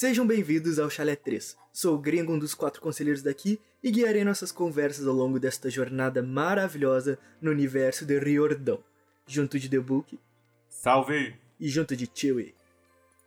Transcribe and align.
Sejam 0.00 0.26
bem-vindos 0.26 0.78
ao 0.78 0.88
Chalé 0.88 1.14
3. 1.14 1.58
Sou 1.74 1.94
o 1.94 1.98
Gringo, 1.98 2.32
um 2.32 2.38
dos 2.38 2.54
quatro 2.54 2.80
conselheiros 2.80 3.22
daqui, 3.22 3.60
e 3.82 3.90
guiarei 3.90 4.24
nossas 4.24 4.50
conversas 4.50 5.06
ao 5.06 5.12
longo 5.12 5.38
desta 5.38 5.68
jornada 5.68 6.22
maravilhosa 6.22 7.18
no 7.38 7.50
universo 7.50 8.06
de 8.06 8.18
Riordão. 8.18 8.82
Junto 9.26 9.58
de 9.58 9.68
The 9.68 9.78
Book 9.78 10.18
Salve! 10.70 11.36
e 11.60 11.68
junto 11.68 11.94
de 11.94 12.10
Chewie. 12.14 12.54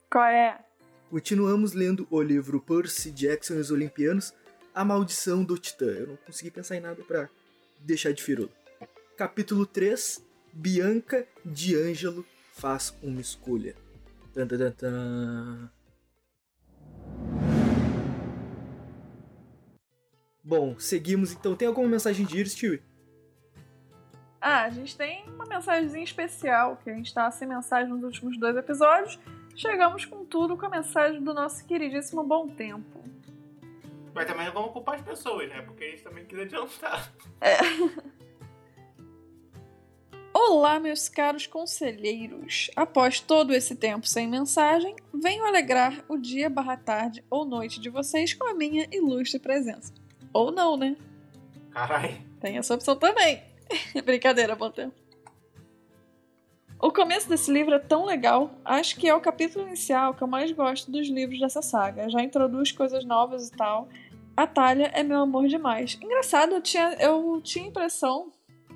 Qual 0.09 0.25
é? 0.25 0.65
Continuamos 1.11 1.73
lendo 1.73 2.07
o 2.09 2.19
livro 2.23 2.59
Percy 2.59 3.11
Jackson 3.11 3.53
e 3.53 3.59
os 3.59 3.69
Olimpianos, 3.69 4.33
A 4.73 4.83
Maldição 4.83 5.43
do 5.43 5.59
Titã. 5.59 5.85
Eu 5.85 6.07
não 6.07 6.15
consegui 6.25 6.49
pensar 6.49 6.75
em 6.75 6.81
nada 6.81 7.03
pra 7.03 7.29
deixar 7.81 8.13
de 8.13 8.23
firula. 8.23 8.49
Capítulo 9.15 9.67
3, 9.67 10.25
Bianca 10.51 11.27
D'Angelo 11.45 12.25
faz 12.51 12.95
uma 13.03 13.21
escolha. 13.21 13.75
Tan, 14.33 14.47
tan, 14.47 14.57
tan, 14.57 14.71
tan. 14.71 15.82
Bom, 20.43 20.77
seguimos 20.77 21.31
então. 21.31 21.55
Tem 21.55 21.67
alguma 21.67 21.87
mensagem 21.87 22.25
de 22.25 22.37
Iris, 22.37 22.55
Chewie? 22.55 22.83
Ah, 24.41 24.63
a 24.63 24.69
gente 24.69 24.97
tem 24.97 25.23
uma 25.29 25.45
mensagenzinha 25.45 26.03
especial, 26.03 26.75
que 26.83 26.89
a 26.89 26.93
gente 26.93 27.13
tá 27.13 27.31
sem 27.31 27.47
mensagem 27.47 27.89
nos 27.89 28.03
últimos 28.03 28.37
dois 28.37 28.57
episódios. 28.57 29.17
Chegamos 29.55 30.03
com 30.03 30.25
tudo 30.25 30.57
com 30.57 30.65
a 30.65 30.69
mensagem 30.69 31.23
do 31.23 31.33
nosso 31.33 31.65
queridíssimo 31.65 32.23
Bom 32.23 32.49
Tempo. 32.49 33.01
Mas 34.13 34.25
também 34.25 34.45
não 34.45 34.53
vamos 34.53 34.73
culpar 34.73 34.95
as 34.95 35.01
pessoas, 35.01 35.47
né? 35.47 35.61
Porque 35.61 35.85
a 35.85 35.89
gente 35.91 36.03
também 36.03 36.25
quis 36.25 36.37
adiantar. 36.37 37.09
Olá, 40.35 40.77
meus 40.77 41.07
caros 41.07 41.47
conselheiros. 41.47 42.69
Após 42.75 43.21
todo 43.21 43.53
esse 43.53 43.75
tempo 43.75 44.05
sem 44.05 44.27
mensagem, 44.27 44.93
venho 45.13 45.45
alegrar 45.45 46.03
o 46.09 46.17
dia 46.17 46.49
barra 46.49 46.75
tarde 46.75 47.23
ou 47.29 47.45
noite 47.45 47.79
de 47.79 47.89
vocês 47.89 48.33
com 48.33 48.45
a 48.49 48.53
minha 48.53 48.87
ilustre 48.91 49.39
presença. 49.39 50.02
Ou 50.33 50.51
não, 50.51 50.75
né? 50.75 50.95
Carai. 51.71 52.21
Tem 52.39 52.57
essa 52.57 52.73
opção 52.73 52.95
também. 52.95 53.41
Brincadeira, 54.03 54.55
bom 54.55 54.69
tempo. 54.71 54.93
O 56.81 56.91
começo 56.91 57.29
desse 57.29 57.49
livro 57.51 57.73
é 57.73 57.79
tão 57.79 58.05
legal. 58.05 58.51
Acho 58.65 58.97
que 58.97 59.07
é 59.07 59.15
o 59.15 59.21
capítulo 59.21 59.65
inicial 59.65 60.13
que 60.13 60.21
eu 60.21 60.27
mais 60.27 60.51
gosto 60.51 60.91
dos 60.91 61.07
livros 61.07 61.39
dessa 61.39 61.61
saga. 61.61 62.09
Já 62.09 62.21
introduz 62.21 62.71
coisas 62.73 63.05
novas 63.05 63.47
e 63.47 63.51
tal. 63.51 63.87
A 64.35 64.45
Talha 64.45 64.91
é 64.93 65.01
meu 65.03 65.19
amor 65.19 65.47
demais. 65.47 65.97
Engraçado, 66.01 66.55
eu 66.55 66.61
tinha, 66.61 66.93
eu 66.99 67.39
tinha 67.41 67.65
a 67.65 67.67
impressão 67.69 68.31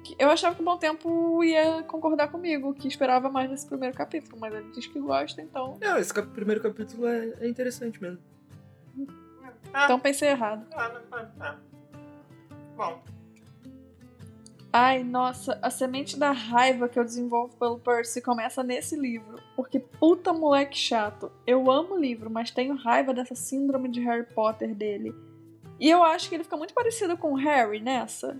que 0.06 0.16
eu 0.18 0.30
achava 0.30 0.56
que 0.56 0.62
o 0.62 0.66
Bom 0.66 0.78
Tempo 0.78 1.44
ia 1.44 1.84
concordar 1.84 2.30
comigo, 2.30 2.74
que 2.74 2.88
esperava 2.88 3.30
mais 3.30 3.50
nesse 3.50 3.68
primeiro 3.68 3.94
capítulo, 3.98 4.38
mas 4.40 4.54
ele 4.54 4.72
diz 4.72 4.88
que 4.88 5.00
gosta, 5.00 5.42
então. 5.42 5.78
Não, 5.82 5.98
esse 5.98 6.14
cap- 6.14 6.30
primeiro 6.30 6.62
capítulo 6.62 7.06
é, 7.08 7.34
é 7.42 7.50
interessante 7.50 8.02
mesmo. 8.02 8.20
Ah, 9.74 9.86
Então 9.86 10.00
pensei 10.00 10.30
errado. 10.30 10.66
ah, 10.76 10.90
não, 10.90 11.30
ah. 11.40 11.56
Bom, 12.76 13.02
Ai, 14.72 15.04
nossa, 15.04 15.58
a 15.62 15.70
semente 15.72 16.20
da 16.20 16.32
raiva 16.32 16.88
que 16.90 17.00
eu 17.00 17.04
desenvolvo 17.04 17.56
pelo 17.58 17.80
Percy 17.80 18.22
começa 18.22 18.62
nesse 18.62 18.96
livro. 18.96 19.42
Porque 19.56 19.80
puta 19.80 20.34
moleque 20.34 20.78
chato. 20.78 21.32
Eu 21.48 21.72
amo 21.72 21.96
o 21.96 22.00
livro, 22.00 22.30
mas 22.30 22.52
tenho 22.52 22.76
raiva 22.76 23.14
dessa 23.14 23.34
síndrome 23.34 23.90
de 23.90 24.02
Harry 24.02 24.26
Potter 24.26 24.76
dele. 24.76 25.16
E 25.80 25.90
eu 25.90 26.04
acho 26.04 26.30
que 26.30 26.36
ele 26.36 26.44
fica 26.44 26.58
muito 26.58 26.74
parecido 26.74 27.18
com 27.18 27.32
o 27.34 27.38
Harry 27.38 27.80
nessa. 27.80 28.38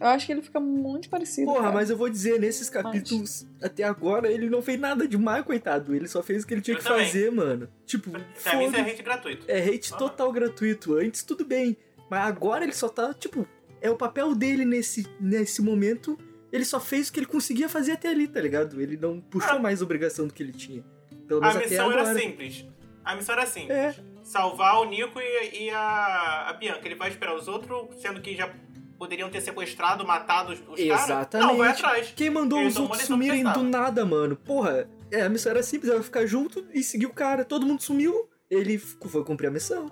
Eu 0.00 0.06
acho 0.06 0.24
que 0.26 0.32
ele 0.32 0.40
fica 0.40 0.58
muito 0.58 1.10
parecido. 1.10 1.46
Porra, 1.46 1.60
cara. 1.64 1.74
mas 1.74 1.90
eu 1.90 1.96
vou 1.96 2.08
dizer, 2.08 2.40
nesses 2.40 2.70
capítulos, 2.70 3.46
até 3.62 3.84
agora, 3.84 4.32
ele 4.32 4.48
não 4.48 4.62
fez 4.62 4.80
nada 4.80 5.06
demais, 5.06 5.44
coitado. 5.44 5.94
Ele 5.94 6.08
só 6.08 6.22
fez 6.22 6.42
o 6.42 6.46
que 6.46 6.54
ele 6.54 6.62
tinha 6.62 6.74
Eu 6.74 6.78
que 6.78 6.84
também. 6.88 7.04
fazer, 7.06 7.30
mano. 7.30 7.68
Tipo, 7.84 8.10
pra 8.10 8.56
mim 8.56 8.66
isso 8.66 8.76
é 8.76 8.80
hate 8.80 9.02
gratuito. 9.02 9.44
é 9.46 9.58
hate 9.62 9.92
total 9.96 10.32
gratuito. 10.32 10.94
Antes 10.94 11.22
tudo 11.22 11.44
bem, 11.44 11.76
mas 12.10 12.26
agora 12.26 12.64
ele 12.64 12.72
só 12.72 12.88
tá, 12.88 13.12
tipo, 13.12 13.46
é 13.80 13.90
o 13.90 13.96
papel 13.96 14.34
dele 14.34 14.64
nesse, 14.64 15.06
nesse 15.20 15.60
momento. 15.60 16.18
Ele 16.50 16.64
só 16.64 16.80
fez 16.80 17.08
o 17.08 17.12
que 17.12 17.20
ele 17.20 17.26
conseguia 17.26 17.68
fazer 17.68 17.92
até 17.92 18.08
ali, 18.08 18.26
tá 18.26 18.40
ligado? 18.40 18.80
Ele 18.80 18.96
não 18.96 19.20
puxou 19.20 19.56
Ah. 19.56 19.58
mais 19.58 19.82
obrigação 19.82 20.26
do 20.26 20.32
que 20.34 20.42
ele 20.42 20.52
tinha. 20.52 20.82
Pelo 21.28 21.40
A 21.44 21.48
menos 21.48 21.56
até 21.58 21.68
missão 21.68 21.90
agora. 21.90 22.08
era 22.08 22.18
simples. 22.18 22.64
A 23.04 23.14
missão 23.16 23.34
era 23.34 23.46
simples. 23.46 23.70
É. 23.70 23.94
Salvar 24.24 24.80
o 24.80 24.84
Nico 24.86 25.20
e, 25.20 25.64
e 25.64 25.70
a, 25.70 26.46
a 26.48 26.52
Bianca. 26.54 26.80
Ele 26.84 26.94
vai 26.96 27.08
esperar 27.10 27.36
os 27.36 27.46
outros, 27.48 28.00
sendo 28.00 28.20
que 28.20 28.34
já 28.34 28.52
poderiam 29.00 29.30
ter 29.30 29.40
sequestrado, 29.40 30.06
matado 30.06 30.52
os, 30.52 30.58
os 30.60 30.66
caras. 30.66 31.04
Exatamente. 31.04 31.48
Não, 31.48 31.56
vai 31.56 31.70
atrás. 31.70 32.12
Quem 32.14 32.28
mandou 32.28 32.58
Ele 32.58 32.68
os 32.68 32.76
outros 32.76 33.00
sumirem 33.04 33.42
do 33.42 33.62
nada, 33.62 34.04
mano? 34.04 34.36
Porra, 34.36 34.86
é, 35.10 35.22
a 35.22 35.28
missão 35.30 35.50
era 35.52 35.62
simples, 35.62 35.90
era 35.90 36.02
ficar 36.02 36.26
junto 36.26 36.66
e 36.74 36.82
seguir 36.82 37.06
o 37.06 37.12
cara. 37.14 37.42
Todo 37.42 37.64
mundo 37.64 37.80
sumiu, 37.80 38.28
ele 38.50 38.76
foi 38.76 39.24
cumprir 39.24 39.46
a 39.46 39.50
missão. 39.50 39.90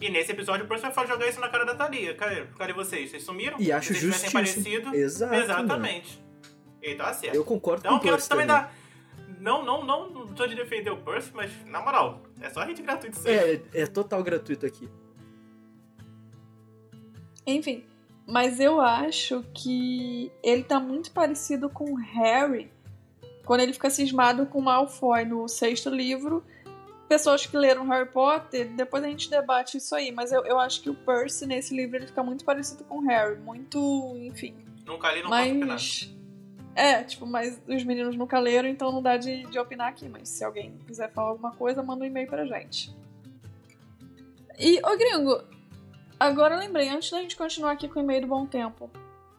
E 0.00 0.10
nesse 0.10 0.32
episódio 0.32 0.64
o 0.64 0.68
Percy 0.68 0.90
vai 0.90 1.06
jogar 1.06 1.28
isso 1.28 1.40
na 1.40 1.48
cara 1.48 1.64
da 1.64 1.76
Thalia. 1.76 2.16
Cadê, 2.16 2.46
cadê 2.58 2.72
vocês? 2.72 3.10
Vocês 3.10 3.22
sumiram? 3.22 3.58
E 3.60 3.70
acho 3.70 3.94
vocês 3.94 4.00
tivessem 4.00 4.30
justíssimo. 4.44 4.82
parecido. 4.82 4.96
Exato, 4.96 5.34
Exatamente. 5.36 6.20
Ele 6.82 6.96
tá 6.96 7.14
certo. 7.14 7.34
Eu 7.36 7.44
concordo 7.44 7.82
Então 7.86 7.98
com 8.00 8.06
o 8.06 8.10
Percy 8.10 8.28
também 8.28 8.46
também. 8.46 8.62
dar. 8.62 8.74
Não, 9.40 9.64
não, 9.64 9.84
não, 9.84 10.10
não 10.10 10.26
tô 10.34 10.48
de 10.48 10.56
defender 10.56 10.90
o 10.90 10.96
Percy, 10.96 11.30
mas 11.32 11.50
na 11.66 11.80
moral, 11.80 12.22
é 12.40 12.50
só 12.50 12.62
hate 12.62 12.82
gratuito 12.82 13.16
sim. 13.16 13.28
É, 13.28 13.60
é 13.72 13.86
total 13.86 14.20
gratuito 14.24 14.66
aqui. 14.66 14.88
Enfim, 17.46 17.84
mas 18.26 18.58
eu 18.58 18.80
acho 18.80 19.44
que 19.54 20.32
ele 20.42 20.64
tá 20.64 20.80
muito 20.80 21.12
parecido 21.12 21.70
com 21.70 21.92
o 21.92 21.94
Harry 21.94 22.70
quando 23.44 23.60
ele 23.60 23.72
fica 23.72 23.88
cismado 23.88 24.44
com 24.46 24.58
o 24.58 24.62
Malfoy 24.62 25.24
no 25.24 25.48
sexto 25.48 25.88
livro. 25.88 26.44
Pessoas 27.08 27.46
que 27.46 27.56
leram 27.56 27.86
Harry 27.86 28.08
Potter, 28.08 28.68
depois 28.74 29.04
a 29.04 29.06
gente 29.06 29.30
debate 29.30 29.76
isso 29.76 29.94
aí, 29.94 30.10
mas 30.10 30.32
eu, 30.32 30.44
eu 30.44 30.58
acho 30.58 30.82
que 30.82 30.90
o 30.90 30.94
Percy 30.94 31.46
nesse 31.46 31.72
livro 31.72 31.96
ele 31.96 32.08
fica 32.08 32.22
muito 32.24 32.44
parecido 32.44 32.82
com 32.82 32.98
o 32.98 33.06
Harry, 33.06 33.38
muito, 33.38 34.16
enfim. 34.16 34.56
Nunca 34.84 35.12
li, 35.12 35.22
não. 35.22 35.30
Mas. 35.30 36.12
É, 36.74 37.04
tipo, 37.04 37.24
mas 37.24 37.62
os 37.68 37.84
meninos 37.84 38.16
nunca 38.16 38.40
leram, 38.40 38.68
então 38.68 38.90
não 38.90 39.00
dá 39.00 39.16
de, 39.16 39.44
de 39.44 39.58
opinar 39.58 39.88
aqui. 39.88 40.08
Mas 40.08 40.28
se 40.28 40.44
alguém 40.44 40.76
quiser 40.84 41.12
falar 41.12 41.28
alguma 41.28 41.52
coisa, 41.52 41.80
manda 41.80 42.02
um 42.02 42.06
e-mail 42.06 42.26
pra 42.26 42.44
gente. 42.44 42.94
E, 44.58 44.80
ô 44.84 44.96
gringo, 44.96 45.42
agora 46.18 46.54
eu 46.54 46.60
lembrei, 46.60 46.88
antes 46.88 47.10
da 47.10 47.20
gente 47.20 47.36
continuar 47.36 47.72
aqui 47.72 47.88
com 47.88 48.00
o 48.00 48.02
e-mail 48.02 48.22
do 48.22 48.26
Bom 48.26 48.46
Tempo. 48.46 48.90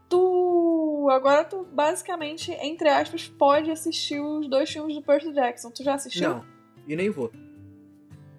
Tu. 0.09 1.07
Agora 1.11 1.43
tu 1.45 1.65
basicamente, 1.71 2.51
entre 2.51 2.89
aspas, 2.89 3.27
pode 3.27 3.71
assistir 3.71 4.19
os 4.19 4.47
dois 4.49 4.69
filmes 4.69 4.95
do 4.95 5.01
Percy 5.01 5.31
Jackson. 5.33 5.71
Tu 5.71 5.83
já 5.83 5.93
assistiu? 5.95 6.29
Não, 6.29 6.45
e 6.87 6.95
nem 6.95 7.09
vou. 7.09 7.31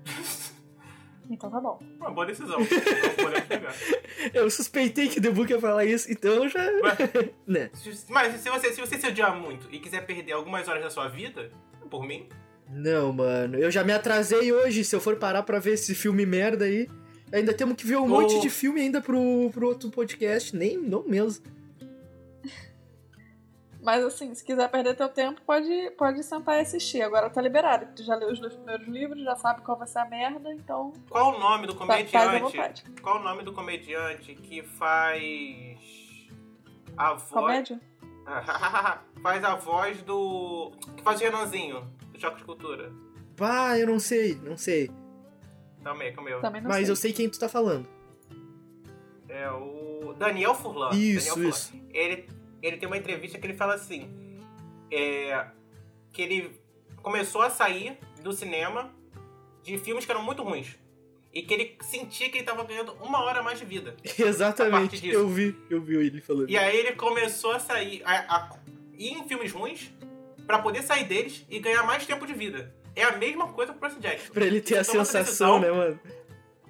Então 1.30 1.50
tá 1.50 1.60
bom. 1.60 1.78
Uma 2.00 2.10
boa 2.10 2.26
decisão. 2.26 2.56
Eu 4.32 4.50
suspeitei 4.50 5.08
que 5.08 5.18
o 5.18 5.22
The 5.22 5.30
Book 5.30 5.52
ia 5.52 5.60
falar 5.60 5.84
isso, 5.84 6.10
então 6.10 6.48
já. 6.48 6.64
né? 7.46 7.70
Mas 8.08 8.40
se 8.40 8.48
você, 8.48 8.72
se 8.72 8.80
você 8.80 8.98
se 8.98 9.06
odiar 9.06 9.36
muito 9.36 9.68
e 9.70 9.78
quiser 9.78 10.06
perder 10.06 10.32
algumas 10.32 10.66
horas 10.68 10.82
da 10.82 10.90
sua 10.90 11.08
vida, 11.08 11.50
por 11.90 12.06
mim, 12.06 12.28
Não, 12.70 13.12
mano. 13.12 13.58
Eu 13.58 13.70
já 13.70 13.84
me 13.84 13.92
atrasei 13.92 14.52
hoje. 14.52 14.84
Se 14.84 14.96
eu 14.96 15.00
for 15.00 15.16
parar 15.16 15.42
pra 15.42 15.58
ver 15.58 15.72
esse 15.72 15.94
filme 15.94 16.24
merda 16.24 16.64
aí. 16.64 16.88
Ainda 17.32 17.52
temos 17.52 17.76
que 17.76 17.86
ver 17.86 17.96
um 17.96 18.08
monte 18.08 18.40
de 18.40 18.48
filme 18.48 18.80
ainda 18.80 19.00
pro, 19.00 19.50
pro 19.52 19.68
outro 19.68 19.90
podcast. 19.90 20.56
Nem, 20.56 20.76
não 20.78 21.02
mesmo. 21.06 21.44
Mas 23.88 24.04
assim, 24.04 24.34
se 24.34 24.44
quiser 24.44 24.68
perder 24.70 24.96
teu 24.96 25.08
tempo, 25.08 25.40
pode, 25.46 25.90
pode 25.96 26.22
sentar 26.22 26.58
e 26.58 26.60
assistir. 26.60 27.00
Agora 27.00 27.30
tá 27.30 27.40
liberado. 27.40 27.86
Tu 27.94 28.02
já 28.02 28.16
leu 28.16 28.30
os 28.30 28.38
dois 28.38 28.54
primeiros 28.54 28.86
livros, 28.86 29.22
já 29.22 29.36
sabe 29.36 29.62
qual 29.62 29.78
vai 29.78 29.86
ser 29.86 30.00
a 30.00 30.04
merda, 30.04 30.52
então 30.52 30.92
qual 31.08 31.34
o 31.34 31.38
nome 31.38 31.66
do 31.66 31.74
comediante? 31.74 32.84
Qual 33.00 33.18
o 33.18 33.22
nome 33.22 33.42
do 33.44 33.52
comediante 33.52 34.34
que 34.34 34.62
faz 34.62 35.78
a 36.96 37.14
voz 37.14 37.30
Comédia? 37.30 37.80
faz 39.22 39.44
a 39.44 39.54
voz 39.54 40.02
do 40.02 40.72
que 40.96 41.02
faz 41.02 41.20
o 41.20 41.24
Renanzinho 41.24 41.90
do 42.12 42.20
Choque 42.20 42.38
de 42.38 42.44
Cultura? 42.44 42.92
Pá, 43.36 43.78
eu 43.78 43.86
não 43.86 43.98
sei, 43.98 44.34
não 44.42 44.56
sei. 44.56 44.90
Calma 45.82 46.02
aí, 46.02 46.12
calma 46.12 46.30
aí. 46.30 46.40
Também 46.40 46.62
não 46.62 46.68
Mas 46.68 46.82
sei. 46.82 46.90
eu 46.90 46.96
sei 46.96 47.12
quem 47.12 47.28
tu 47.28 47.38
tá 47.38 47.48
falando. 47.48 47.86
É 49.28 49.50
o 49.50 50.14
Daniel 50.18 50.54
Furlan. 50.54 50.90
Isso, 50.94 51.28
Daniel 51.28 51.50
isso. 51.50 51.70
Furlan. 51.70 51.84
Ele, 51.92 52.28
ele 52.62 52.76
tem 52.76 52.86
uma 52.86 52.96
entrevista 52.96 53.38
que 53.38 53.46
ele 53.46 53.54
fala 53.54 53.74
assim: 53.74 54.10
é, 54.90 55.46
que 56.12 56.22
ele 56.22 56.60
começou 57.02 57.42
a 57.42 57.50
sair 57.50 57.98
do 58.22 58.32
cinema 58.32 58.92
de 59.62 59.78
filmes 59.78 60.04
que 60.04 60.10
eram 60.10 60.22
muito 60.22 60.42
ruins. 60.42 60.76
E 61.32 61.42
que 61.42 61.52
ele 61.52 61.76
sentia 61.82 62.30
que 62.30 62.38
ele 62.38 62.44
tava 62.44 62.64
ganhando 62.64 62.92
uma 62.94 63.22
hora 63.22 63.40
a 63.40 63.42
mais 63.42 63.58
de 63.58 63.64
vida. 63.64 63.94
Exatamente. 64.18 65.06
Eu 65.06 65.28
vi, 65.28 65.54
eu 65.68 65.80
vi 65.80 65.96
ele 65.96 66.20
falando. 66.20 66.48
E 66.48 66.56
aí 66.56 66.76
ele 66.76 66.92
começou 66.92 67.52
a 67.52 67.58
sair, 67.58 68.02
a, 68.04 68.36
a 68.36 68.56
ir 68.94 69.12
em 69.12 69.28
filmes 69.28 69.52
ruins 69.52 69.92
pra 70.46 70.58
poder 70.58 70.82
sair 70.82 71.04
deles 71.04 71.44
e 71.50 71.58
ganhar 71.58 71.82
mais 71.84 72.06
tempo 72.06 72.26
de 72.26 72.32
vida. 72.32 72.74
É 72.98 73.04
a 73.04 73.16
mesma 73.16 73.48
coisa 73.52 73.72
pro 73.72 73.80
Percy 73.80 74.00
Jackson. 74.00 74.32
Pra 74.32 74.44
ele 74.44 74.60
ter 74.60 74.76
a 74.78 74.84
Você 74.84 74.98
essa 74.98 75.04
sensação, 75.22 75.60
decisão, 75.60 75.60
né, 75.60 75.70
mano? 75.70 76.00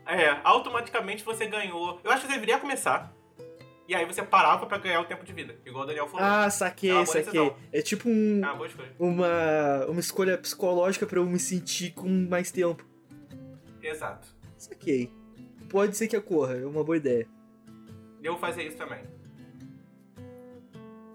É, 0.06 0.38
automaticamente 0.44 1.24
você 1.24 1.46
ganhou. 1.46 2.00
Eu 2.04 2.10
acho 2.10 2.22
que 2.22 2.26
você 2.28 2.32
deveria 2.34 2.58
começar. 2.58 3.12
E 3.86 3.94
aí 3.94 4.04
você 4.04 4.22
parava 4.22 4.66
pra 4.66 4.76
ganhar 4.76 5.00
o 5.00 5.04
tempo 5.06 5.24
de 5.24 5.32
vida. 5.32 5.56
Igual 5.64 5.84
o 5.84 5.86
Daniel 5.86 6.06
falou. 6.08 6.26
Ah, 6.26 6.50
saquei, 6.50 6.90
É 6.90 7.04
saquei. 7.06 7.22
decisão. 7.24 7.56
É 7.72 7.80
tipo 7.80 8.08
um, 8.08 8.40
É 8.44 8.46
uma 8.46 8.54
boa 8.56 8.66
escolha. 8.66 8.92
uma, 8.98 9.86
uma 9.88 10.00
escolha 10.00 10.36
psicológica 10.36 11.06
pra 11.06 11.18
eu 11.18 11.24
me 11.24 11.38
sentir 11.38 11.92
com 11.92 12.06
mais 12.28 12.50
tempo. 12.50 12.84
Exato. 13.82 14.28
Saquei. 14.58 15.10
Pode 15.70 15.96
ser 15.96 16.08
que 16.08 16.16
ocorra, 16.16 16.56
é 16.56 16.66
uma 16.66 16.84
boa 16.84 16.96
ideia. 16.98 17.26
Eu 18.22 18.32
vou 18.32 18.40
fazer 18.40 18.64
isso 18.64 18.76
também. 18.76 19.00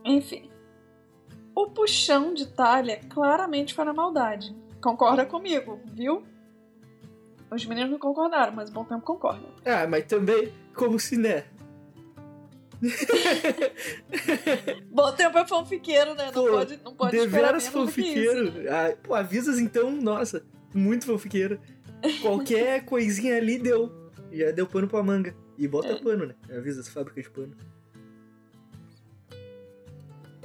Enfim. 0.04 0.50
O 1.56 1.68
puxão 1.68 2.34
de 2.34 2.48
talha 2.48 3.00
claramente 3.10 3.74
foi 3.74 3.86
na 3.86 3.94
maldade. 3.94 4.56
Concorda 4.84 5.26
comigo, 5.26 5.80
viu? 5.86 6.24
Os 7.50 7.66
meninos 7.66 7.92
não 7.92 7.98
concordaram, 8.00 8.52
mas 8.54 8.70
o 8.70 8.74
bom 8.74 8.84
tempo 8.84 9.02
concorda. 9.02 9.46
Ah, 9.66 9.88
mas 9.88 10.06
também, 10.06 10.52
como 10.76 11.00
se, 11.00 11.16
né? 11.18 11.46
Bom 14.92 15.10
tempo 15.14 15.38
é 15.38 15.48
fanfiqueiro, 15.48 16.14
né? 16.16 16.26
Não 16.26 16.34
Pô, 16.34 16.50
pode, 16.50 16.80
não 16.84 16.94
pode 16.94 17.16
esperar 17.16 17.54
Deveras 17.54 17.64
do 17.64 17.72
que 17.72 17.78
isso, 17.78 17.86
fanfiqueiro. 17.86 18.52
né? 18.52 18.70
Ah, 18.70 18.98
pô, 19.02 19.14
avisas 19.16 19.58
então, 19.58 19.90
nossa, 19.92 20.46
muito 20.74 21.06
fanfiqueiro. 21.06 21.62
Qualquer 22.22 22.84
coisinha 22.86 23.38
ali 23.38 23.58
deu. 23.58 23.90
Já 24.34 24.52
deu 24.52 24.68
pano 24.68 24.88
pra 24.90 25.02
manga. 25.02 25.34
E 25.58 25.66
bota 25.68 25.88
É. 25.94 26.02
pano, 26.02 26.26
né? 26.26 26.36
Avisas, 26.58 26.90
fábrica 26.90 27.22
de 27.22 27.30
pano. 27.30 27.56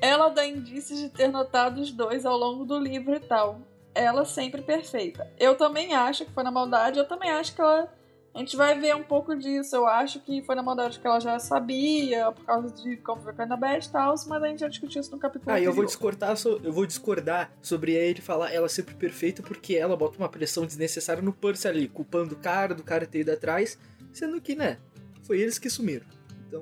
Ela 0.00 0.28
dá 0.28 0.46
indícios 0.46 1.00
de 1.00 1.08
ter 1.08 1.26
notado 1.28 1.80
os 1.80 1.90
dois 1.90 2.24
ao 2.24 2.36
longo 2.36 2.64
do 2.64 2.78
livro 2.78 3.16
e 3.16 3.20
tal. 3.20 3.62
Ela 3.94 4.24
sempre 4.24 4.62
perfeita. 4.62 5.30
Eu 5.38 5.56
também 5.56 5.94
acho 5.94 6.24
que 6.24 6.32
foi 6.32 6.42
na 6.42 6.50
maldade, 6.50 6.98
eu 6.98 7.08
também 7.08 7.30
acho 7.30 7.54
que 7.54 7.60
ela. 7.60 7.92
A 8.34 8.38
gente 8.38 8.56
vai 8.56 8.78
ver 8.78 8.94
um 8.94 9.02
pouco 9.02 9.34
disso. 9.34 9.74
Eu 9.74 9.86
acho 9.86 10.20
que 10.20 10.42
foi 10.42 10.54
na 10.54 10.62
maldade 10.62 11.00
que 11.00 11.06
ela 11.06 11.18
já 11.18 11.38
sabia, 11.40 12.30
por 12.30 12.44
causa 12.44 12.70
de 12.70 12.96
como 12.98 13.20
foi 13.20 13.32
a 13.36 13.42
Annabeth 13.42 13.86
e 13.86 13.90
tal, 13.90 14.14
mas 14.28 14.42
a 14.42 14.46
gente 14.46 14.60
já 14.60 14.68
discutiu 14.68 15.00
isso 15.00 15.10
no 15.10 15.18
capítulo 15.18 15.50
Ah, 15.50 15.58
e 15.58 15.64
eu 15.64 15.72
vou 15.72 15.84
discordar, 15.84 16.36
eu 16.62 16.72
vou 16.72 16.86
discordar 16.86 17.50
sobre 17.60 17.94
ele 17.94 18.20
falar 18.20 18.52
ela 18.52 18.68
sempre 18.68 18.94
perfeita, 18.94 19.42
porque 19.42 19.74
ela 19.74 19.96
bota 19.96 20.18
uma 20.18 20.28
pressão 20.28 20.64
desnecessária 20.66 21.22
no 21.22 21.32
Percy 21.32 21.66
ali, 21.66 21.88
culpando 21.88 22.34
o 22.34 22.38
cara, 22.38 22.74
do 22.74 22.84
cara 22.84 23.06
ter 23.06 23.20
ido 23.20 23.32
atrás, 23.32 23.76
sendo 24.12 24.40
que, 24.40 24.54
né, 24.54 24.78
foi 25.24 25.40
eles 25.40 25.58
que 25.58 25.68
sumiram. 25.68 26.06
Então, 26.46 26.60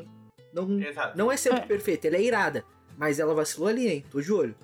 não, 0.54 0.80
Exato. 0.80 1.18
não 1.18 1.30
é 1.30 1.36
sempre 1.36 1.60
É. 1.60 1.66
perfeita, 1.66 2.06
ela 2.06 2.16
é 2.16 2.22
irada, 2.22 2.64
mas 2.96 3.18
ela 3.18 3.34
vacilou 3.34 3.68
ali, 3.68 3.86
hein? 3.88 4.04
Tô 4.10 4.20
de 4.20 4.32
olho. 4.32 4.56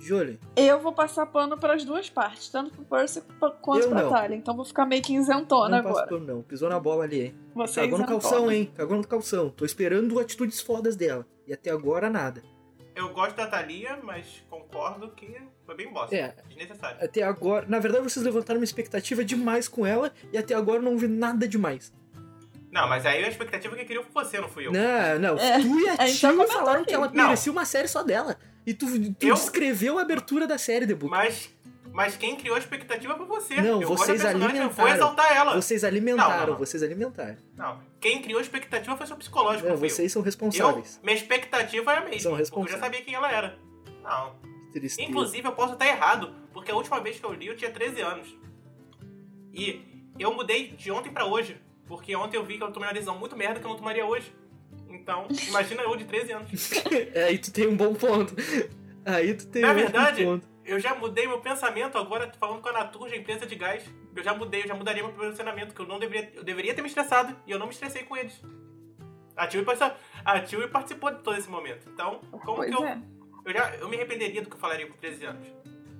Hein? 0.00 0.38
Eu 0.56 0.80
vou 0.80 0.92
passar 0.92 1.26
pano 1.26 1.58
para 1.58 1.74
as 1.74 1.84
duas 1.84 2.08
partes, 2.08 2.48
tanto 2.48 2.70
pro 2.70 2.84
Percy 2.84 3.20
qu- 3.20 3.50
quanto 3.60 3.82
Eu 3.84 3.88
pra 3.90 4.02
não. 4.02 4.10
Talia. 4.10 4.36
Então 4.36 4.54
vou 4.56 4.64
ficar 4.64 4.86
meio 4.86 5.02
que 5.02 5.14
isentona 5.14 5.82
não 5.82 5.90
agora. 5.90 6.06
pano, 6.06 6.24
não. 6.26 6.42
Pisou 6.42 6.68
na 6.68 6.78
bola 6.80 7.04
ali, 7.04 7.20
hein? 7.26 7.34
Você 7.54 7.80
Cagou 7.80 7.98
no 7.98 8.04
isentona. 8.04 8.20
calção, 8.20 8.52
hein? 8.52 8.72
Cagou 8.76 8.96
no 8.96 9.06
calção. 9.06 9.50
Tô 9.50 9.64
esperando 9.64 10.18
atitudes 10.18 10.60
fodas 10.60 10.96
dela. 10.96 11.26
E 11.46 11.52
até 11.52 11.70
agora, 11.70 12.08
nada. 12.08 12.42
Eu 12.94 13.10
gosto 13.12 13.36
da 13.36 13.46
Thalia, 13.46 13.98
mas 14.02 14.42
concordo 14.50 15.10
que 15.12 15.40
foi 15.64 15.76
bem 15.76 15.92
bosta. 15.92 16.14
É. 16.16 16.34
Desnecessário. 16.48 16.98
Até 17.04 17.22
agora. 17.22 17.64
Na 17.68 17.78
verdade, 17.78 18.02
vocês 18.04 18.24
levantaram 18.24 18.58
uma 18.60 18.64
expectativa 18.64 19.24
demais 19.24 19.68
com 19.68 19.86
ela 19.86 20.12
e 20.32 20.38
até 20.38 20.54
agora 20.54 20.78
eu 20.78 20.82
não 20.82 20.96
vi 20.98 21.06
nada 21.06 21.46
demais. 21.46 21.92
Não, 22.72 22.86
mas 22.88 23.06
aí 23.06 23.24
a 23.24 23.28
expectativa 23.28 23.74
que 23.76 23.84
queria 23.84 24.02
foi 24.02 24.24
você, 24.24 24.40
não 24.40 24.48
fui 24.48 24.66
eu. 24.66 24.72
Não, 24.72 25.18
não. 25.18 25.38
É, 25.38 25.58
Tu 25.60 25.80
e 25.80 25.88
a 25.88 25.92
a 25.94 26.06
gente 26.06 26.18
já 26.18 26.28
Tio 26.28 26.36
comentou 26.38 26.58
falaram 26.58 26.84
que 26.84 26.92
ela 26.92 27.06
Não. 27.12 27.24
merecia 27.24 27.50
uma 27.52 27.64
série 27.64 27.88
só 27.88 28.02
dela. 28.02 28.36
E 28.68 28.74
tu, 28.74 28.86
tu 29.14 29.26
Eu? 29.26 29.34
descreveu 29.34 29.98
a 29.98 30.02
abertura 30.02 30.46
da 30.46 30.58
série, 30.58 30.86
The 30.86 30.94
Book. 30.94 31.10
Mas, 31.10 31.48
mas 31.92 32.16
quem 32.16 32.36
criou 32.36 32.54
a 32.54 32.58
expectativa 32.58 33.16
foi 33.16 33.24
você. 33.26 33.56
Não, 33.62 33.80
eu 33.80 33.88
vocês 33.88 34.22
alimentaram. 34.24 34.88
exaltar 34.88 35.32
ela. 35.36 35.54
Vocês 35.54 35.84
alimentaram, 35.84 36.30
Não, 36.30 36.40
não, 36.40 36.52
não. 36.52 36.58
vocês 36.58 36.82
alimentaram. 36.82 37.36
Não, 37.56 37.80
quem 38.00 38.20
criou 38.20 38.38
a 38.38 38.42
expectativa 38.42 38.94
foi 38.96 39.06
seu 39.06 39.16
psicológico, 39.16 39.68
Não, 39.68 39.76
vocês 39.76 40.12
são 40.12 40.20
eu. 40.20 40.22
eu. 40.22 40.24
responsáveis. 40.26 41.00
Minha 41.02 41.16
expectativa 41.16 41.92
é 41.94 41.96
a 41.98 42.00
mesma. 42.02 42.20
São 42.20 42.30
porque 42.32 42.42
eu 42.42 42.46
já 42.46 42.74
responsáveis. 42.76 42.80
sabia 42.80 43.02
quem 43.02 43.14
ela 43.14 43.32
era. 43.32 43.58
Não. 44.02 44.34
Tristeza. 44.72 45.08
Inclusive, 45.08 45.48
eu 45.48 45.52
posso 45.52 45.72
estar 45.72 45.86
errado, 45.86 46.34
porque 46.52 46.70
a 46.70 46.74
última 46.76 47.00
vez 47.00 47.18
que 47.18 47.24
eu 47.24 47.32
li 47.32 47.46
eu 47.46 47.56
tinha 47.56 47.70
13 47.70 48.02
anos. 48.02 48.28
E 49.52 49.80
eu 50.18 50.34
mudei 50.34 50.68
de 50.68 50.90
ontem 50.90 51.10
pra 51.10 51.24
hoje, 51.24 51.60
porque 51.86 52.14
ontem 52.14 52.36
eu 52.36 52.44
vi 52.44 52.58
que 52.58 52.62
eu 52.64 52.70
tomei 52.70 52.86
uma 52.88 52.92
decisão 52.92 53.18
muito 53.18 53.34
merda 53.34 53.58
que 53.60 53.64
eu 53.66 53.70
não 53.70 53.76
tomaria 53.78 54.04
hoje. 54.04 54.30
Então, 55.08 55.26
imagina 55.48 55.82
eu 55.84 55.96
de 55.96 56.04
13 56.04 56.32
anos. 56.32 56.70
É, 57.14 57.24
aí 57.24 57.38
tu 57.38 57.50
tem 57.50 57.66
um 57.66 57.74
bom 57.74 57.94
ponto. 57.94 58.34
Aí 59.06 59.32
tu 59.32 59.46
tem 59.46 59.62
Na 59.62 59.72
um 59.72 59.74
verdade, 59.74 60.22
bom 60.22 60.32
ponto. 60.32 60.46
Eu 60.66 60.78
já 60.78 60.94
mudei 60.94 61.26
meu 61.26 61.40
pensamento 61.40 61.96
agora, 61.96 62.30
falando 62.38 62.60
com 62.60 62.68
a 62.68 62.72
Naturge, 62.72 63.14
a 63.14 63.16
empresa 63.16 63.46
de 63.46 63.54
gás. 63.54 63.82
Eu 64.14 64.22
já 64.22 64.34
mudei, 64.34 64.64
eu 64.64 64.68
já 64.68 64.74
mudaria 64.74 65.02
meu 65.02 65.12
posicionamento, 65.12 65.74
que 65.74 65.80
eu 65.80 65.86
não 65.86 65.98
deveria. 65.98 66.30
Eu 66.34 66.44
deveria 66.44 66.74
ter 66.74 66.82
me 66.82 66.88
estressado 66.88 67.34
e 67.46 67.50
eu 67.50 67.58
não 67.58 67.66
me 67.66 67.72
estressei 67.72 68.02
com 68.02 68.14
eles. 68.18 68.38
A 69.34 69.46
Tilly 69.46 69.64
participou, 69.64 70.68
participou 70.68 71.10
de 71.10 71.22
todo 71.22 71.38
esse 71.38 71.48
momento. 71.48 71.88
Então, 71.90 72.20
como 72.30 72.56
Pois 72.56 72.68
que 72.70 72.76
eu. 72.76 72.84
é. 72.84 73.00
Eu, 73.46 73.52
já, 73.54 73.76
eu 73.76 73.88
me 73.88 73.96
arrependeria 73.96 74.42
do 74.42 74.50
que 74.50 74.56
eu 74.56 74.60
falaria 74.60 74.86
com 74.86 74.92
13 74.94 75.24
anos. 75.24 75.48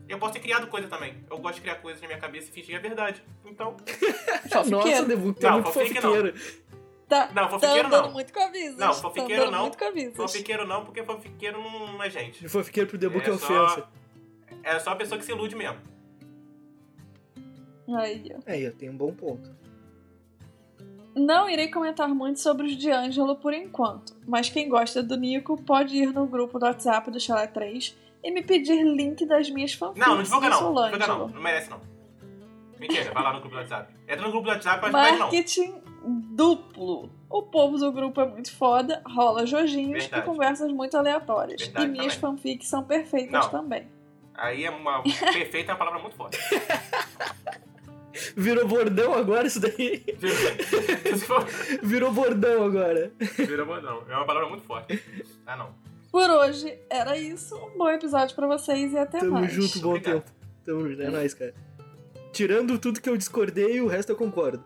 Eu 0.06 0.18
posso 0.18 0.34
ter 0.34 0.40
criado 0.40 0.66
coisa 0.66 0.86
também. 0.86 1.14
Eu 1.30 1.38
gosto 1.38 1.56
de 1.56 1.60
criar 1.62 1.76
coisas 1.76 2.02
na 2.02 2.08
minha 2.08 2.18
cabeça 2.18 2.50
e 2.50 2.52
fingir 2.52 2.76
a 2.76 2.80
verdade. 2.80 3.22
Então. 3.46 3.74
Nossa, 4.52 4.68
Book, 4.68 5.40
tu 5.40 5.46
é 5.46 5.50
Não, 5.50 5.60
muito 5.60 5.72
fofiqueiro. 5.72 6.34
Tá, 7.08 7.26
Não, 7.34 7.44
tá 7.44 7.48
fofiqueiro 7.48 7.86
andando 7.86 8.04
não. 8.04 8.12
muito 8.12 8.32
com 8.34 8.40
avisos. 8.40 8.76
Não, 8.76 8.88
tá 8.88 8.94
fofiqueiro 8.94 9.50
não. 9.50 9.60
muito 9.62 9.78
com 9.78 9.84
avisos. 9.86 10.14
Fanfiqueiro 10.16 10.66
não, 10.66 10.84
porque 10.84 11.02
fanfiqueiro 11.02 11.58
não 11.62 12.02
é 12.02 12.10
gente. 12.10 12.46
Fofiqueiro 12.48 12.88
pro 12.88 12.98
The 12.98 13.08
Book 13.08 13.26
é, 13.28 13.32
É 13.32 13.38
só- 13.38 13.64
ofensa. 13.64 13.88
É 14.62 14.78
só 14.78 14.90
a 14.90 14.96
pessoa 14.96 15.18
que 15.18 15.24
se 15.24 15.32
ilude 15.32 15.56
mesmo. 15.56 15.78
Aí, 17.96 18.30
ó. 18.36 18.40
Aí, 18.50 18.62
eu 18.62 18.72
tenho 18.74 18.92
um 18.92 18.96
bom 18.96 19.12
ponto. 19.12 19.50
Não 21.16 21.48
irei 21.48 21.68
comentar 21.70 22.06
muito 22.08 22.38
sobre 22.40 22.66
os 22.66 22.76
de 22.76 22.90
Ângelo 22.90 23.36
por 23.36 23.52
enquanto, 23.54 24.14
mas 24.26 24.50
quem 24.50 24.68
gosta 24.68 25.02
do 25.02 25.16
Nico 25.16 25.60
pode 25.62 25.96
ir 25.96 26.12
no 26.12 26.26
grupo 26.26 26.58
do 26.58 26.66
WhatsApp 26.66 27.10
do 27.10 27.18
Chalé 27.18 27.46
3 27.46 27.96
e 28.22 28.30
me 28.30 28.42
pedir 28.42 28.84
link 28.84 29.24
das 29.26 29.48
minhas 29.50 29.72
fanfics 29.72 30.06
Não, 30.06 30.16
não 30.16 30.22
divulga 30.22 30.48
não. 30.50 30.72
Não 30.72 30.84
divulga 30.84 31.06
não. 31.06 31.28
Não 31.28 31.40
merece 31.42 31.70
não. 31.70 31.80
Mentira, 32.78 33.12
vai 33.12 33.22
lá 33.22 33.32
no 33.32 33.40
grupo 33.40 33.54
do 33.54 33.60
WhatsApp. 33.60 33.92
Entra 34.06 34.22
no 34.24 34.30
grupo 34.30 34.44
do 34.46 34.50
WhatsApp, 34.50 34.80
mas 34.82 34.92
pede 34.92 35.18
não. 35.18 35.26
Marketing 35.26 35.74
duplo. 36.04 37.10
O 37.28 37.42
povo 37.42 37.76
do 37.76 37.92
grupo 37.92 38.20
é 38.20 38.26
muito 38.26 38.54
foda, 38.56 39.02
rola 39.06 39.44
jojinhos 39.44 40.04
Verdade. 40.04 40.22
e 40.22 40.24
conversas 40.24 40.72
muito 40.72 40.96
aleatórias. 40.96 41.60
Verdade 41.60 41.84
e 41.86 41.88
minhas 41.88 42.16
também. 42.16 42.36
fanfics 42.38 42.68
são 42.68 42.82
perfeitas 42.84 43.32
Não. 43.32 43.50
também. 43.50 43.86
Aí 44.34 44.64
é 44.64 44.70
uma. 44.70 45.02
Perfeita 45.02 45.72
é 45.72 45.74
uma 45.74 45.78
palavra 45.78 45.98
muito 46.00 46.16
forte. 46.16 46.38
Virou 48.36 48.66
bordão 48.66 49.14
agora 49.14 49.46
isso 49.46 49.60
daí? 49.60 50.04
Virou 51.82 52.12
bordão 52.12 52.64
agora. 52.64 53.12
Vira 53.36 53.64
bom, 53.64 53.80
não. 53.80 54.02
É 54.08 54.16
uma 54.16 54.26
palavra 54.26 54.48
muito 54.48 54.64
forte. 54.64 55.00
Ah, 55.46 55.56
não. 55.56 55.70
Por 56.10 56.28
hoje 56.28 56.78
era 56.90 57.16
isso. 57.16 57.54
Um 57.56 57.76
bom 57.78 57.88
episódio 57.90 58.34
pra 58.34 58.46
vocês 58.46 58.92
e 58.92 58.98
até 58.98 59.20
Tamo 59.20 59.32
mais. 59.32 59.52
junto, 59.52 59.78
bom 59.80 59.90
Obrigado. 59.90 60.14
tempo. 60.22 60.30
Tamo 60.64 60.88
junto, 60.88 61.02
é 61.02 61.10
nóis, 61.10 61.34
cara. 61.34 61.54
Tirando 62.38 62.78
tudo 62.78 63.00
que 63.00 63.08
eu 63.08 63.16
discordei, 63.16 63.80
o 63.80 63.88
resto 63.88 64.12
eu 64.12 64.16
concordo. 64.16 64.64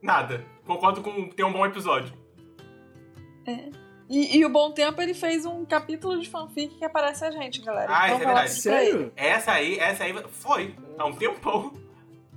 Nada. 0.00 0.44
Concordo 0.64 1.02
com 1.02 1.28
ter 1.28 1.42
um 1.42 1.52
bom 1.52 1.66
episódio. 1.66 2.14
E, 4.08 4.38
e 4.38 4.44
o 4.44 4.48
Bom 4.48 4.70
Tempo 4.70 5.02
ele 5.02 5.14
fez 5.14 5.44
um 5.44 5.64
capítulo 5.64 6.20
de 6.20 6.30
fanfic 6.30 6.76
que 6.76 6.84
aparece 6.84 7.24
a 7.24 7.32
gente, 7.32 7.60
galera. 7.60 7.92
Ah, 7.92 8.06
então 8.06 8.18
isso 8.18 8.22
é 8.22 8.26
verdade. 8.26 8.50
Sério? 8.52 9.12
Essa 9.16 9.50
aí, 9.50 9.80
essa 9.80 10.04
aí 10.04 10.14
foi. 10.30 10.76
Há 10.96 11.06
um 11.06 11.16
tempão. 11.16 11.74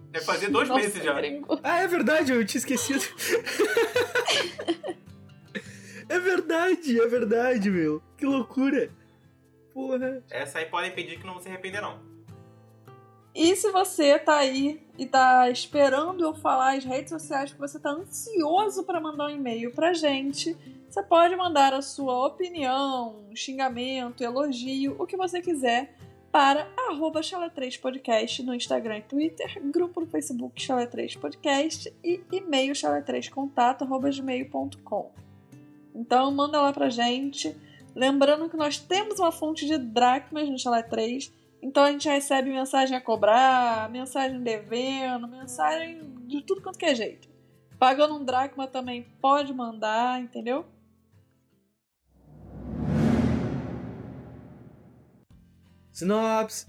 Deve 0.10 0.26
fazer 0.26 0.50
dois 0.50 0.68
Nossa, 0.68 0.82
meses 0.82 1.04
já. 1.04 1.14
gringo. 1.14 1.60
Ah, 1.62 1.84
é 1.84 1.88
verdade, 1.88 2.32
eu 2.32 2.44
tinha 2.44 2.58
esquecido. 2.58 3.06
é 6.10 6.20
verdade, 6.20 7.00
é 7.00 7.06
verdade, 7.06 7.70
meu. 7.70 8.02
Que 8.18 8.26
loucura. 8.26 8.90
Porra. 9.76 10.24
Essa 10.32 10.58
aí 10.58 10.66
podem 10.66 10.90
pedir 10.90 11.20
que 11.20 11.24
não 11.24 11.34
vão 11.34 11.42
se 11.44 11.50
arrepender, 11.50 11.84
não. 11.84 12.17
E 13.38 13.56
se 13.56 13.72
você 13.72 14.18
tá 14.18 14.38
aí 14.38 14.82
e 14.98 15.06
tá 15.06 15.48
esperando 15.52 16.24
eu 16.24 16.34
falar 16.34 16.76
as 16.76 16.84
redes 16.84 17.12
sociais 17.12 17.54
que 17.54 17.60
você 17.60 17.80
tá 17.80 17.92
ansioso 17.92 18.84
pra 18.84 19.00
mandar 19.00 19.28
um 19.28 19.30
e-mail 19.30 19.72
pra 19.72 19.94
gente, 19.94 20.58
você 20.90 21.04
pode 21.04 21.36
mandar 21.36 21.72
a 21.72 21.84
sua 21.84 22.26
opinião, 22.26 23.28
xingamento, 23.36 24.24
elogio, 24.24 24.96
o 24.98 25.06
que 25.06 25.16
você 25.16 25.40
quiser 25.40 25.96
para 26.32 26.68
arroba 26.90 27.20
chalé3podcast 27.22 28.44
no 28.44 28.56
Instagram 28.56 28.98
e 28.98 29.02
Twitter, 29.04 29.62
grupo 29.72 30.02
no 30.02 30.08
Facebook 30.08 30.60
Chalé3 30.60 31.20
Podcast 31.20 31.94
e 32.04 32.20
e-mail 32.32 32.74
chalé3contato 32.74 33.84
arroba 33.84 34.10
gmail.com. 34.10 35.12
Então 35.94 36.32
manda 36.32 36.60
lá 36.60 36.74
pra 36.74 36.90
gente. 36.90 37.56
Lembrando 37.96 38.50
que 38.50 38.58
nós 38.58 38.80
temos 38.80 39.20
uma 39.20 39.32
fonte 39.32 39.68
de 39.68 39.78
dracmas 39.78 40.50
no 40.50 40.58
Chalé 40.58 40.82
3, 40.82 41.32
então 41.62 41.84
a 41.84 41.92
gente 41.92 42.08
recebe 42.08 42.50
mensagem 42.52 42.96
a 42.96 43.02
cobrar, 43.02 43.90
mensagem 43.90 44.42
devendo, 44.42 45.28
mensagem 45.28 46.16
de 46.28 46.42
tudo 46.42 46.62
quanto 46.62 46.78
que 46.78 46.86
é 46.86 46.96
jeito. 46.96 47.30
Pagando 47.80 48.16
um 48.16 48.26
dracma 48.26 48.68
também 48.68 49.04
pode 49.22 49.54
mandar, 49.54 50.20
entendeu? 50.22 50.66
Sinopse. 55.92 56.68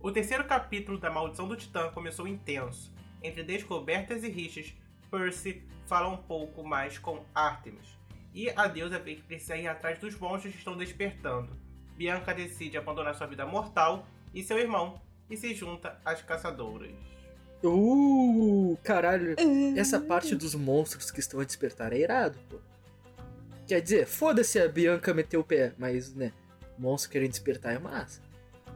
O 0.00 0.10
terceiro 0.10 0.46
capítulo 0.46 0.98
da 0.98 1.10
Maldição 1.10 1.46
do 1.46 1.56
Titã 1.56 1.90
começou 1.92 2.26
intenso. 2.26 2.92
Entre 3.22 3.42
descobertas 3.42 4.24
e 4.24 4.30
rixas, 4.30 4.72
Percy 5.10 5.62
fala 5.86 6.08
um 6.08 6.16
pouco 6.16 6.62
mais 6.62 6.98
com 6.98 7.22
Artemis. 7.34 7.98
E 8.32 8.48
a 8.50 8.66
deusa 8.66 8.98
vê 8.98 9.16
que 9.16 9.22
precisa 9.22 9.56
ir 9.56 9.66
atrás 9.66 9.98
dos 9.98 10.18
monstros 10.18 10.52
que 10.52 10.58
estão 10.58 10.76
despertando. 10.76 11.59
Bianca 12.00 12.32
decide 12.32 12.78
abandonar 12.78 13.14
sua 13.14 13.26
vida 13.26 13.44
mortal 13.44 14.06
e 14.32 14.42
seu 14.42 14.58
irmão 14.58 14.98
e 15.28 15.36
se 15.36 15.54
junta 15.54 16.00
às 16.02 16.22
caçadoras. 16.22 16.94
Uh, 17.62 18.74
caralho. 18.82 19.36
Essa 19.76 20.00
parte 20.00 20.34
dos 20.34 20.54
monstros 20.54 21.10
que 21.10 21.20
estão 21.20 21.40
a 21.40 21.44
despertar 21.44 21.92
é 21.92 21.98
irado, 21.98 22.38
pô. 22.48 22.56
Quer 23.66 23.82
dizer, 23.82 24.06
foda-se 24.06 24.58
a 24.58 24.66
Bianca 24.66 25.12
meter 25.12 25.36
o 25.36 25.44
pé, 25.44 25.74
mas, 25.76 26.14
né, 26.14 26.32
monstro 26.78 27.10
querendo 27.10 27.32
despertar 27.32 27.74
é 27.74 27.78
massa. 27.78 28.22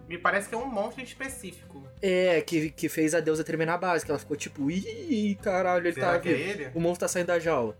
Me 0.07 0.19
parece 0.19 0.51
que 0.51 0.55
é 0.55 0.59
um 0.59 0.67
monstro 0.67 1.03
específico. 1.03 1.83
É, 2.03 2.43
que, 2.43 2.69
que 2.73 2.91
fez 2.91 3.15
a 3.15 3.21
deusa 3.21 3.43
tremer 3.43 3.67
na 3.67 3.79
base, 3.79 4.05
que 4.05 4.11
ela 4.11 4.21
ficou 4.21 4.37
tipo, 4.37 4.71
ih, 4.71 5.35
caralho, 5.37 5.87
ele 5.87 5.95
Será 5.95 6.13
tá 6.13 6.19
que 6.21 6.29
é 6.29 6.33
ele? 6.33 6.71
O 6.75 6.79
monstro 6.79 7.07
tá 7.07 7.09
saindo 7.09 7.29
da 7.29 7.39
jaula. 7.39 7.75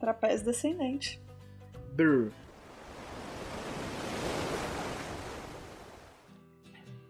Trapézio 0.00 0.46
descendente. 0.46 1.22
Brr. 1.92 2.32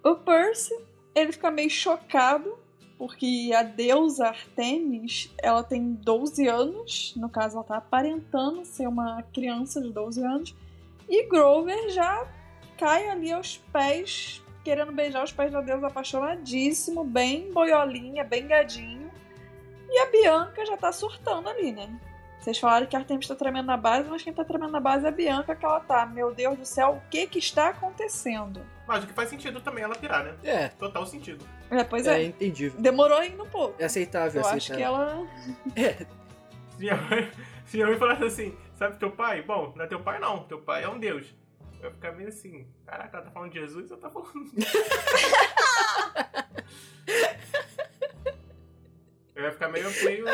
O 0.02 0.14
Percy, 0.14 0.74
ele 1.14 1.32
fica 1.32 1.50
meio 1.50 1.68
chocado, 1.68 2.58
porque 2.96 3.50
a 3.54 3.62
deusa 3.62 4.28
Artemis, 4.28 5.30
ela 5.38 5.62
tem 5.62 5.92
12 5.92 6.48
anos, 6.48 7.14
no 7.16 7.28
caso 7.28 7.56
ela 7.56 7.64
tá 7.64 7.76
aparentando 7.76 8.64
ser 8.64 8.86
uma 8.86 9.22
criança 9.34 9.80
de 9.80 9.90
12 9.90 10.24
anos, 10.24 10.56
e 11.08 11.26
Grover 11.26 11.90
já 11.90 12.26
cai 12.78 13.08
ali 13.08 13.30
aos 13.30 13.58
pés, 13.72 14.42
querendo 14.64 14.92
beijar 14.92 15.22
os 15.24 15.32
pés 15.32 15.52
da 15.52 15.60
deusa 15.60 15.86
apaixonadíssimo, 15.86 17.04
bem 17.04 17.52
boiolinha, 17.52 18.24
bem 18.24 18.46
gadinho, 18.46 19.10
e 19.90 19.98
a 19.98 20.10
Bianca 20.10 20.64
já 20.64 20.76
tá 20.76 20.92
surtando 20.92 21.48
ali, 21.48 21.72
né? 21.72 22.00
Vocês 22.40 22.58
falaram 22.58 22.86
que 22.86 22.96
a 22.96 23.00
Artemis 23.00 23.28
tá 23.28 23.34
tremendo 23.34 23.66
na 23.66 23.76
base, 23.76 24.08
mas 24.08 24.22
quem 24.22 24.32
tá 24.32 24.42
tremendo 24.42 24.70
na 24.70 24.80
base 24.80 25.04
é 25.04 25.08
a 25.08 25.12
Bianca, 25.12 25.54
que 25.54 25.62
ela 25.64 25.78
tá, 25.80 26.06
meu 26.06 26.32
Deus 26.34 26.58
do 26.58 26.64
céu, 26.64 26.92
o 26.94 27.10
que 27.10 27.26
que 27.26 27.38
está 27.38 27.68
acontecendo? 27.68 28.64
Mas 28.86 29.04
o 29.04 29.06
que 29.06 29.12
faz 29.12 29.28
sentido 29.28 29.60
também 29.60 29.84
ela 29.84 29.94
pirar, 29.94 30.24
né? 30.24 30.34
É, 30.42 30.68
Total 30.68 31.04
sentido. 31.06 31.44
É, 31.70 31.84
pois 31.84 32.06
é, 32.06 32.22
é. 32.22 32.24
entendível. 32.24 32.80
Demorou 32.80 33.18
ainda 33.18 33.42
um 33.42 33.48
pouco. 33.48 33.74
É 33.78 33.84
aceitável, 33.84 34.40
Eu 34.40 34.48
aceitável. 34.48 34.56
acho 34.56 34.72
que 34.74 34.82
ela. 34.82 35.26
É, 35.76 35.92
Se 36.70 36.78
minha 36.78 36.96
mãe, 36.96 37.30
se 37.66 37.76
minha 37.76 37.86
mãe 37.88 37.98
falasse 37.98 38.24
assim, 38.24 38.56
sabe 38.74 38.96
teu 38.98 39.10
pai? 39.10 39.42
Bom, 39.42 39.74
não 39.76 39.84
é 39.84 39.86
teu 39.86 40.00
pai 40.00 40.18
não, 40.18 40.44
teu 40.44 40.58
pai 40.62 40.82
é 40.84 40.88
um 40.88 40.98
deus. 40.98 41.26
Eu 41.78 41.88
ia 41.88 41.94
ficar 41.94 42.12
meio 42.12 42.30
assim, 42.30 42.66
caraca, 42.86 43.18
ela 43.18 43.26
tá 43.26 43.30
falando 43.32 43.52
de 43.52 43.60
Jesus 43.60 43.90
ou 43.90 43.98
tá 43.98 44.08
falando... 44.08 44.50
Eu 49.34 49.44
ia 49.44 49.52
ficar 49.52 49.68
meio, 49.68 49.86
meio... 50.04 50.24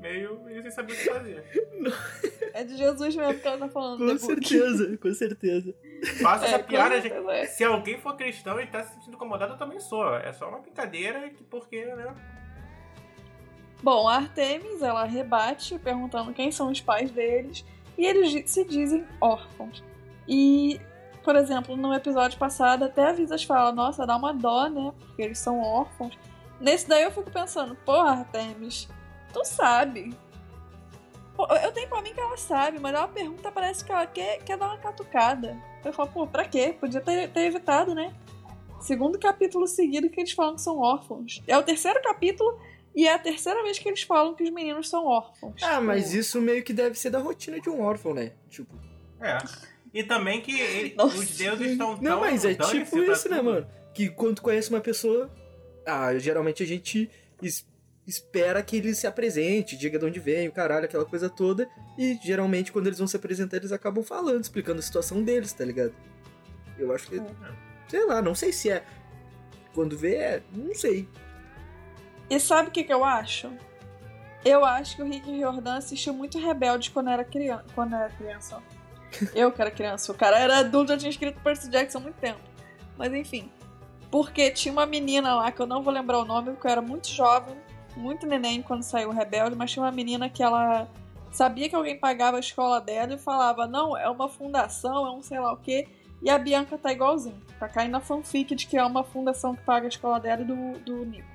Meio, 0.00 0.40
meio 0.44 0.62
sem 0.62 0.70
saber 0.70 0.92
o 0.92 0.96
que 0.96 1.04
fazer. 1.04 1.44
É 2.52 2.64
de 2.64 2.76
Jesus 2.76 3.14
mesmo 3.14 3.38
que 3.40 3.46
ela 3.46 3.58
tá 3.58 3.68
falando. 3.68 3.98
com 3.98 4.06
Book. 4.06 4.18
certeza, 4.48 4.96
com 4.96 5.14
certeza. 5.14 5.72
Faça 6.20 6.46
É, 6.46 6.48
essa 6.48 6.58
piada, 6.58 7.00
gente. 7.00 7.14
é. 7.14 7.46
Se 7.46 7.62
alguém 7.62 7.96
for 8.00 8.16
cristão 8.16 8.58
e 8.60 8.66
tá 8.66 8.82
se 8.82 8.94
sentindo 8.94 9.14
incomodado, 9.14 9.52
eu 9.54 9.56
também 9.58 9.78
sou. 9.78 10.16
É 10.16 10.32
só 10.32 10.48
uma 10.48 10.58
brincadeira, 10.58 11.30
que 11.30 11.44
porque, 11.44 11.84
né? 11.84 12.12
Bom, 13.82 14.08
a 14.08 14.16
Artemis, 14.16 14.82
ela 14.82 15.04
rebate 15.04 15.78
perguntando 15.78 16.32
quem 16.32 16.50
são 16.50 16.70
os 16.70 16.80
pais 16.80 17.10
deles. 17.12 17.64
E 17.96 18.04
eles 18.04 18.50
se 18.50 18.64
dizem 18.64 19.06
órfãos. 19.20 19.82
E, 20.26 20.80
por 21.22 21.36
exemplo, 21.36 21.76
no 21.76 21.94
episódio 21.94 22.38
passado, 22.38 22.84
até 22.84 23.08
a 23.10 23.12
Visas 23.12 23.44
fala: 23.44 23.70
Nossa, 23.72 24.06
dá 24.06 24.16
uma 24.16 24.32
dó, 24.34 24.68
né? 24.68 24.92
Porque 24.98 25.22
eles 25.22 25.38
são 25.38 25.60
órfãos. 25.60 26.18
Nesse 26.60 26.88
daí 26.88 27.04
eu 27.04 27.10
fico 27.12 27.30
pensando: 27.30 27.74
Porra, 27.76 28.10
Artemis, 28.20 28.88
tu 29.32 29.44
sabe. 29.44 30.14
Eu 31.62 31.72
tenho 31.72 31.88
pra 31.88 32.02
mim 32.02 32.12
que 32.12 32.20
ela 32.20 32.36
sabe, 32.36 32.78
mas 32.78 32.94
ela 32.94 33.08
pergunta, 33.08 33.50
parece 33.50 33.82
que 33.84 33.90
ela 33.90 34.06
quer, 34.06 34.42
quer 34.44 34.58
dar 34.58 34.66
uma 34.66 34.76
catucada. 34.78 35.56
Eu 35.82 35.92
falo, 35.92 36.10
pô, 36.10 36.26
pra 36.26 36.44
quê? 36.44 36.74
Podia 36.78 37.00
ter, 37.00 37.30
ter 37.30 37.40
evitado, 37.46 37.94
né? 37.94 38.14
Segundo 38.80 39.18
capítulo 39.18 39.66
seguido 39.66 40.10
que 40.10 40.20
eles 40.20 40.32
falam 40.32 40.54
que 40.56 40.60
são 40.62 40.78
órfãos. 40.78 41.42
É 41.46 41.56
o 41.56 41.62
terceiro 41.62 42.00
capítulo 42.02 42.58
e 42.94 43.06
é 43.06 43.14
a 43.14 43.18
terceira 43.18 43.62
vez 43.62 43.78
que 43.78 43.88
eles 43.88 44.02
falam 44.02 44.34
que 44.34 44.42
os 44.42 44.50
meninos 44.50 44.88
são 44.90 45.06
órfãos. 45.06 45.62
Ah, 45.62 45.80
mas 45.80 46.06
Tipo, 46.06 46.16
isso 46.18 46.40
meio 46.42 46.62
que 46.62 46.72
deve 46.74 46.98
ser 46.98 47.08
da 47.10 47.18
rotina 47.18 47.58
de 47.58 47.70
um 47.70 47.80
órfão, 47.82 48.12
né? 48.12 48.32
Tipo. 48.50 48.74
É. 49.20 49.38
E 49.94 50.02
também 50.04 50.42
que 50.42 50.58
ele- 50.60 50.94
os 51.02 51.36
deuses 51.36 51.72
estão 51.72 51.94
tão... 51.94 52.02
Não, 52.02 52.20
mas 52.20 52.44
é 52.44 52.54
tipo 52.54 52.98
isso, 52.98 53.28
né, 53.30 53.36
tudo. 53.38 53.44
mano? 53.50 53.66
Que 53.94 54.10
quando 54.10 54.36
tu 54.36 54.42
conhece 54.42 54.68
uma 54.68 54.80
pessoa. 54.80 55.30
Ah, 55.86 56.16
geralmente 56.18 56.62
a 56.62 56.66
gente 56.66 57.10
espera 58.06 58.62
que 58.62 58.76
ele 58.76 58.94
se 58.94 59.06
apresente, 59.06 59.76
diga 59.76 59.98
de 59.98 60.04
onde 60.04 60.20
vem, 60.20 60.48
o 60.48 60.52
caralho, 60.52 60.84
aquela 60.84 61.04
coisa 61.04 61.28
toda. 61.28 61.68
E 61.98 62.18
geralmente 62.22 62.72
quando 62.72 62.86
eles 62.86 62.98
vão 62.98 63.06
se 63.06 63.16
apresentar, 63.16 63.58
eles 63.58 63.72
acabam 63.72 64.02
falando, 64.02 64.42
explicando 64.42 64.80
a 64.80 64.82
situação 64.82 65.22
deles, 65.22 65.52
tá 65.52 65.64
ligado? 65.64 65.94
Eu 66.78 66.92
acho 66.92 67.08
que. 67.08 67.18
É. 67.18 67.26
Sei 67.88 68.04
lá, 68.06 68.22
não 68.22 68.34
sei 68.34 68.52
se 68.52 68.70
é. 68.70 68.84
Quando 69.74 69.96
vê, 69.96 70.14
é. 70.16 70.42
Não 70.52 70.74
sei. 70.74 71.08
E 72.28 72.38
sabe 72.40 72.68
o 72.68 72.72
que, 72.72 72.84
que 72.84 72.92
eu 72.92 73.04
acho? 73.04 73.50
Eu 74.44 74.64
acho 74.64 74.96
que 74.96 75.02
o 75.02 75.06
Rick 75.06 75.30
Riordan 75.30 75.76
assistiu 75.76 76.14
muito 76.14 76.38
Rebelde 76.38 76.90
quando 76.90 77.10
era 77.10 77.24
criança. 77.24 77.64
Quando 77.74 77.94
era 77.94 78.08
criança. 78.10 78.62
Eu 79.34 79.52
que 79.52 79.60
era 79.60 79.70
criança. 79.70 80.12
O 80.12 80.14
cara 80.14 80.38
era 80.38 80.58
adulto, 80.58 80.92
já 80.92 80.98
tinha 80.98 81.10
escrito 81.10 81.40
Percy 81.42 81.68
Jackson 81.68 81.98
há 81.98 82.00
muito 82.00 82.16
tempo. 82.16 82.40
Mas 82.96 83.12
enfim. 83.12 83.50
Porque 84.10 84.50
tinha 84.50 84.72
uma 84.72 84.86
menina 84.86 85.34
lá, 85.34 85.52
que 85.52 85.60
eu 85.60 85.66
não 85.66 85.82
vou 85.82 85.92
lembrar 85.92 86.18
o 86.18 86.24
nome, 86.24 86.50
porque 86.50 86.66
eu 86.66 86.70
era 86.70 86.82
muito 86.82 87.08
jovem, 87.08 87.56
muito 87.96 88.26
neném 88.26 88.62
quando 88.62 88.82
saiu 88.82 89.10
o 89.10 89.12
Rebelde, 89.12 89.56
mas 89.56 89.70
tinha 89.70 89.84
uma 89.84 89.92
menina 89.92 90.28
que 90.28 90.42
ela 90.42 90.88
sabia 91.32 91.68
que 91.68 91.74
alguém 91.74 91.98
pagava 91.98 92.36
a 92.36 92.40
escola 92.40 92.80
dela 92.80 93.14
e 93.14 93.18
falava, 93.18 93.66
não, 93.66 93.96
é 93.96 94.08
uma 94.08 94.28
fundação, 94.28 95.06
é 95.06 95.10
um 95.10 95.22
sei 95.22 95.38
lá 95.38 95.52
o 95.52 95.56
quê. 95.56 95.86
E 96.22 96.28
a 96.28 96.38
Bianca 96.38 96.76
tá 96.76 96.92
igualzinho. 96.92 97.40
Tá 97.58 97.68
caindo 97.68 97.92
na 97.92 98.00
fanfic 98.00 98.54
de 98.54 98.66
que 98.66 98.76
é 98.76 98.84
uma 98.84 99.02
fundação 99.02 99.54
que 99.54 99.62
paga 99.62 99.86
a 99.86 99.88
escola 99.88 100.20
dela 100.20 100.42
e 100.42 100.44
do, 100.44 100.78
do 100.80 101.06
Nico. 101.06 101.28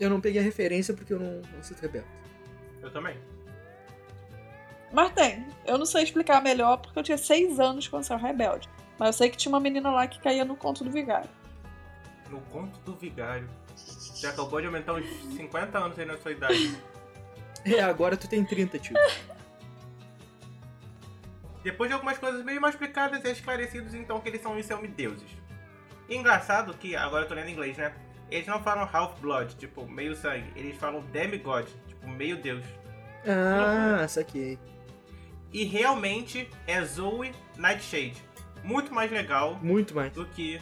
Eu 0.00 0.10
não 0.10 0.20
peguei 0.20 0.40
a 0.40 0.44
referência 0.44 0.94
porque 0.94 1.12
eu 1.12 1.20
não, 1.20 1.42
não 1.42 1.80
rebelde. 1.80 2.08
Eu 2.82 2.90
também. 2.90 3.16
Mas 4.92 5.12
tem. 5.12 5.46
Eu 5.64 5.78
não 5.78 5.86
sei 5.86 6.02
explicar 6.02 6.42
melhor 6.42 6.78
porque 6.78 6.98
eu 6.98 7.02
tinha 7.02 7.16
seis 7.16 7.60
anos 7.60 7.86
quando 7.86 8.04
saiu 8.04 8.18
Rebelde. 8.20 8.68
Mas 8.98 9.08
eu 9.08 9.12
sei 9.12 9.30
que 9.30 9.36
tinha 9.36 9.50
uma 9.52 9.60
menina 9.60 9.90
lá 9.90 10.06
que 10.06 10.20
caía 10.20 10.44
no 10.44 10.56
conto 10.56 10.84
do 10.84 10.90
vigário. 10.90 11.30
No 12.28 12.40
conto 12.42 12.78
do 12.80 12.94
vigário. 12.94 13.48
Você 14.22 14.28
acabou 14.28 14.60
de 14.60 14.68
aumentar 14.68 14.92
uns 14.92 15.04
50 15.34 15.76
anos 15.76 15.98
aí 15.98 16.04
na 16.04 16.16
sua 16.16 16.30
idade. 16.30 16.78
É, 17.64 17.80
agora 17.80 18.16
tu 18.16 18.28
tem 18.28 18.44
30, 18.44 18.78
tio. 18.78 18.94
Depois 21.64 21.90
de 21.90 21.94
algumas 21.94 22.18
coisas 22.18 22.44
meio 22.44 22.60
mais 22.60 22.74
explicadas, 22.74 23.24
é 23.24 23.32
esclarecidos 23.32 23.94
então 23.94 24.20
que 24.20 24.28
eles 24.28 24.40
são 24.40 24.56
os 24.56 24.64
semideuses. 24.64 25.28
E 26.08 26.16
engraçado 26.16 26.72
que, 26.74 26.94
agora 26.94 27.24
eu 27.24 27.28
tô 27.28 27.34
lendo 27.34 27.48
em 27.48 27.52
inglês, 27.52 27.76
né? 27.76 27.92
Eles 28.30 28.46
não 28.46 28.62
falam 28.62 28.88
half-blood, 28.92 29.56
tipo, 29.56 29.88
meio 29.88 30.14
sangue. 30.14 30.52
Eles 30.54 30.76
falam 30.76 31.00
demigod, 31.06 31.68
tipo, 31.88 32.08
meio 32.08 32.36
deus. 32.36 32.64
Ah, 33.26 34.06
saquei. 34.06 34.56
E 35.52 35.64
realmente 35.64 36.48
é 36.68 36.80
Zoe 36.84 37.32
Nightshade. 37.56 38.22
Muito 38.62 38.94
mais 38.94 39.10
legal 39.10 39.58
Muito 39.60 39.96
mais. 39.96 40.12
do 40.12 40.24
que 40.26 40.60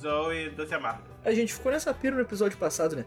Zoe 0.00 0.50
Doce 0.50 0.74
Amarga. 0.74 1.02
A 1.24 1.32
gente 1.32 1.52
ficou 1.52 1.72
nessa 1.72 1.92
pira 1.92 2.14
no 2.14 2.22
episódio 2.22 2.56
passado, 2.58 2.96
né? 2.96 3.04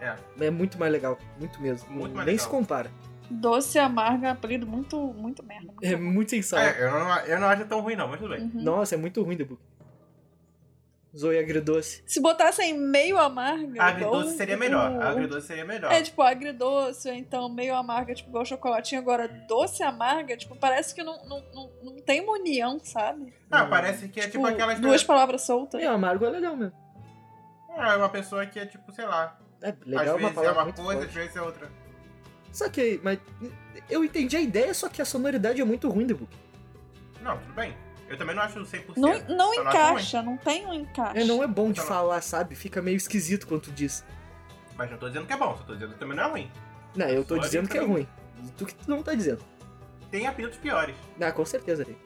É. 0.00 0.16
É 0.40 0.50
muito 0.50 0.78
mais 0.78 0.92
legal. 0.92 1.18
Muito 1.38 1.60
mesmo. 1.60 1.90
Muito 1.90 2.14
mais 2.14 2.26
Nem 2.26 2.34
legal. 2.36 2.44
se 2.44 2.50
compara. 2.50 2.90
Doce 3.30 3.78
e 3.78 3.80
amarga 3.80 4.26
é 4.26 4.30
um 4.30 4.32
apelido 4.32 4.66
muito, 4.66 4.98
muito 4.98 5.42
merda. 5.44 5.66
Muito 5.66 5.84
É 5.84 5.96
muito 5.96 6.30
sem 6.30 6.42
sal. 6.42 6.60
É, 6.60 6.84
eu 6.84 6.90
não, 6.90 7.16
eu 7.20 7.40
não 7.40 7.48
acho 7.48 7.64
tão 7.66 7.80
ruim 7.80 7.94
não, 7.94 8.08
mas 8.08 8.18
tudo 8.18 8.30
bem. 8.30 8.42
Uhum. 8.42 8.62
Nossa, 8.62 8.94
é 8.94 8.98
muito 8.98 9.22
ruim, 9.22 9.36
The 9.36 9.44
Book. 9.44 9.60
Zoe 11.16 11.38
agridoce. 11.38 12.02
Se 12.06 12.20
botassem 12.20 12.72
meio 12.78 13.18
amarga. 13.18 13.82
Agridoce 13.82 14.36
seria 14.36 14.56
melhor. 14.56 14.92
o- 14.92 15.02
Agridoce 15.02 15.46
seria 15.48 15.64
melhor. 15.64 15.90
É 15.90 16.00
tipo 16.02 16.22
agridoce, 16.22 17.08
ou 17.08 17.14
então 17.14 17.48
meio 17.48 17.74
amarga, 17.74 18.14
tipo 18.14 18.28
igual 18.28 18.44
chocolatinho. 18.44 19.00
Agora, 19.00 19.26
doce 19.48 19.82
e 19.82 19.84
amarga, 19.84 20.36
tipo, 20.36 20.54
parece 20.56 20.94
que 20.94 21.02
não, 21.02 21.16
não, 21.26 21.42
não, 21.52 21.70
não 21.82 21.96
tem 22.02 22.20
uma 22.20 22.34
união, 22.34 22.78
sabe? 22.80 23.34
Ah, 23.50 23.66
parece 23.66 24.08
que 24.08 24.20
é 24.20 24.24
tipo, 24.28 24.34
Tipo, 24.38 24.46
aquelas... 24.46 24.78
duas 24.78 25.02
palavras 25.02 25.42
soltas. 25.42 25.82
É, 25.82 25.86
amargo 25.86 26.24
é 26.24 26.30
legal 26.30 26.56
mesmo. 26.56 26.76
É 27.76 27.96
uma 27.96 28.08
pessoa 28.08 28.46
que 28.46 28.58
é 28.60 28.66
tipo, 28.66 28.92
sei 28.92 29.04
lá. 29.06 29.36
É 29.62 29.74
legal 29.84 30.02
às 30.04 30.08
é 30.08 30.12
uma 30.12 30.28
vezes 30.30 30.36
é 30.44 30.50
uma 30.52 30.72
coisa, 30.72 30.90
às 30.92 30.96
forte. 31.04 31.14
vezes 31.14 31.36
é 31.36 31.42
outra. 31.42 31.68
Saquei, 32.52 33.00
mas 33.02 33.18
eu 33.88 34.04
entendi 34.04 34.36
a 34.36 34.40
ideia, 34.40 34.72
só 34.74 34.88
que 34.88 35.02
a 35.02 35.04
sonoridade 35.04 35.60
é 35.60 35.64
muito 35.64 35.88
ruim, 35.88 36.06
The 36.06 36.14
Book. 36.14 36.36
Não, 37.20 37.36
tudo 37.38 37.52
bem. 37.52 37.76
Eu 38.10 38.18
também 38.18 38.34
não 38.34 38.42
acho 38.42 38.58
100%. 38.58 38.96
Não, 38.96 39.08
não 39.08 39.18
só 39.20 39.34
não 39.34 39.54
encaixa, 39.54 40.20
não 40.20 40.36
tem 40.36 40.66
um 40.66 40.74
encaixe. 40.74 41.20
É, 41.20 41.24
não 41.24 41.44
é 41.44 41.46
bom 41.46 41.70
de 41.70 41.80
Tá 41.80 41.86
falar, 41.86 42.20
sabe? 42.20 42.56
Fica 42.56 42.82
meio 42.82 42.96
esquisito 42.96 43.46
quando 43.46 43.62
tu 43.62 43.70
diz. 43.70 44.04
Mas 44.76 44.90
não 44.90 44.98
tô 44.98 45.06
dizendo 45.06 45.26
que 45.26 45.32
é 45.32 45.36
bom, 45.36 45.56
só 45.56 45.62
tô 45.62 45.74
dizendo 45.74 45.92
que 45.92 45.98
também 46.00 46.16
não 46.16 46.24
é 46.24 46.28
ruim. 46.28 46.50
Não, 46.96 47.06
eu 47.06 47.24
tô 47.24 47.36
Só 47.36 47.42
dizendo 47.42 47.68
que 47.68 47.78
é 47.78 47.82
ruim. 47.82 48.08
Tu 48.58 48.66
que 48.66 48.74
tu 48.74 48.90
não 48.90 49.00
tá 49.00 49.14
dizendo. 49.14 49.44
Tem 50.10 50.26
apelidos 50.26 50.58
piores. 50.58 50.96
Ah, 51.20 51.30
com 51.30 51.44
certeza 51.44 51.84
tem. 51.84 51.96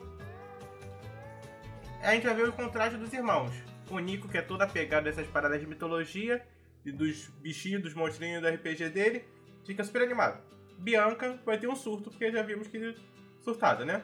A 2.03 2.13
gente 2.13 2.27
vai 2.27 2.35
ver 2.35 2.49
o 2.49 2.53
contraste 2.53 2.99
dos 2.99 3.11
irmãos. 3.11 3.51
O 3.89 3.97
Nico, 3.97 4.27
que 4.27 4.37
é 4.37 4.43
todo 4.43 4.61
apegado 4.61 5.07
a 5.07 5.09
essas 5.09 5.25
paradas 5.25 5.59
de 5.59 5.65
mitologia 5.65 6.45
e 6.85 6.91
dos 6.91 7.29
bichinhos, 7.41 7.81
dos 7.81 7.95
monstrinhos 7.95 8.43
do 8.43 8.47
RPG 8.47 8.89
dele, 8.89 9.25
fica 9.65 9.83
super 9.83 10.03
animado. 10.03 10.39
Bianca 10.77 11.39
vai 11.43 11.57
ter 11.57 11.67
um 11.67 11.75
surto, 11.75 12.11
porque 12.11 12.31
já 12.31 12.43
vimos 12.43 12.67
que 12.67 12.95
surtada, 13.43 13.83
né? 13.83 14.03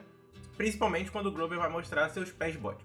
Principalmente 0.62 1.10
quando 1.10 1.26
o 1.26 1.32
Grover 1.32 1.58
vai 1.58 1.70
mostrar 1.70 2.08
seus 2.10 2.30
pés 2.30 2.56
bode. 2.56 2.78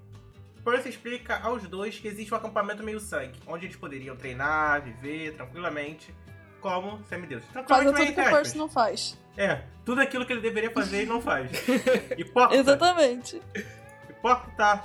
Percy 0.64 0.88
explica 0.88 1.36
aos 1.42 1.62
dois 1.68 1.98
que 1.98 2.08
existe 2.08 2.32
um 2.32 2.36
acampamento 2.38 2.82
meio 2.82 2.98
sangue, 2.98 3.38
onde 3.46 3.66
eles 3.66 3.76
poderiam 3.76 4.16
treinar, 4.16 4.80
viver 4.82 5.34
tranquilamente, 5.34 6.10
como 6.58 7.04
semideus. 7.04 7.44
Fazer 7.44 7.52
Tranquilamente, 7.66 8.12
tudo 8.14 8.14
que 8.14 8.20
o 8.28 8.32
Percy 8.32 8.56
não 8.56 8.68
faz. 8.70 9.18
É, 9.36 9.60
tudo 9.84 10.00
aquilo 10.00 10.24
que 10.24 10.32
ele 10.32 10.40
deveria 10.40 10.70
fazer 10.70 11.02
ele 11.02 11.10
não 11.10 11.20
faz. 11.20 11.50
Hipócrita. 12.16 12.54
Exatamente. 12.56 13.42
Hipócrita. 14.08 14.82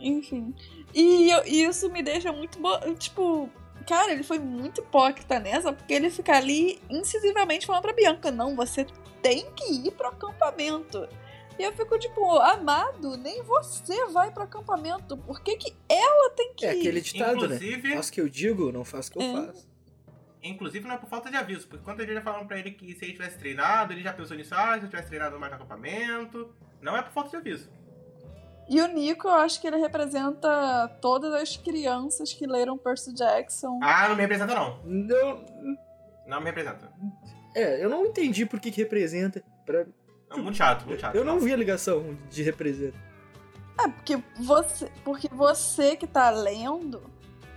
Enfim. 0.00 0.52
E 0.92 1.30
eu- 1.30 1.44
e 1.46 1.62
isso 1.62 1.88
me 1.88 2.02
deixa 2.02 2.32
muito. 2.32 2.58
Tipo, 2.98 3.48
cara, 3.86 4.10
ele 4.10 4.24
foi 4.24 4.40
muito 4.40 4.80
hipócrita 4.80 5.38
nessa, 5.38 5.72
porque 5.72 5.94
ele 5.94 6.10
fica 6.10 6.36
ali 6.36 6.80
incisivamente 6.90 7.64
falando 7.64 7.82
pra 7.82 7.92
Bianca: 7.92 8.32
não, 8.32 8.56
você 8.56 8.84
tem 9.22 9.48
que 9.52 9.72
ir 9.86 9.92
pro 9.92 10.08
acampamento. 10.08 11.08
E 11.58 11.62
eu 11.64 11.72
fico 11.72 11.98
tipo, 11.98 12.38
amado, 12.38 13.16
nem 13.16 13.42
você 13.42 14.06
vai 14.06 14.30
pro 14.30 14.44
acampamento. 14.44 15.16
Por 15.16 15.40
que, 15.40 15.56
que 15.56 15.74
ela 15.88 16.30
tem 16.30 16.54
que 16.54 16.64
É 16.64 16.74
ir? 16.74 16.78
aquele 16.80 17.00
ditado, 17.00 17.48
né? 17.48 17.56
Inclusive, 17.56 17.94
Faço 17.96 18.10
o 18.10 18.12
que 18.12 18.20
eu 18.20 18.28
digo, 18.28 18.70
não 18.72 18.84
faço 18.84 19.10
o 19.10 19.12
que 19.12 19.18
eu 19.18 19.22
É. 19.22 19.46
faço. 19.46 19.68
inclusive 20.40 20.86
não 20.86 20.94
é 20.94 20.98
por 20.98 21.08
falta 21.08 21.28
de 21.30 21.36
aviso, 21.36 21.66
porque 21.66 21.84
quando 21.84 22.00
eles 22.00 22.14
já 22.14 22.22
falaram 22.22 22.46
pra 22.46 22.58
ele 22.58 22.70
que 22.70 22.94
se 22.94 23.04
ele 23.04 23.12
tivesse 23.14 23.36
treinado, 23.38 23.92
ele 23.92 24.02
já 24.02 24.12
pensou 24.12 24.36
nisso, 24.36 24.54
ah, 24.54 24.78
se 24.78 24.84
eu 24.84 24.88
tivesse 24.88 25.08
treinado 25.08 25.38
mais 25.38 25.50
no 25.50 25.56
acampamento. 25.56 26.54
Não 26.80 26.96
é 26.96 27.02
por 27.02 27.12
falta 27.12 27.30
de 27.30 27.36
aviso. 27.36 27.68
E 28.68 28.80
o 28.80 28.86
Nico, 28.86 29.26
eu 29.26 29.32
acho 29.34 29.60
que 29.60 29.66
ele 29.66 29.78
representa 29.78 30.86
todas 31.00 31.32
as 31.34 31.56
crianças 31.56 32.32
que 32.32 32.46
leram 32.46 32.78
Percy 32.78 33.12
Jackson. 33.14 33.80
Ah, 33.82 34.08
não 34.08 34.14
me 34.14 34.22
representa 34.22 34.54
não. 34.54 34.78
Não, 34.84 35.44
Não 36.26 36.38
me 36.40 36.46
representa. 36.46 36.92
é, 37.54 37.82
eu 37.82 37.88
não 37.90 38.06
entendi 38.06 38.46
por 38.46 38.60
que, 38.60 38.70
que 38.70 38.80
representa. 38.82 39.42
Pra... 39.66 39.86
É 40.30 40.36
muito 40.36 40.56
chato, 40.56 40.86
muito 40.86 41.00
chato. 41.00 41.14
Eu 41.14 41.24
não 41.24 41.40
vi 41.40 41.52
a 41.52 41.56
ligação 41.56 42.16
de 42.30 42.42
representa. 42.42 42.98
É, 43.80 43.88
porque 43.88 44.22
você, 44.40 44.90
porque 45.04 45.28
você 45.28 45.96
que 45.96 46.06
tá 46.06 46.30
lendo, 46.30 47.00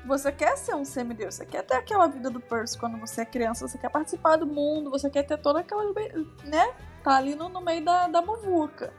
você 0.06 0.32
quer 0.32 0.58
ser 0.58 0.76
um 0.76 0.86
semideus, 0.86 1.36
você 1.36 1.46
quer 1.46 1.64
ter 1.64 1.76
aquela 1.76 2.08
vida 2.08 2.30
do 2.30 2.40
Percy 2.40 2.78
quando 2.78 2.98
você 2.98 3.22
é 3.22 3.26
criança, 3.26 3.68
você 3.68 3.78
quer 3.78 3.90
participar 3.90 4.38
do 4.38 4.46
mundo, 4.46 4.90
você 4.90 5.10
quer 5.10 5.24
ter 5.24 5.38
toda 5.38 5.60
aquela, 5.60 5.84
né? 6.44 6.74
Tá 7.04 7.18
ali 7.18 7.36
no, 7.36 7.50
no 7.50 7.62
meio 7.62 7.84
da, 7.84 8.08
da 8.08 8.22
muvuca. 8.22 8.94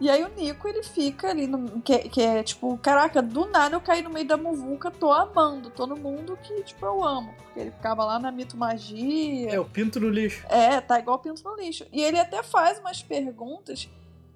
E 0.00 0.08
aí 0.08 0.22
o 0.24 0.28
Nico, 0.28 0.66
ele 0.66 0.82
fica 0.82 1.28
ali, 1.28 1.46
no, 1.46 1.80
que, 1.82 1.98
que 2.08 2.22
é 2.22 2.42
tipo, 2.42 2.78
caraca, 2.78 3.20
do 3.20 3.44
nada 3.46 3.76
eu 3.76 3.80
caí 3.82 4.00
no 4.00 4.08
meio 4.08 4.26
da 4.26 4.36
muvuca, 4.36 4.90
tô 4.90 5.12
amando, 5.12 5.68
tô 5.70 5.86
no 5.86 5.94
mundo 5.96 6.38
que, 6.42 6.62
tipo, 6.62 6.86
eu 6.86 7.04
amo. 7.04 7.34
Porque 7.36 7.60
ele 7.60 7.70
ficava 7.70 8.02
lá 8.04 8.18
na 8.18 8.32
mito 8.32 8.56
magia. 8.56 9.50
É, 9.52 9.60
o 9.60 9.64
pinto 9.66 10.00
no 10.00 10.08
lixo. 10.08 10.44
É, 10.48 10.80
tá 10.80 10.98
igual 10.98 11.18
pinto 11.18 11.42
no 11.44 11.54
lixo. 11.54 11.84
E 11.92 12.02
ele 12.02 12.18
até 12.18 12.42
faz 12.42 12.78
umas 12.78 13.02
perguntas 13.02 13.90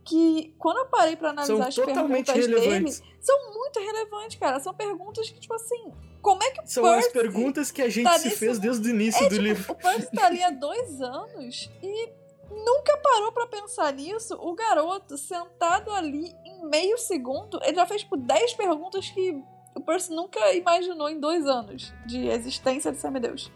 que, 0.04 0.54
quando 0.59 0.78
eu 0.78 0.87
parei 0.87 1.16
pra 1.16 1.30
analisar 1.30 1.54
São 1.54 1.66
as 1.66 1.75
perguntas 1.75 2.35
dele, 2.35 2.59
relevantes. 2.61 3.02
são 3.21 3.54
muito 3.54 3.80
relevantes, 3.80 4.38
cara. 4.38 4.61
São 4.61 4.75
perguntas 4.75 5.30
que, 5.30 5.40
tipo 5.40 5.54
assim, 5.54 5.90
como 6.21 6.42
é 6.42 6.50
que 6.50 6.61
o 6.61 6.66
São 6.66 6.83
Percy... 6.85 7.06
as 7.06 7.12
perguntas 7.12 7.71
que 7.71 7.80
a 7.80 7.88
gente 7.88 8.04
tá 8.04 8.18
se 8.18 8.26
nesse 8.26 8.38
fez 8.38 8.59
desde 8.59 8.87
o 8.87 8.90
início 8.90 9.25
É, 9.25 9.28
do 9.30 9.35
tipo, 9.37 9.42
livro. 9.42 9.73
o 9.73 9.75
Percy 9.76 10.11
tá 10.12 10.26
ali 10.26 10.42
há 10.42 10.50
dois 10.52 11.00
anos 11.00 11.71
e 11.83 12.11
nunca 12.51 12.97
parou 12.99 13.33
pra 13.33 13.47
pensar 13.47 13.93
nisso. 13.93 14.35
O 14.41 14.55
garoto, 14.55 15.17
sentado 15.19 15.91
ali 15.91 16.33
em 16.45 16.67
meio 16.69 16.97
segundo, 16.99 17.59
ele 17.63 17.75
já 17.77 17.87
fez, 17.87 18.03
tipo, 18.03 18.17
10 18.17 18.55
perguntas 18.55 19.09
que 19.11 19.43
o 19.75 19.81
Percy 19.81 20.13
nunca 20.15 20.53
imaginou 20.53 21.09
em 21.09 21.19
dois 21.19 21.47
anos 21.47 21.93
de 22.07 22.27
existência 22.29 22.93
de 22.93 22.99
semideus. 22.99 23.51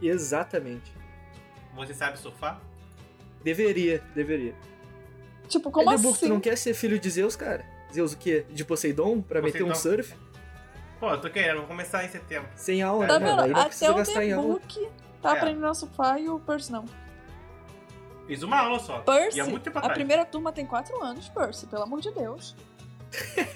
Exatamente. 0.00 0.92
Você 1.76 1.94
sabe 1.94 2.18
surfar? 2.18 2.60
Deveria, 3.42 4.02
deveria. 4.14 4.54
Tipo, 5.48 5.70
como 5.70 5.90
é, 5.90 5.94
assim? 5.94 6.12
tu 6.14 6.28
não 6.28 6.40
quer 6.40 6.56
ser 6.56 6.74
filho 6.74 6.98
de 6.98 7.10
Zeus, 7.10 7.36
cara? 7.36 7.64
Zeus 7.92 8.12
o 8.12 8.18
quê? 8.18 8.46
De 8.50 8.64
Poseidon? 8.64 9.20
Pra 9.20 9.42
meter 9.42 9.62
um 9.62 9.68
Poseidon. 9.68 10.02
surf? 10.02 10.14
Pô, 10.98 11.10
eu 11.10 11.20
tô 11.20 11.30
querendo, 11.30 11.58
vou 11.58 11.66
começar 11.66 12.04
em 12.04 12.08
setembro. 12.08 12.48
Sem 12.54 12.82
aula, 12.82 13.06
Tá 13.06 13.18
né, 13.18 13.26
vendo? 13.30 13.56
Até 13.56 13.90
o 13.90 13.94
aula. 13.94 14.04
The-Book 14.04 14.88
tá 15.22 15.34
É. 15.34 15.38
aprendendo 15.38 15.66
a 15.66 15.74
surfar 15.74 16.20
e 16.20 16.28
o 16.28 16.38
Percy 16.38 16.70
não. 16.72 16.84
Fiz 18.30 18.44
uma 18.44 18.58
aula 18.60 18.78
só. 18.78 19.00
Percy, 19.00 19.38
E 19.38 19.40
há 19.40 19.44
muito 19.44 19.64
tempo 19.64 19.78
a 19.78 19.80
atrás. 19.80 19.98
primeira 19.98 20.24
turma 20.24 20.52
tem 20.52 20.64
quatro 20.64 21.02
anos, 21.02 21.28
Percy, 21.28 21.66
pelo 21.66 21.82
amor 21.82 22.00
de 22.00 22.12
Deus. 22.12 22.54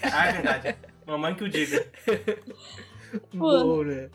Ah, 0.02 0.26
é 0.26 0.32
verdade. 0.32 0.76
Mamãe 1.06 1.32
que 1.32 1.44
o 1.44 1.48
diga. 1.48 1.86
Bom, 3.32 3.84
né? 3.84 4.10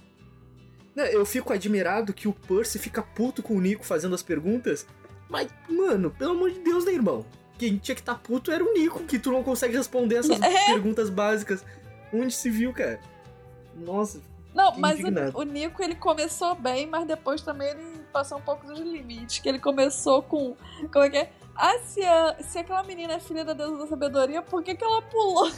Eu 1.14 1.26
fico 1.26 1.54
admirado 1.54 2.14
que 2.14 2.28
o 2.28 2.34
Percy 2.34 2.78
fica 2.78 3.02
puto 3.02 3.42
com 3.42 3.56
o 3.56 3.62
Nico 3.62 3.86
fazendo 3.86 4.14
as 4.14 4.22
perguntas. 4.22 4.86
Mas, 5.30 5.48
mano, 5.70 6.12
pelo 6.12 6.32
amor 6.32 6.52
de 6.52 6.60
Deus, 6.60 6.84
né, 6.84 6.92
irmão? 6.92 7.26
Quem 7.58 7.78
tinha 7.78 7.96
que 7.96 8.02
estar 8.02 8.16
tá 8.16 8.20
puto 8.22 8.52
era 8.52 8.62
o 8.62 8.74
Nico, 8.74 9.06
que 9.06 9.18
tu 9.18 9.32
não 9.32 9.42
consegue 9.44 9.78
responder 9.78 10.18
essas 10.18 10.42
É. 10.42 10.66
perguntas 10.68 11.10
básicas. 11.10 11.64
Onde 12.14 12.34
se 12.34 12.50
viu, 12.50 12.74
cara? 12.74 13.00
Nossa, 13.78 14.20
Não, 14.54 14.76
mas 14.78 15.00
o, 15.00 15.40
o 15.40 15.44
Nico 15.44 15.82
ele 15.82 15.96
começou 15.96 16.54
bem, 16.54 16.86
mas 16.86 17.08
depois 17.08 17.42
também 17.42 17.70
ele 17.70 17.99
passou 18.10 18.38
um 18.38 18.42
pouco 18.42 18.66
dos 18.68 18.80
limites. 18.80 19.40
Que 19.40 19.50
ele 19.50 19.60
começou 19.60 20.22
com. 20.24 20.56
Como 20.92 21.06
é 21.06 21.10
que 21.10 21.18
é? 21.18 21.32
Ah, 21.56 21.78
se, 21.86 22.02
a- 22.04 22.36
se 22.42 22.60
aquela 22.60 22.84
menina 22.84 23.14
é 23.14 23.20
filha 23.20 23.44
da 23.44 23.54
deusa 23.54 23.78
da 23.80 23.88
sabedoria, 23.88 24.42
por 24.42 24.64
que, 24.64 24.76
que 24.76 24.84
ela 24.84 25.02
pulou? 25.02 25.52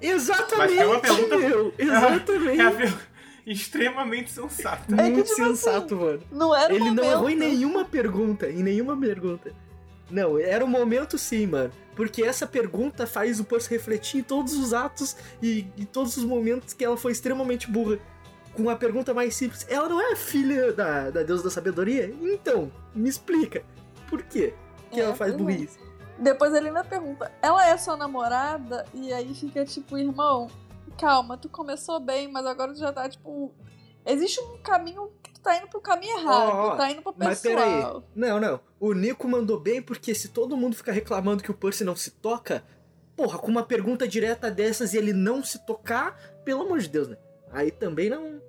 exatamente, 0.00 0.56
Mas 0.56 0.74
foi 0.76 0.86
uma 0.86 1.00
pergunta- 1.00 1.38
meu, 1.38 1.74
É 1.78 1.82
exatamente. 1.82 2.60
a 2.60 2.70
ver- 2.70 3.08
extremamente 3.46 4.30
sensata. 4.30 4.82
É 4.94 4.96
que, 4.96 5.02
Muito 5.10 5.28
tipo 5.30 5.42
assim, 5.42 5.44
sensato, 5.56 5.96
mano. 5.96 6.20
Não 6.30 6.54
era 6.54 6.72
o 6.72 6.76
Ele 6.76 6.84
não 6.86 6.94
momento. 6.96 7.10
errou 7.10 7.30
em 7.30 7.36
nenhuma 7.36 7.84
pergunta, 7.84 8.48
em 8.50 8.62
nenhuma 8.62 8.96
pergunta. 8.96 9.52
Não, 10.10 10.38
era 10.38 10.64
o 10.64 10.68
momento 10.68 11.16
sim, 11.18 11.46
mano. 11.46 11.70
Porque 11.96 12.22
essa 12.22 12.46
pergunta 12.46 13.06
faz 13.06 13.40
o 13.40 13.44
Percy 13.44 13.70
refletir 13.70 14.20
em 14.20 14.22
todos 14.22 14.54
os 14.54 14.72
atos 14.72 15.16
e 15.42 15.66
em 15.76 15.84
todos 15.84 16.16
os 16.16 16.24
momentos 16.24 16.72
que 16.74 16.84
ela 16.84 16.96
foi 16.96 17.12
extremamente 17.12 17.70
burra. 17.70 17.98
Com 18.58 18.68
a 18.68 18.74
pergunta 18.74 19.14
mais 19.14 19.36
simples, 19.36 19.64
ela 19.68 19.88
não 19.88 20.00
é 20.00 20.16
filha 20.16 20.72
da, 20.72 21.10
da 21.10 21.22
deusa 21.22 21.44
da 21.44 21.50
sabedoria? 21.50 22.12
Então, 22.20 22.72
me 22.92 23.08
explica. 23.08 23.62
Por 24.10 24.20
quê 24.24 24.52
que 24.90 25.00
É, 25.00 25.04
ela 25.04 25.14
faz 25.14 25.32
burrice? 25.36 25.78
Depois 26.18 26.52
ele 26.52 26.66
ainda 26.66 26.82
pergunta: 26.82 27.30
ela 27.40 27.64
é 27.68 27.76
sua 27.78 27.96
namorada? 27.96 28.84
E 28.92 29.12
aí 29.12 29.32
fica 29.32 29.64
tipo, 29.64 29.96
irmão, 29.96 30.48
calma, 30.98 31.38
tu 31.38 31.48
começou 31.48 32.00
bem, 32.00 32.26
mas 32.26 32.44
agora 32.46 32.72
tu 32.72 32.80
já 32.80 32.92
tá 32.92 33.08
tipo. 33.08 33.54
Existe 34.04 34.40
um 34.40 34.58
caminho 34.58 35.12
que 35.22 35.34
tu 35.34 35.40
tá 35.40 35.56
indo 35.56 35.68
pro 35.68 35.80
caminho 35.80 36.18
errado, 36.18 36.70
tu 36.72 36.76
tá 36.78 36.90
indo 36.90 37.02
pro 37.02 37.14
Mas 37.16 37.40
peraí. 37.40 37.76
pessoal. 37.76 38.02
Não, 38.12 38.40
não. 38.40 38.60
O 38.80 38.92
Nico 38.92 39.28
mandou 39.28 39.60
bem 39.60 39.80
porque 39.80 40.14
se 40.16 40.30
todo 40.30 40.56
mundo 40.56 40.74
ficar 40.74 40.90
reclamando 40.92 41.44
que 41.44 41.50
o 41.52 41.54
Percy 41.54 41.84
não 41.84 41.94
se 41.94 42.10
toca, 42.10 42.64
porra, 43.14 43.38
com 43.38 43.48
uma 43.48 43.62
pergunta 43.62 44.08
direta 44.08 44.50
dessas 44.50 44.94
e 44.94 44.98
ele 44.98 45.12
não 45.12 45.44
se 45.44 45.64
tocar, 45.64 46.18
pelo 46.44 46.62
amor 46.62 46.80
de 46.80 46.88
Deus, 46.88 47.06
né? 47.06 47.16
Aí 47.52 47.70
também 47.70 48.10
não. 48.10 48.40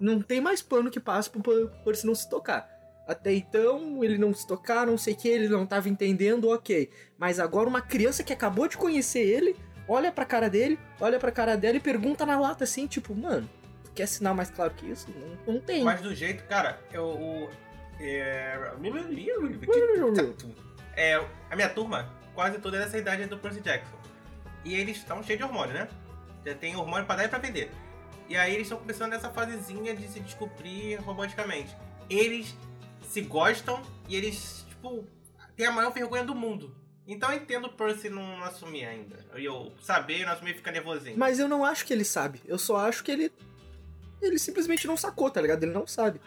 Não 0.00 0.20
tem 0.20 0.40
mais 0.40 0.60
pano 0.62 0.90
que 0.90 0.98
passe 1.00 1.30
pro 1.30 1.40
Per- 1.42 1.68
Percy 1.84 2.06
não 2.06 2.14
se 2.14 2.28
tocar. 2.28 2.68
Até 3.06 3.32
então, 3.34 4.02
ele 4.02 4.16
não 4.16 4.32
se 4.32 4.46
tocar, 4.46 4.86
não 4.86 4.96
sei 4.96 5.12
o 5.14 5.16
que, 5.16 5.28
ele 5.28 5.48
não 5.48 5.66
tava 5.66 5.88
entendendo, 5.88 6.48
ok. 6.50 6.90
Mas 7.18 7.38
agora 7.38 7.68
uma 7.68 7.82
criança 7.82 8.22
que 8.24 8.32
acabou 8.32 8.66
de 8.66 8.76
conhecer 8.78 9.20
ele, 9.20 9.54
olha 9.86 10.10
pra 10.10 10.24
cara 10.24 10.48
dele, 10.48 10.78
olha 11.00 11.18
pra 11.20 11.30
cara 11.30 11.54
dela 11.56 11.76
e 11.76 11.80
pergunta 11.80 12.24
na 12.24 12.40
lata 12.40 12.64
assim, 12.64 12.86
tipo, 12.86 13.14
mano, 13.14 13.48
tu 13.84 13.90
quer 13.92 14.06
sinal 14.06 14.34
mais 14.34 14.50
claro 14.50 14.72
que 14.74 14.86
isso? 14.90 15.06
Não, 15.46 15.54
não 15.54 15.60
tem. 15.60 15.84
Mas 15.84 16.00
do 16.00 16.14
jeito, 16.14 16.44
cara, 16.44 16.80
eu. 16.92 17.04
o- 17.04 17.50
É... 18.00 18.58
é, 20.96 21.24
a 21.50 21.54
minha 21.54 21.68
turma, 21.68 22.10
quase 22.34 22.58
toda 22.58 22.76
é 22.78 22.80
dessa 22.80 22.98
idade 22.98 23.26
do 23.26 23.38
Percy 23.38 23.60
Jackson. 23.60 23.94
E 24.64 24.74
eles 24.74 24.96
estão 24.96 25.22
cheios 25.22 25.38
de 25.38 25.44
hormônio, 25.44 25.74
né? 25.74 25.88
Já 26.44 26.54
tem 26.54 26.74
hormônio 26.74 27.06
pra 27.06 27.16
dar 27.16 27.24
e 27.24 27.28
pra 27.28 27.38
vender. 27.38 27.70
E 28.28 28.36
aí 28.36 28.52
eles 28.54 28.66
estão 28.66 28.78
começando 28.78 29.10
nessa 29.10 29.30
fasezinha 29.30 29.94
de 29.94 30.08
se 30.08 30.20
descobrir 30.20 30.96
romanticamente. 30.96 31.74
Eles 32.08 32.54
se 33.02 33.20
gostam 33.20 33.82
e 34.08 34.16
eles, 34.16 34.64
tipo, 34.68 35.04
têm 35.56 35.66
a 35.66 35.72
maior 35.72 35.90
vergonha 35.92 36.24
do 36.24 36.34
mundo. 36.34 36.74
Então 37.06 37.30
eu 37.30 37.36
entendo 37.38 37.66
o 37.66 37.72
Percy 37.72 38.08
não 38.08 38.42
assumir 38.44 38.86
ainda. 38.86 39.18
E 39.36 39.44
eu 39.44 39.72
saber, 39.82 40.24
não 40.24 40.32
assumir 40.32 40.54
fica 40.54 40.70
nervosinho. 40.72 41.18
Mas 41.18 41.38
eu 41.38 41.46
não 41.48 41.64
acho 41.64 41.84
que 41.84 41.92
ele 41.92 42.04
sabe. 42.04 42.40
Eu 42.46 42.58
só 42.58 42.76
acho 42.78 43.04
que 43.04 43.10
ele. 43.10 43.30
Ele 44.22 44.38
simplesmente 44.38 44.86
não 44.86 44.96
sacou, 44.96 45.30
tá 45.30 45.40
ligado? 45.40 45.62
Ele 45.64 45.72
não 45.72 45.86
sabe. 45.86 46.18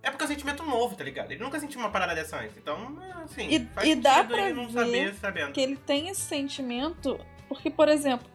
É 0.00 0.10
porque 0.10 0.22
é 0.22 0.26
um 0.26 0.28
sentimento 0.28 0.62
novo, 0.62 0.94
tá 0.94 1.02
ligado? 1.02 1.32
Ele 1.32 1.42
nunca 1.42 1.58
sentiu 1.58 1.80
uma 1.80 1.90
parada 1.90 2.14
dessa 2.14 2.36
antes. 2.38 2.56
Então, 2.56 2.96
assim, 3.24 3.48
E- 3.48 3.66
faz 3.66 3.88
e 3.88 3.94
dá 3.96 4.14
sentido 4.14 4.28
pra 4.30 4.42
ele 4.48 4.54
não 4.54 4.66
ver 4.68 4.72
saber 4.72 5.14
sabendo. 5.14 5.52
que 5.52 5.60
ele 5.60 5.76
tem 5.76 6.08
esse 6.08 6.20
sentimento, 6.20 7.18
porque, 7.48 7.68
por 7.70 7.88
exemplo, 7.88 8.28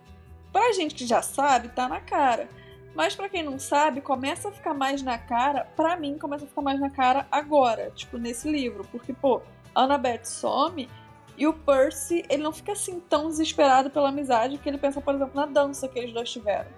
pra 0.51 0.73
gente 0.73 0.93
que 0.95 1.05
já 1.05 1.21
sabe, 1.21 1.69
tá 1.69 1.87
na 1.87 2.01
cara. 2.01 2.49
Mas 2.97 3.15
pra 3.15 3.29
quem 3.29 3.43
não 3.43 3.59
sabe, 3.59 4.01
começa 4.01 4.49
a 4.49 4.51
ficar 4.51 4.73
mais 4.73 5.03
na 5.03 5.19
cara, 5.19 5.65
pra 5.75 5.95
mim 5.95 6.17
começa 6.17 6.45
a 6.45 6.47
ficar 6.47 6.63
mais 6.63 6.79
na 6.79 6.89
cara 6.89 7.27
agora, 7.31 7.91
tipo, 7.91 8.17
nesse 8.17 8.49
livro. 8.49 8.83
Porque, 8.91 9.13
pô, 9.13 9.39
Annabeth 9.75 10.25
some 10.25 10.89
e 11.37 11.45
o 11.45 11.53
Percy, 11.53 12.25
ele 12.27 12.41
não 12.41 12.51
fica 12.51 12.71
assim 12.71 12.99
tão 12.99 13.27
desesperado 13.27 13.91
pela 13.91 14.09
amizade, 14.09 14.55
porque 14.55 14.67
ele 14.67 14.79
pensa, 14.79 14.99
por 14.99 15.13
exemplo, 15.13 15.35
na 15.35 15.45
dança 15.45 15.87
que 15.87 15.99
eles 15.99 16.11
dois 16.11 16.31
tiveram. 16.31 16.71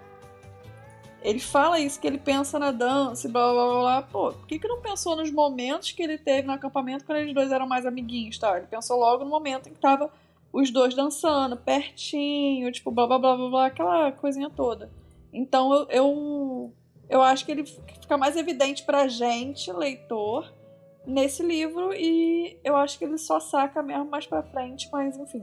Ele 1.22 1.40
fala 1.40 1.80
isso, 1.80 1.98
que 1.98 2.06
ele 2.06 2.18
pensa 2.18 2.58
na 2.58 2.70
dança 2.70 3.26
e 3.26 3.30
blá 3.30 3.50
blá 3.50 3.66
blá 3.66 3.80
blá. 3.80 4.02
Pô, 4.02 4.32
por 4.32 4.46
que, 4.46 4.58
que 4.58 4.68
não 4.68 4.82
pensou 4.82 5.16
nos 5.16 5.30
momentos 5.30 5.90
que 5.92 6.02
ele 6.02 6.18
teve 6.18 6.46
no 6.46 6.52
acampamento 6.52 7.06
quando 7.06 7.16
eles 7.16 7.32
dois 7.32 7.50
eram 7.50 7.66
mais 7.66 7.86
amiguinhos, 7.86 8.36
tá? 8.36 8.58
Ele 8.58 8.66
pensou 8.66 8.98
logo 8.98 9.24
no 9.24 9.30
momento 9.30 9.70
em 9.70 9.72
que 9.72 9.80
tava 9.80 10.12
os 10.52 10.70
dois 10.70 10.92
dançando 10.92 11.56
pertinho, 11.56 12.70
tipo, 12.70 12.90
blá 12.90 13.06
blá 13.06 13.18
blá 13.18 13.36
blá, 13.36 13.48
blá 13.48 13.66
aquela 13.68 14.12
coisinha 14.12 14.50
toda. 14.50 14.99
Então 15.32 15.72
eu, 15.72 15.86
eu, 15.90 16.74
eu 17.08 17.22
acho 17.22 17.44
que 17.44 17.52
ele 17.52 17.64
fica 17.64 18.16
mais 18.16 18.36
evidente 18.36 18.84
pra 18.84 19.08
gente, 19.08 19.72
leitor, 19.72 20.52
nesse 21.06 21.42
livro, 21.42 21.92
e 21.94 22.58
eu 22.64 22.76
acho 22.76 22.98
que 22.98 23.04
ele 23.04 23.18
só 23.18 23.40
saca 23.40 23.82
mesmo 23.82 24.10
mais 24.10 24.26
pra 24.26 24.42
frente, 24.42 24.88
mas 24.92 25.16
enfim. 25.16 25.42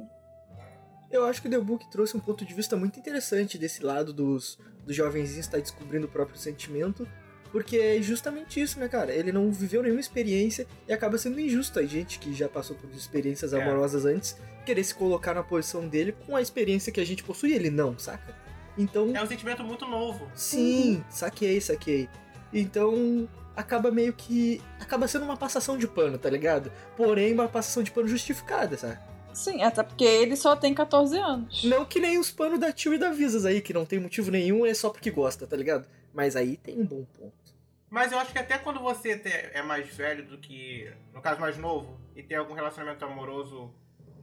Eu 1.10 1.26
acho 1.26 1.42
que 1.42 1.48
o 1.48 1.52
The 1.52 1.60
Book 1.60 1.90
trouxe 1.90 2.18
um 2.18 2.20
ponto 2.20 2.46
de 2.46 2.54
vista 2.54 2.76
muito 2.76 3.00
interessante 3.00 3.58
desse 3.58 3.82
lado 3.82 4.12
dos, 4.12 4.60
dos 4.86 4.96
jovenzinhos 4.96 5.46
estar 5.46 5.60
descobrindo 5.60 6.06
o 6.06 6.10
próprio 6.10 6.38
sentimento, 6.38 7.08
porque 7.50 7.78
é 7.78 8.02
justamente 8.02 8.60
isso, 8.60 8.78
né, 8.78 8.90
cara? 8.90 9.14
Ele 9.14 9.32
não 9.32 9.50
viveu 9.50 9.82
nenhuma 9.82 10.02
experiência 10.02 10.68
e 10.86 10.92
acaba 10.92 11.18
sendo 11.18 11.40
injusto 11.40 11.80
a 11.80 11.86
gente 11.86 12.20
que 12.20 12.34
já 12.34 12.50
passou 12.50 12.76
por 12.76 12.90
experiências 12.92 13.54
É. 13.54 13.62
amorosas 13.62 14.06
antes 14.06 14.38
querer 14.66 14.84
se 14.84 14.94
colocar 14.94 15.34
na 15.34 15.42
posição 15.42 15.88
dele 15.88 16.12
com 16.26 16.36
a 16.36 16.42
experiência 16.42 16.92
que 16.92 17.00
a 17.00 17.06
gente 17.06 17.24
possui, 17.24 17.54
ele 17.54 17.70
não, 17.70 17.98
saca? 17.98 18.36
Então, 18.78 19.16
É 19.16 19.22
um 19.22 19.28
sentimento 19.28 19.64
muito 19.64 19.86
novo. 19.86 20.30
sim, 20.36 21.04
saquei, 21.10 21.60
saquei. 21.60 22.08
Então, 22.54 23.28
acaba 23.56 23.92
meio 23.92 24.14
que. 24.14 24.62
acaba 24.80 25.08
sendo 25.08 25.26
uma 25.26 25.36
passação 25.38 25.78
de 25.78 25.88
pano, 25.88 26.18
tá 26.18 26.30
ligado? 26.30 26.72
Porém, 26.96 27.34
uma 27.34 27.48
passação 27.48 27.84
de 27.84 27.92
pano 27.92 28.08
justificada, 28.08 28.78
sabe? 28.78 29.00
Sim, 29.34 29.62
até 29.62 29.84
porque 29.84 30.04
ele 30.04 30.36
só 30.36 30.56
tem 30.56 30.74
14 30.74 31.18
anos. 31.18 31.64
Não 31.64 31.86
que 31.86 32.00
nem 32.00 32.18
os 32.18 32.32
panos 32.32 32.60
da 32.60 32.72
Tio 32.72 32.94
e 32.94 32.98
da 32.98 33.12
Visas 33.12 33.46
aí, 33.46 33.62
que 33.62 33.74
não 33.74 33.86
tem 33.86 34.00
motivo 34.00 34.32
nenhum, 34.32 34.66
é 34.66 34.74
só 34.74 34.90
porque 34.90 35.12
gosta, 35.12 35.46
tá 35.46 35.56
ligado? 35.56 35.86
Mas 36.14 36.36
aí 36.36 36.58
tem 36.58 36.80
um 36.80 36.86
bom 36.86 37.06
ponto. 37.20 37.34
Mas 37.90 38.12
eu 38.12 38.18
acho 38.18 38.32
que 38.32 38.40
até 38.40 38.58
quando 38.58 38.80
você 38.80 39.22
é 39.54 39.62
mais 39.62 39.88
velho 39.96 40.26
do 40.26 40.38
que. 40.38 40.92
No 41.14 41.22
caso, 41.22 41.40
mais 41.40 41.58
novo, 41.58 42.00
e 42.16 42.24
tem 42.24 42.36
algum 42.36 42.54
relacionamento 42.54 43.06
amoroso 43.06 43.72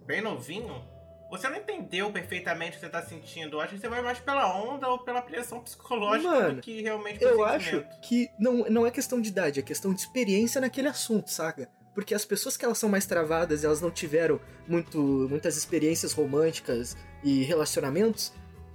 bem 0.05 0.21
novinho, 0.21 0.85
você 1.31 1.49
não 1.49 1.57
entendeu 1.57 2.13
perfeitamente 2.13 2.73
o 2.73 2.75
que 2.75 2.81
você 2.81 2.89
tá 2.89 3.03
sentindo. 3.03 3.57
Eu 3.57 3.61
acho 3.61 3.75
que 3.75 3.81
você 3.81 3.89
vai 3.89 4.03
mais 4.03 4.19
pela 4.19 4.55
onda 4.57 4.89
ou 4.89 4.99
pela 4.99 5.23
pressão 5.23 5.61
psicológica 5.61 6.31
Mano, 6.31 6.55
do 6.57 6.61
que 6.61 6.83
realmente 6.83 7.23
Eu 7.23 7.45
acho 7.45 7.85
que 8.03 8.31
não, 8.39 8.65
não 8.71 8.87
é 8.87 8.91
questão 8.91 9.21
de 9.21 9.29
idade, 9.29 9.61
é 9.61 9.63
questão 9.63 9.93
de 9.93 10.01
experiência 10.01 10.61
naquele 10.61 10.89
assunto, 10.89 11.31
saca? 11.31 11.69
Porque 11.95 12.15
as 12.15 12.25
pessoas 12.25 12.57
que 12.57 12.65
elas 12.65 12.79
são 12.79 12.89
mais 12.89 13.07
travadas 13.07 13.65
elas 13.65 13.81
não 13.81 13.91
tiveram 13.91 14.41
muito, 14.67 14.99
muitas 15.31 15.57
experiências 15.57 16.13
românticas 16.13 16.97
e 17.23 17.43
relacionamentos, 17.43 18.33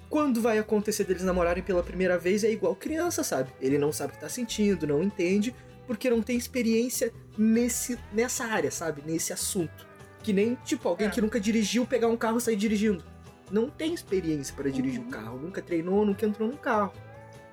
quando 0.09 0.41
vai 0.41 0.57
acontecer 0.57 1.03
deles 1.03 1.23
namorarem 1.23 1.62
pela 1.62 1.83
primeira 1.83 2.17
vez 2.17 2.43
é 2.43 2.51
igual 2.51 2.75
criança, 2.75 3.23
sabe? 3.23 3.51
Ele 3.62 3.77
não 3.77 3.93
sabe 3.93 4.12
o 4.12 4.15
que 4.15 4.21
tá 4.21 4.29
sentindo, 4.29 4.88
não 4.88 5.03
entende, 5.03 5.53
porque 5.85 6.09
não 6.09 6.21
tem 6.21 6.35
experiência 6.35 7.13
nesse, 7.38 7.97
nessa 8.12 8.45
área, 8.45 8.71
sabe? 8.71 9.03
Nesse 9.05 9.31
assunto. 9.31 9.88
Que 10.23 10.34
nem, 10.34 10.55
tipo, 10.65 10.88
alguém 10.89 11.08
É. 11.08 11.10
que 11.10 11.21
nunca 11.21 11.39
dirigiu 11.39 11.86
pegar 11.86 12.08
um 12.08 12.17
carro 12.17 12.38
e 12.38 12.41
sair 12.41 12.55
dirigindo. 12.55 13.03
Não 13.51 13.69
tem 13.69 13.93
experiência 13.93 14.53
para 14.55 14.69
dirigir 14.69 14.99
um 14.99 15.05
Uhum. 15.05 15.10
carro, 15.10 15.38
nunca 15.39 15.62
treinou, 15.62 16.05
nunca 16.05 16.25
entrou 16.25 16.47
num 16.47 16.58
carro. 16.58 16.93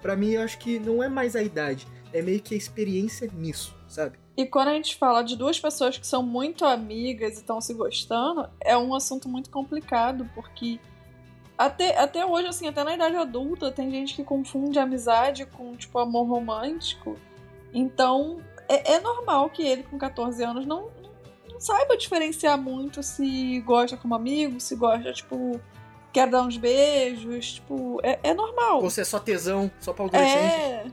Pra 0.03 0.15
mim, 0.17 0.31
eu 0.33 0.43
acho 0.43 0.59
que 0.59 0.79
não 0.79 1.03
é 1.03 1.09
mais 1.09 1.35
a 1.35 1.43
idade, 1.43 1.87
é 2.13 2.21
meio 2.21 2.41
que 2.41 2.55
a 2.55 2.59
experiência 2.59 3.31
nisso, 3.35 3.75
sabe? 3.89 4.19
E 4.37 4.45
quando 4.45 4.69
a 4.69 4.73
gente 4.75 4.97
fala 4.97 5.23
de 5.23 5.35
duas 5.37 5.59
pessoas 5.59 5.97
que 5.97 6.07
são 6.07 6.23
muito 6.23 6.65
amigas 6.67 7.37
e 7.37 7.41
estão 7.41 7.61
se 7.61 7.73
gostando, 7.73 8.49
é 8.61 8.77
um 8.77 8.95
assunto 8.95 9.27
muito 9.29 9.49
complicado, 9.49 10.29
porque 10.35 10.79
até, 11.57 11.99
até 11.99 12.27
hoje, 12.27 12.49
assim, 12.49 12.69
até 12.69 12.85
na 12.85 12.95
idade 12.95 13.17
adulta, 13.17 13.73
tem 13.73 13.91
gente 13.91 14.15
que 14.15 14.23
confunde 14.23 14.79
amizade 14.79 15.47
com, 15.47 15.75
tipo, 15.75 15.99
amor 15.99 16.25
romântico. 16.29 17.17
Então, 17.73 18.39
é, 18.69 18.93
é 18.95 19.01
normal 19.01 19.49
que 19.49 19.63
ele, 19.63 19.83
com 19.85 19.97
14 19.97 20.43
anos, 20.45 20.67
não, 20.67 20.91
não, 21.57 21.61
saiba 21.61 21.97
diferenciar 21.97 22.57
muito 22.61 23.03
se 23.03 23.61
gosta 23.61 23.97
como 23.97 24.15
amigo, 24.15 24.61
se 24.61 24.77
gosta, 24.77 25.13
tipo, 25.13 25.61
quer 26.13 26.29
dar 26.29 26.43
uns 26.43 26.57
beijos, 26.57 27.55
tipo, 27.55 27.99
é, 28.03 28.19
é 28.23 28.35
normal. 28.35 28.83
Ou 28.83 28.91
se 28.91 29.01
é 29.01 29.05
só 29.05 29.19
tesão, 29.19 29.71
só 29.81 29.93
pra 29.93 30.05
adolescente. 30.05 30.53
É. 30.55 30.87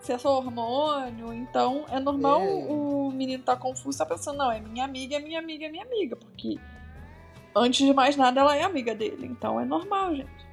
Se 0.00 0.12
é 0.12 0.18
só 0.18 0.36
hormônio, 0.36 1.32
então 1.32 1.84
é 1.90 1.98
normal 1.98 2.42
É. 2.42 2.44
o 2.68 3.10
menino 3.14 3.42
tá 3.42 3.56
confuso, 3.56 3.96
tá 3.96 4.04
pensando, 4.04 4.36
não, 4.36 4.52
é 4.52 4.60
minha 4.60 4.84
amiga, 4.84 5.16
é 5.16 5.18
minha 5.20 5.38
amiga, 5.38 5.64
é 5.64 5.68
minha 5.70 5.84
amiga, 5.84 6.14
porque 6.16 6.58
antes 7.56 7.86
de 7.86 7.92
mais 7.94 8.14
nada 8.16 8.40
ela 8.40 8.54
é 8.54 8.62
amiga 8.64 8.94
dele, 8.94 9.26
então 9.26 9.58
é 9.58 9.64
normal, 9.64 10.14
gente. 10.14 10.44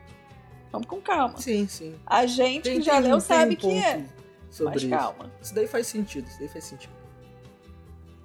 Vamos 0.72 0.88
com 0.88 1.02
calma. 1.02 1.38
Sim, 1.38 1.68
sim. 1.68 2.00
A 2.06 2.26
gente 2.26 2.64
Tem- 2.64 2.80
que 2.80 2.86
já 2.86 2.94
tem- 3.02 3.10
leu 3.12 3.20
sabe 3.20 3.56
um 3.56 3.58
que 3.58 3.72
é, 3.78 4.06
Sobre 4.50 4.74
mas 4.74 4.84
isso. 4.84 4.90
calma. 4.90 5.32
Isso 5.42 5.54
daí 5.54 5.68
faz 5.68 5.88
sentido, 5.88 6.26
isso 6.30 6.40
daí 6.40 6.48
faz 6.48 6.64
sentido. 6.64 6.94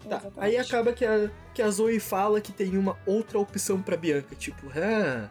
Tá, 0.09 0.17
Exatamente. 0.19 0.39
aí 0.39 0.57
acaba 0.57 0.93
que 0.93 1.05
a, 1.05 1.31
que 1.53 1.61
a 1.61 1.71
Zoe 1.71 1.99
fala 1.99 2.41
que 2.41 2.53
tem 2.53 2.77
uma 2.79 2.97
outra 3.05 3.39
opção 3.39 3.83
pra 3.83 3.97
Bianca. 3.97 4.35
Tipo, 4.37 4.67
ah, 4.77 5.29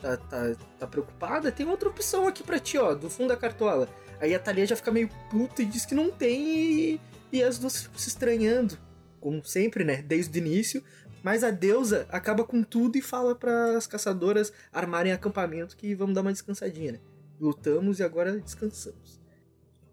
tá, 0.00 0.16
tá, 0.16 0.54
tá 0.78 0.86
preocupada? 0.86 1.50
Tem 1.50 1.66
outra 1.66 1.88
opção 1.88 2.26
aqui 2.26 2.42
pra 2.42 2.58
ti, 2.58 2.76
ó, 2.76 2.94
do 2.94 3.08
fundo 3.08 3.28
da 3.28 3.36
cartola. 3.36 3.88
Aí 4.20 4.34
a 4.34 4.38
Thalia 4.38 4.66
já 4.66 4.76
fica 4.76 4.90
meio 4.90 5.08
puta 5.30 5.62
e 5.62 5.64
diz 5.64 5.86
que 5.86 5.94
não 5.94 6.10
tem 6.10 6.40
e, 6.44 7.00
e 7.32 7.42
as 7.42 7.58
duas 7.58 7.82
ficam 7.82 7.98
se 7.98 8.08
estranhando. 8.08 8.78
Como 9.20 9.44
sempre, 9.44 9.84
né? 9.84 10.02
Desde 10.02 10.38
o 10.38 10.40
início. 10.40 10.82
Mas 11.22 11.44
a 11.44 11.50
deusa 11.50 12.06
acaba 12.10 12.44
com 12.44 12.62
tudo 12.62 12.98
e 12.98 13.02
fala 13.02 13.34
para 13.34 13.76
as 13.76 13.86
caçadoras 13.86 14.52
armarem 14.72 15.12
acampamento 15.12 15.76
que 15.76 15.94
vamos 15.94 16.14
dar 16.14 16.20
uma 16.20 16.32
descansadinha, 16.32 16.92
né? 16.92 17.00
Lutamos 17.40 18.00
e 18.00 18.02
agora 18.02 18.38
descansamos. 18.38 19.20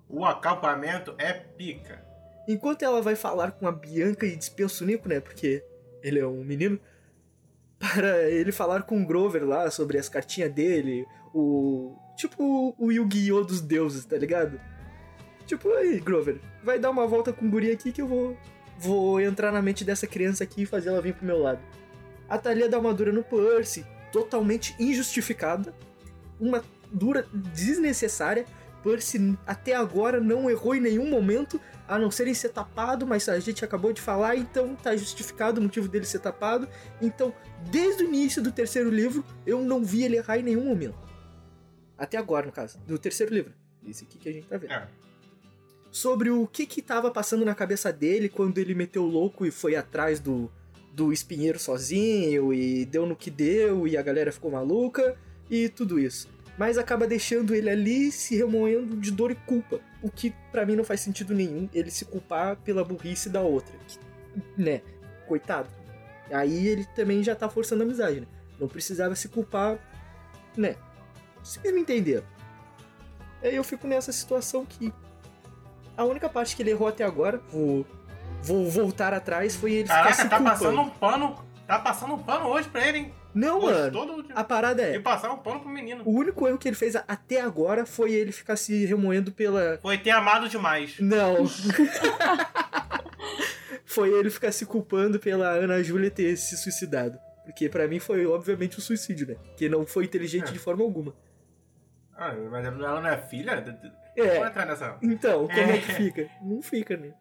O 0.08 0.26
acampamento 0.26 1.14
é 1.20 1.32
pica. 1.34 2.09
Enquanto 2.50 2.82
ela 2.82 3.00
vai 3.00 3.16
falar 3.16 3.52
com 3.52 3.68
a 3.68 3.72
Bianca 3.72 4.26
e 4.26 4.36
dispensa 4.36 4.84
o 4.84 4.88
Nico, 4.88 5.08
né? 5.08 5.20
Porque 5.20 5.64
ele 6.02 6.18
é 6.18 6.26
um 6.26 6.44
menino. 6.44 6.80
Para 7.78 8.28
ele 8.28 8.52
falar 8.52 8.82
com 8.82 9.00
o 9.00 9.06
Grover 9.06 9.46
lá 9.46 9.70
sobre 9.70 10.00
as 10.00 10.10
cartinhas 10.10 10.52
dele. 10.52 11.06
O. 11.32 11.96
Tipo 12.18 12.76
o 12.76 12.92
Yu-Gi-Oh! 12.92 13.44
dos 13.44 13.62
deuses, 13.62 14.04
tá 14.04 14.18
ligado? 14.18 14.60
Tipo, 15.46 15.72
aí, 15.74 16.00
Grover, 16.00 16.40
vai 16.64 16.80
dar 16.80 16.90
uma 16.90 17.06
volta 17.06 17.32
com 17.32 17.46
o 17.46 17.50
guri 17.50 17.70
aqui 17.70 17.92
que 17.92 18.02
eu 18.02 18.08
vou. 18.08 18.36
Vou 18.80 19.22
entrar 19.22 19.52
na 19.52 19.62
mente 19.62 19.86
dessa 19.86 20.08
criança 20.08 20.44
aqui 20.44 20.64
e 20.64 20.66
fazer 20.66 20.90
ela 20.90 21.02
vir 21.02 21.14
pro 21.14 21.26
meu 21.26 21.38
lado. 21.38 21.60
A 22.28 22.38
Thalia 22.38 22.68
dá 22.68 22.80
uma 22.80 22.94
dura 22.96 23.12
no 23.12 23.24
Percy, 23.24 23.86
totalmente 24.12 24.76
injustificada. 24.80 25.72
Uma 26.40 26.64
dura 26.92 27.28
desnecessária. 27.32 28.46
Percy 28.84 29.38
até 29.46 29.76
agora 29.76 30.20
não 30.20 30.50
errou 30.50 30.74
em 30.74 30.82
nenhum 30.82 31.10
momento, 31.10 31.62
a 31.90 31.98
não 31.98 32.12
ser 32.12 32.28
em 32.28 32.34
ser 32.36 32.50
tapado, 32.50 33.08
mas 33.08 33.28
a 33.28 33.40
gente 33.40 33.66
acabou 33.66 33.92
de 33.92 34.00
falar, 34.00 34.36
então 34.36 34.76
tá 34.76 34.96
justificado 34.96 35.60
o 35.60 35.64
motivo 35.64 35.88
dele 35.88 36.06
ser 36.06 36.20
tapado. 36.20 36.70
Então, 37.02 37.34
desde 37.72 38.04
o 38.04 38.08
início 38.08 38.44
do 38.44 38.52
terceiro 38.52 38.92
livro, 38.92 39.26
eu 39.46 39.60
não 39.64 39.84
vi 39.84 40.04
ele 40.04 40.18
errar 40.18 40.38
em 40.38 40.44
nenhum 40.44 40.66
momento. 40.66 40.96
Até 41.98 42.16
agora, 42.16 42.46
no 42.46 42.52
caso, 42.52 42.78
do 42.86 43.00
terceiro 43.00 43.34
livro. 43.34 43.54
Esse 43.86 44.04
aqui 44.04 44.20
que 44.20 44.30
a 44.30 44.32
gente 44.32 44.46
tá 44.46 44.58
vendo. 44.58 44.72
É. 44.72 44.88
Sobre 45.90 46.30
o 46.30 46.46
que 46.46 46.68
que 46.68 46.80
tava 46.80 47.10
passando 47.10 47.44
na 47.44 47.56
cabeça 47.56 47.92
dele 47.92 48.30
quando 48.30 48.60
ele 48.60 48.76
meteu 48.76 49.04
o 49.04 49.08
louco 49.08 49.44
e 49.44 49.50
foi 49.50 49.76
atrás 49.76 50.20
do, 50.20 50.52
do 50.94 51.12
espinheiro 51.12 51.58
sozinho 51.58 52.54
e 52.54 52.86
deu 52.86 53.08
no 53.08 53.16
que 53.16 53.32
deu 53.32 53.88
e 53.88 53.98
a 53.98 54.02
galera 54.04 54.32
ficou 54.32 54.52
maluca 54.52 55.18
e 55.50 55.68
tudo 55.68 56.00
isso. 56.00 56.30
Mas 56.60 56.78
acaba 56.78 57.08
deixando 57.08 57.56
ele 57.56 57.70
ali 57.70 58.12
se 58.12 58.36
remoendo 58.36 58.98
de 58.98 59.12
dor 59.12 59.32
e 59.32 59.36
culpa. 59.36 59.80
O 60.02 60.12
que 60.12 60.36
pra 60.52 60.66
mim 60.66 60.76
não 60.76 60.84
faz 60.84 61.00
sentido 61.00 61.34
nenhum 61.34 61.70
ele 61.74 61.90
se 61.90 62.04
culpar 62.04 62.58
pela 62.58 62.84
burrice 62.84 63.30
da 63.30 63.40
outra. 63.40 63.74
Que, 63.88 64.62
né? 64.62 64.82
Coitado. 65.26 65.70
Aí 66.30 66.68
ele 66.68 66.84
também 66.94 67.24
já 67.24 67.34
tá 67.34 67.48
forçando 67.48 67.82
a 67.84 67.86
amizade, 67.86 68.20
né? 68.20 68.28
Não 68.60 68.68
precisava 68.68 69.16
se 69.16 69.30
culpar, 69.30 69.80
né? 70.58 70.76
Vocês 71.42 71.74
me 71.74 71.80
entenderam. 71.80 72.26
Aí 73.42 73.56
eu 73.56 73.64
fico 73.64 73.88
nessa 73.88 74.12
situação 74.12 74.66
que 74.66 74.94
a 75.96 76.04
única 76.04 76.28
parte 76.28 76.58
que 76.58 76.62
ele 76.62 76.72
errou 76.72 76.90
até 76.90 77.06
agora, 77.06 77.42
vou, 77.50 77.86
vou 78.44 78.70
voltar 78.70 79.14
atrás, 79.14 79.56
foi 79.56 79.76
ele 79.76 79.88
ficar 79.88 80.12
se 80.14 80.24
Caraca, 80.24 80.30
tá 80.30 80.38
culpando. 80.38 80.60
passando 80.60 80.82
um 80.82 80.90
pano. 80.90 81.46
Tá 81.66 81.80
passando 81.80 82.14
um 82.16 82.20
pano 82.22 82.48
hoje 82.48 82.68
pra 82.68 82.86
ele, 82.86 82.98
hein? 82.98 83.14
Não, 83.34 83.60
Hoje, 83.60 83.92
mano. 83.92 84.26
A 84.34 84.44
parada 84.44 84.82
E 84.82 84.96
é, 84.96 85.00
passar 85.00 85.32
um 85.32 85.38
pano 85.38 85.60
pro 85.60 85.70
menino. 85.70 86.02
o 86.06 86.12
único 86.12 86.48
erro 86.48 86.58
que 86.58 86.68
ele 86.68 86.76
fez 86.76 86.96
até 86.96 87.42
agora 87.42 87.86
foi 87.86 88.12
ele 88.14 88.32
ficar 88.32 88.56
se 88.56 88.86
remoendo 88.86 89.32
pela 89.32 89.78
Foi 89.82 89.98
ter 89.98 90.10
amado 90.12 90.50
demais. 90.50 90.96
Não. 91.00 91.46
foi 93.86 94.10
ele 94.14 94.30
ficar 94.30 94.52
se 94.52 94.66
culpando 94.66 95.20
pela 95.20 95.50
Ana 95.50 95.82
Júlia 95.84 96.12
ter 96.12 96.36
se 96.38 96.58
suicidado. 96.58 97.20
Porque 97.46 97.68
pra 97.68 97.88
mim 97.88 98.00
foi 98.00 98.26
obviamente 98.26 98.78
um 98.78 98.82
suicídio, 98.82 99.28
né? 99.28 99.36
Que 99.58 99.68
não 99.68 99.86
foi 99.86 100.06
inteligente 100.06 100.50
É. 100.50 100.52
de 100.52 100.60
forma 100.60 100.84
alguma. 100.84 101.14
Ah, 102.16 102.34
mas 102.52 102.66
ela 102.66 103.02
não 103.02 103.08
é 103.10 103.18
filha? 103.18 103.64
É. 104.16 104.38
Entrar 104.46 104.66
nessa. 104.66 104.98
Então, 105.02 105.48
como 105.48 105.60
é 105.60 105.78
que 105.80 105.92
É. 105.92 105.96
fica? 105.96 106.30
Não 106.44 106.62
fica, 106.62 106.98
né? 106.98 107.14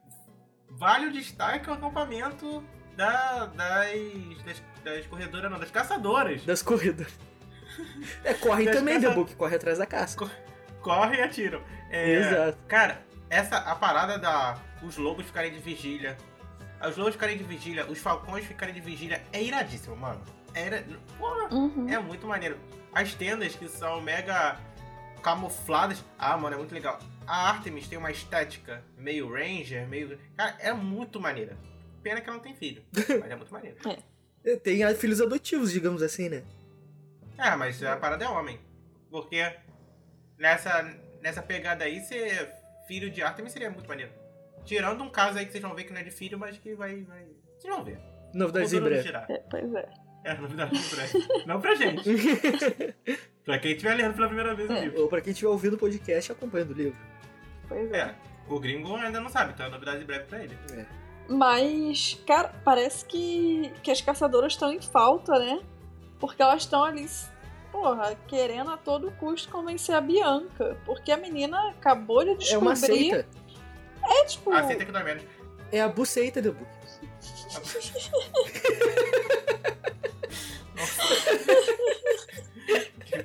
Vale 0.71 1.07
o 1.07 1.13
destaque 1.13 1.69
ao 1.71 1.77
acampamento 1.77 2.63
da, 2.99 3.47
das, 3.47 4.43
das, 4.45 4.63
das 4.85 5.07
corredoras, 5.07 5.51
não, 5.51 5.59
das 5.59 5.71
caçadoras. 5.71 6.45
Das 6.45 6.61
corridas. 6.63 7.07
É, 8.25 8.35
corre 8.35 8.65
Das 8.65 8.77
também, 8.77 8.95
caça- 8.97 9.09
The 9.09 9.15
Book, 9.15 9.37
corre 9.37 9.55
atrás 9.57 9.79
da 9.79 9.87
caça. 9.87 10.19
Correm 10.83 11.21
e 11.21 11.23
atiram. 11.23 11.63
É, 11.91 12.11
Exato. 12.15 12.59
Cara, 12.67 13.01
essa 13.31 13.57
a 13.57 13.75
parada 13.77 14.19
da 14.19 14.59
os 14.83 14.97
lobos 14.97 15.25
ficarem 15.27 15.53
de 15.53 15.59
vigília, 15.61 16.17
os 16.87 16.97
lobos 16.97 17.15
ficarem 17.15 17.37
de 17.39 17.45
vigília, 17.45 17.87
os 17.87 17.99
falcões 17.99 18.45
ficarem 18.45 18.75
de 18.75 18.81
vigília 18.81 19.23
é 19.33 19.43
iradíssimo, 19.43 19.97
mano. 19.97 20.21
Era. 20.55 20.85
Porra, 21.19 21.55
Uhum. 21.55 21.89
é 21.89 21.99
muito 22.01 22.27
maneiro. 22.27 22.59
As 22.93 23.15
tendas 23.15 23.55
que 23.55 23.69
são 23.69 24.01
mega 24.01 24.57
camufladas. 25.23 26.05
Ah, 26.19 26.37
mano, 26.37 26.55
é 26.57 26.59
muito 26.59 26.75
legal. 26.75 26.99
A 27.27 27.49
Artemis 27.51 27.87
tem 27.87 27.99
uma 27.99 28.11
estética 28.11 28.83
meio 28.97 29.31
Ranger, 29.33 29.87
meio. 29.87 30.19
Cara, 30.37 30.57
é 30.59 30.73
muito 30.73 31.21
maneira. 31.21 31.57
Pena 32.03 32.21
que 32.21 32.29
ela 32.29 32.37
não 32.37 32.45
tem 32.45 32.55
filho. 32.55 32.83
Mas 33.21 33.31
é 33.31 33.37
muito 33.37 33.53
maneiro. 33.53 33.77
É, 34.45 34.57
Tem 34.57 34.85
ah, 34.85 34.95
filhos 34.95 35.21
adotivos, 35.21 35.73
digamos 35.73 36.03
assim, 36.03 36.29
né? 36.29 36.43
É, 37.37 37.55
mas 37.55 37.81
a 37.85 37.97
parada 37.97 38.25
é 38.25 38.29
homem. 38.29 38.59
Porque 39.11 39.53
nessa, 40.37 40.83
nessa 41.21 41.41
pegada 41.43 41.85
aí, 41.85 42.01
ser 42.01 42.51
filho 42.87 43.11
de 43.11 43.23
Artemis 43.23 43.53
seria 43.53 43.71
muito 43.71 43.87
maneiro. 43.89 44.11
Tirando 44.65 45.03
um 45.05 45.11
caso 45.11 45.39
aí 45.39 45.47
que 45.47 45.53
vocês 45.53 45.63
vão 45.63 45.75
ver 45.75 45.85
que 45.85 45.93
não 45.93 46.01
é 46.01 46.05
de 46.05 46.11
filho, 46.11 46.39
mas 46.39 46.59
que 46.59 46.75
vai. 46.75 47.03
vai... 47.03 47.25
Vocês 47.59 47.73
vão 47.75 47.85
ver. 47.85 47.99
Novidades 48.35 48.73
em 48.73 48.81
breve. 48.81 49.09
É, 49.09 49.39
pois 49.51 49.75
é. 49.75 49.89
É, 50.25 50.35
novidade 50.35 50.77
em 50.77 50.89
breve. 50.95 51.47
não 51.47 51.61
pra 51.61 51.75
gente. 51.75 52.03
pra 53.45 53.59
quem 53.59 53.73
estiver 53.73 53.95
lendo 53.95 54.15
pela 54.15 54.27
primeira 54.27 54.55
vez 54.55 54.69
o 54.69 54.73
É. 54.73 54.81
livro. 54.81 55.03
Ou 55.03 55.09
pra 55.09 55.21
quem 55.21 55.31
estiver 55.33 55.51
ouvindo 55.51 55.75
o 55.75 55.79
podcast 55.79 56.33
acompanhando 56.33 56.71
o 56.71 56.75
livro. 56.75 56.99
Pois 57.69 57.91
é. 57.93 57.99
É, 58.01 58.15
o 58.49 58.59
gringo 58.59 58.97
ainda 58.97 59.21
não 59.21 59.29
sabe, 59.31 59.53
então 59.53 59.67
é 59.67 59.71
novidade 59.71 60.03
em 60.03 60.07
breve 60.07 60.25
pra 60.25 60.43
ele. 60.43 60.59
É. 60.73 60.85
Mas, 61.29 62.19
cara, 62.27 62.55
parece 62.65 63.05
que, 63.05 63.71
que 63.83 63.91
as 63.91 64.01
caçadoras 64.01 64.55
estão 64.55 64.73
em 64.73 64.81
falta, 64.81 65.39
né? 65.39 65.61
Porque 66.19 66.41
elas 66.41 66.63
estão 66.63 66.83
ali, 66.83 67.07
porra, 67.71 68.17
querendo 68.27 68.71
a 68.71 68.79
todo 68.79 69.11
custo 69.13 69.51
convencer 69.51 69.95
a 69.95 70.01
Bianca. 70.01 70.79
Porque 70.87 71.13
a 71.13 71.19
menina 71.19 71.69
acabou 71.71 72.25
de 72.25 72.37
descobrir. 72.37 72.55
É 72.55 72.59
uma 72.59 72.75
seita. 72.75 73.29
É 74.03 74.25
tipo. 74.25 74.51
Aceita 74.53 74.87
que 74.87 74.93
dói 74.93 75.05
menos. 75.05 75.23
É 75.71 75.83
a 75.83 75.89
buceita 75.89 76.41
do 76.41 76.55
book. 76.55 76.69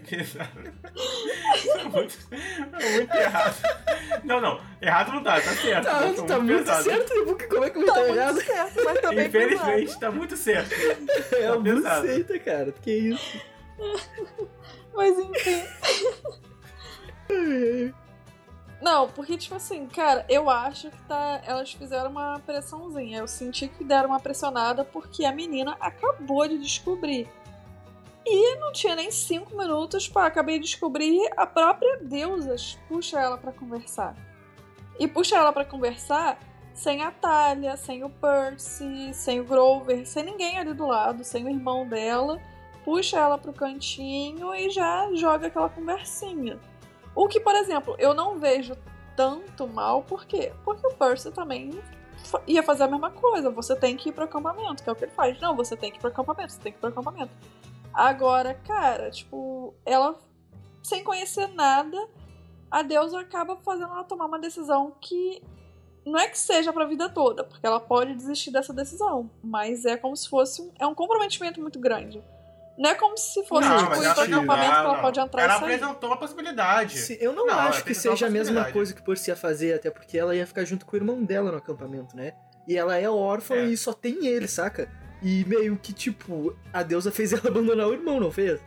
Pesado. 0.10 0.74
Isso 1.56 1.78
é 1.78 1.84
muito, 1.84 2.18
é 2.32 2.92
muito 2.92 3.16
errado. 3.16 3.56
Não, 4.24 4.40
não. 4.42 4.62
Errado 4.82 5.12
não 5.14 5.24
tá, 5.24 5.36
tá 5.42 5.52
certo. 5.56 5.86
Tá, 5.86 6.06
Eu 6.08 6.16
tô 6.16 6.24
tá 6.26 6.40
muito 6.40 6.66
certo, 6.84 7.26
Book. 7.26 7.48
Como 7.48 7.64
é 7.64 7.70
que 7.70 7.78
vai 7.80 7.88
Tá 7.88 7.92
estar 7.94 8.04
muito 8.08 8.20
errado? 8.20 8.42
certo, 8.42 8.84
mas 8.86 9.02
tá. 9.02 9.14
Infelizmente, 9.14 10.00
tá 10.00 10.12
muito 10.12 10.38
certo. 10.38 10.70
É 11.36 11.48
a 11.48 11.56
tá 11.56 11.62
pesado. 11.62 12.02
buceita, 12.08 12.40
cara. 12.40 12.72
Que 12.82 12.92
isso? 12.92 13.42
Mas 14.96 15.18
enfim. 15.18 15.64
Não, 18.82 19.08
porque, 19.10 19.38
tipo 19.38 19.56
assim, 19.56 19.88
cara, 19.88 20.26
eu 20.30 20.50
acho 20.50 20.90
que 20.92 21.02
tá. 21.08 21.42
Elas 21.46 21.72
fizeram 21.72 22.12
uma 22.12 22.40
pressãozinha. 22.40 23.20
Eu 23.20 23.28
senti 23.28 23.68
que 23.68 23.84
deram 23.84 24.10
uma 24.10 24.20
pressionada 24.20 24.84
porque 24.84 25.26
a 25.26 25.32
menina 25.32 25.76
acabou 25.80 26.48
de 26.48 26.58
descobrir. 26.60 27.28
Não 28.60 28.72
tinha 28.72 28.96
nem 28.96 29.12
cinco 29.12 29.56
minutos 29.56 30.08
para 30.08 30.28
acabei 30.28 30.60
de 30.60 30.66
descobrir 30.66 31.20
a 31.38 31.46
própria 31.46 32.00
deusa 32.02 32.56
puxa 32.88 33.20
ela 33.20 33.38
pra 33.38 33.52
conversar. 33.52 34.16
E 35.00 35.08
puxa 35.08 35.38
ela 35.38 35.52
pra 35.52 35.66
conversar 35.66 36.40
sem 36.74 37.04
a 37.04 37.12
Talia, 37.12 37.78
sem 37.78 38.04
o 38.04 38.10
Percy, 38.10 39.14
sem 39.14 39.40
o 39.40 39.44
Grover, 39.44 40.08
sem 40.08 40.24
ninguém 40.24 40.58
ali 40.58 40.74
do 40.74 40.88
lado, 40.88 41.24
sem 41.24 41.46
o 41.46 41.50
irmão 41.50 41.88
dela 41.88 42.40
puxa 42.84 43.18
ela 43.18 43.38
pro 43.38 43.54
cantinho 43.54 44.54
e 44.54 44.70
já 44.70 45.10
joga 45.16 45.48
aquela 45.48 45.70
conversinha. 45.70 46.60
O 47.16 47.28
que, 47.28 47.40
por 47.40 47.56
exemplo, 47.56 47.96
eu 47.98 48.14
não 48.14 48.40
vejo 48.40 48.76
tanto 49.16 49.68
mal, 49.68 50.02
por 50.04 50.26
quê? 50.26 50.52
Porque 50.64 50.86
o 50.86 50.94
Percy 50.94 51.32
também 51.32 51.72
ia 52.48 52.64
fazer 52.64 52.84
a 52.84 52.88
mesma 52.88 53.12
coisa. 53.12 53.50
Você 53.52 53.76
tem 53.76 53.96
que 53.96 54.10
ir 54.10 54.12
pro 54.12 54.24
acampamento, 54.24 54.84
que 54.84 54.90
é 54.90 54.92
o 54.92 54.96
que 54.96 55.06
ele 55.06 55.12
faz. 55.12 55.40
Não, 55.40 55.56
você 55.56 55.78
tem 55.78 55.92
que 55.92 55.98
ir 55.98 56.00
pro 56.00 56.10
acampamento, 56.10 56.54
você 56.54 56.60
tem 56.60 56.72
que 56.72 56.78
ir 56.78 56.82
pro 56.82 56.90
acampamento. 56.90 57.32
Agora, 57.94 58.54
cara, 58.56 59.12
tipo, 59.12 59.74
ela, 59.86 60.18
sem 60.82 61.04
conhecer 61.04 61.48
nada, 61.50 61.98
a 62.72 62.82
deusa 62.82 63.20
acaba 63.20 63.56
fazendo 63.58 63.92
ela 63.94 64.04
tomar 64.04 64.26
uma 64.26 64.40
decisão 64.40 64.96
que 65.00 65.42
não 66.06 66.20
é 66.20 66.28
que 66.28 66.38
seja 66.38 66.74
pra 66.74 66.86
vida 66.86 67.08
toda, 67.08 67.44
porque 67.44 67.66
ela 67.66 67.80
pode 67.80 68.14
desistir 68.16 68.52
dessa 68.52 68.74
decisão, 68.74 69.30
mas 69.44 69.86
é 69.86 69.96
como 69.96 70.18
se 70.18 70.28
fosse 70.28 70.62
um, 70.62 70.72
é 70.80 70.86
um 70.88 70.94
comprometimento 70.96 71.62
muito 71.62 71.80
grande. 71.80 72.22
Não 72.76 72.90
é 72.90 72.96
como 72.96 73.16
se 73.16 73.46
fosse 73.46 73.70
Não, 73.70 73.78
tipo 73.78 73.94
ir 73.94 74.04
ela 74.04 74.16
pro 74.16 74.26
tem- 74.26 74.34
acampamento 74.34 74.72
que 74.72 74.78
ela 74.80 75.02
pode 75.02 75.20
entrar 75.20 75.44
Ela 75.44 75.54
e 75.56 75.60
sair. 75.60 75.74
apresentou 75.76 76.10
uma 76.10 76.18
possibilidade. 76.18 76.98
Se- 76.98 77.18
Eu 77.22 77.32
não, 77.32 77.46
Não, 77.46 77.54
ela 77.54 77.70
acho 77.70 77.84
que 77.86 77.94
seja 77.94 78.26
a 78.26 78.30
mesma 78.32 78.72
coisa 78.72 78.94
que 78.96 79.00
o 79.00 79.04
Percy 79.04 79.30
ia 79.30 79.36
fazer, 79.36 79.76
até 79.76 79.92
porque 79.92 80.18
ela 80.18 80.36
ia 80.36 80.48
ficar 80.48 80.66
junto 80.66 80.84
com 80.84 80.94
o 80.94 81.00
irmão 81.00 81.24
dela 81.24 81.52
no 81.52 81.58
acampamento, 81.60 82.16
né? 82.18 82.34
E 82.68 82.76
ela 82.76 82.98
é 82.98 83.08
órfã 83.08 83.54
É. 83.56 83.66
e 83.66 83.78
só 83.78 83.94
tem 83.94 84.26
ele, 84.26 84.48
saca? 84.48 84.90
E 85.24 85.46
meio 85.46 85.78
que, 85.78 85.94
tipo, 85.94 86.54
a 86.74 86.84
deusa 86.84 87.12
fez 87.12 87.32
ela 87.34 87.44
abandonar 87.48 87.88
o 87.88 87.94
irmão, 87.94 88.20
não 88.20 88.32
fez? 88.32 88.60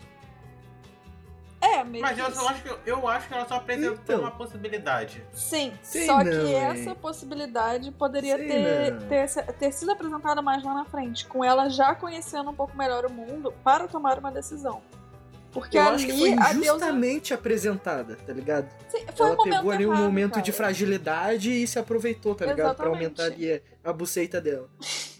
É, 1.61 1.83
meio 1.83 2.03
Mas 2.03 2.14
que 2.14 2.21
eu, 2.23 2.31
só 2.33 2.49
acho 2.49 2.62
que, 2.62 2.90
eu 2.90 3.09
acho 3.09 3.29
que 3.29 3.35
ela 3.35 3.49
só 3.49 3.55
apresentou 3.57 3.95
Então. 4.03 4.21
uma 4.21 4.31
possibilidade. 4.31 5.23
Sim, 5.33 5.73
Sei 5.83 6.07
só 6.07 6.19
não, 6.19 6.25
que 6.25 6.31
hein? 6.47 6.55
essa 6.55 6.95
possibilidade 6.95 7.90
poderia 7.92 8.37
Sei 8.37 8.47
ter, 8.47 8.99
ter, 9.09 9.53
ter 9.55 9.73
sido 9.73 9.90
apresentada 9.90 10.40
mais 10.42 10.62
lá 10.62 10.75
na 10.75 10.85
frente, 10.85 11.27
com 11.27 11.45
ela 11.45 11.69
já 11.69 11.95
conhecendo 11.95 12.51
um 12.51 12.55
pouco 12.55 12.77
melhor 12.77 13.05
o 13.07 13.11
mundo 13.11 13.53
para 13.64 13.88
tomar 13.88 14.19
uma 14.19 14.31
decisão. 14.31 14.81
Porque 15.51 15.79
Eu 15.79 15.83
ali 15.83 15.95
acho 15.95 16.07
que 16.07 16.19
foi 16.19 16.33
a 16.35 16.53
deusa. 16.53 17.35
apresentada, 17.35 18.16
tá 18.16 18.33
ligado? 18.33 18.69
Sim, 18.88 19.05
foi 19.16 19.27
ela 19.27 19.35
um 19.35 19.37
momento 19.38 19.57
pegou 19.57 19.71
ali 19.73 19.87
um 19.87 19.90
errado, 19.92 20.05
momento 20.05 20.35
de 20.42 20.53
cara. 20.53 20.64
fragilidade 20.64 21.51
e 21.51 21.66
se 21.66 21.79
aproveitou, 21.79 22.35
tá 22.35 22.45
ligado? 22.45 22.77
Pra 22.77 22.87
Exatamente. 22.87 23.21
aumentar 23.21 23.25
ali 23.25 23.62
a 23.83 23.92
buceita 23.92 24.40
dela. 24.40 24.69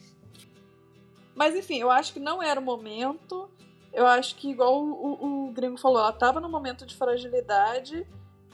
Mas 1.37 1.55
enfim, 1.55 1.79
eu 1.79 1.91
acho 1.91 2.15
que 2.15 2.19
não 2.19 2.43
era 2.43 2.59
o 2.59 2.63
momento. 2.63 3.49
Eu 3.93 4.07
acho 4.07 4.35
que, 4.37 4.51
igual 4.51 4.83
o, 4.83 4.91
o, 4.91 5.49
o 5.49 5.53
gringo 5.53 5.77
falou, 5.77 5.99
ela 5.99 6.13
tava 6.13 6.41
num 6.41 6.51
momento 6.51 6.87
de 6.87 6.97
fragilidade. 6.97 8.07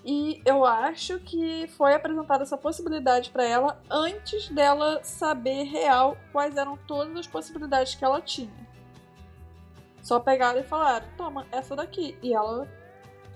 E 0.04 0.42
eu 0.44 0.64
acho 0.64 1.20
que 1.20 1.68
foi 1.76 1.94
apresentada 1.94 2.42
essa 2.42 2.58
possibilidade 2.58 3.30
pra 3.30 3.44
ela 3.44 3.80
antes 3.88 4.48
dela 4.48 5.02
saber 5.04 5.62
real 5.62 6.16
quais 6.32 6.56
eram 6.56 6.76
todas 6.76 7.16
as 7.16 7.26
possibilidades 7.26 7.94
que 7.94 8.04
ela 8.04 8.20
tinha. 8.20 8.68
Só 10.02 10.18
pegaram 10.18 10.58
e 10.58 10.64
falaram: 10.64 11.06
toma, 11.16 11.46
essa 11.52 11.76
daqui. 11.76 12.18
E 12.20 12.34
ela, 12.34 12.68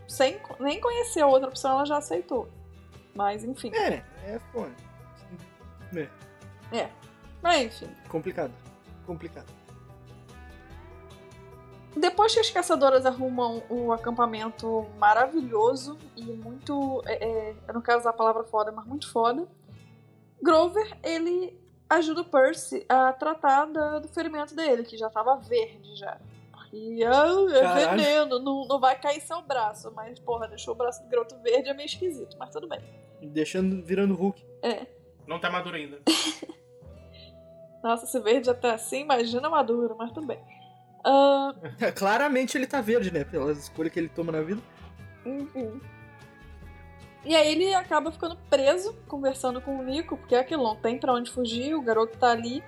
sem 0.08 0.40
nem 0.58 0.80
conhecer 0.80 1.20
a 1.20 1.26
outra 1.28 1.48
opção, 1.48 1.70
ela 1.70 1.84
já 1.84 1.98
aceitou. 1.98 2.48
Mas 3.14 3.44
enfim. 3.44 3.70
É, 3.72 4.02
é 4.24 4.40
foda. 4.52 4.74
Mas 7.40 7.80
enfim. 7.80 7.94
Complicado. 8.08 8.52
Complicado. 9.06 9.46
Depois 11.96 12.34
que 12.34 12.40
as 12.40 12.50
caçadoras 12.50 13.06
arrumam 13.06 13.62
o 13.70 13.90
acampamento 13.92 14.86
maravilhoso 14.98 15.96
e 16.14 16.24
muito. 16.24 17.02
É, 17.06 17.24
é, 17.24 17.54
eu 17.66 17.72
não 17.74 17.80
quero 17.80 17.98
usar 17.98 18.10
a 18.10 18.12
palavra 18.12 18.44
foda, 18.44 18.70
mas 18.70 18.84
muito 18.84 19.10
foda. 19.10 19.48
Grover, 20.42 20.94
ele 21.02 21.58
ajuda 21.88 22.20
o 22.20 22.24
Percy 22.24 22.84
a 22.88 23.12
tratar 23.14 23.64
da- 23.66 23.98
do 24.00 24.08
ferimento 24.08 24.54
dele, 24.54 24.82
que 24.84 24.98
já 24.98 25.08
tava 25.08 25.36
verde 25.36 25.96
já. 25.96 26.18
E 26.72 27.02
ah, 27.04 27.24
é 27.54 27.60
Caralho. 27.62 27.90
veneno, 28.02 28.38
não, 28.40 28.66
não 28.66 28.78
vai 28.78 29.00
cair 29.00 29.20
seu 29.22 29.40
braço. 29.40 29.90
Mas, 29.94 30.18
porra, 30.18 30.46
deixou 30.48 30.74
o 30.74 30.76
braço 30.76 31.02
do 31.02 31.08
garoto 31.08 31.38
verde 31.38 31.70
é 31.70 31.74
meio 31.74 31.86
esquisito, 31.86 32.36
mas 32.38 32.50
tudo 32.50 32.68
bem. 32.68 32.80
Deixando, 33.22 33.82
virando 33.82 34.14
Hulk. 34.14 34.44
Não 35.26 35.38
tá 35.40 35.48
maduro 35.48 35.76
ainda. 35.76 36.00
Nossa, 37.86 38.04
esse 38.04 38.18
verde 38.18 38.50
até 38.50 38.72
assim, 38.72 39.02
imagina 39.02 39.48
maduro, 39.48 39.94
mas 39.96 40.10
tudo 40.10 40.26
bem. 40.26 40.40
Ah, 41.04 41.54
Claramente 41.94 42.58
ele 42.58 42.66
tá 42.66 42.80
verde, 42.80 43.12
né? 43.12 43.22
Pelas 43.22 43.58
escolhas 43.58 43.92
que 43.92 44.00
ele 44.00 44.08
toma 44.08 44.32
na 44.32 44.42
vida. 44.42 44.60
Enfim. 45.24 45.80
E 47.24 47.36
aí 47.36 47.52
ele 47.52 47.72
acaba 47.74 48.10
ficando 48.10 48.36
preso, 48.50 48.92
conversando 49.06 49.60
com 49.60 49.78
o 49.78 49.82
Nico, 49.84 50.16
porque 50.16 50.34
é 50.34 50.40
aquilo, 50.40 50.64
não 50.64 50.74
tem 50.74 50.98
pra 50.98 51.14
onde 51.14 51.30
fugir, 51.30 51.76
o 51.76 51.82
garoto 51.82 52.18
tá 52.18 52.32
ali. 52.32 52.60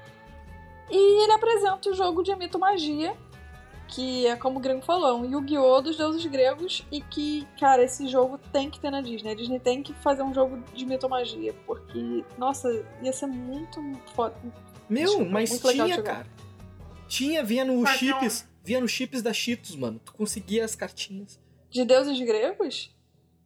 E 0.88 1.24
ele 1.24 1.32
apresenta 1.32 1.90
o 1.90 1.94
jogo 1.94 2.22
de 2.22 2.34
mito-magia, 2.36 3.16
que 3.88 4.24
é 4.26 4.36
como 4.36 4.58
o 4.58 4.60
Gringo 4.60 4.82
falou, 4.82 5.08
é 5.08 5.12
um 5.14 5.24
Yu-Gi-Oh! 5.24 5.80
dos 5.80 5.96
deuses 5.96 6.24
gregos, 6.26 6.86
e 6.92 7.00
que, 7.00 7.46
cara, 7.58 7.82
esse 7.82 8.06
jogo 8.06 8.38
tem 8.52 8.70
que 8.70 8.78
ter 8.78 8.90
na 8.90 9.00
Disney. 9.00 9.32
A 9.32 9.34
Disney 9.34 9.58
tem 9.58 9.82
que 9.82 9.92
fazer 9.94 10.22
um 10.22 10.32
jogo 10.32 10.62
de 10.72 10.86
mito-magia, 10.86 11.54
porque, 11.66 12.24
nossa, 12.36 12.68
ia 13.02 13.12
ser 13.12 13.26
muito 13.26 13.80
foda. 14.14 14.34
Meu, 14.88 15.24
mas 15.24 15.50
tinha, 15.60 16.02
cara. 16.02 16.26
Tinha, 17.08 17.42
vinha 17.44 17.64
no 17.64 17.80
Mas 17.82 17.98
chips. 17.98 18.46
Vinha 18.62 18.80
no 18.80 18.88
chips 18.88 19.22
da 19.22 19.32
Cheetos, 19.32 19.74
mano. 19.76 19.98
Tu 20.04 20.12
conseguia 20.12 20.64
as 20.64 20.74
cartinhas 20.74 21.40
De 21.70 21.84
deuses 21.84 22.20
gregos? 22.20 22.94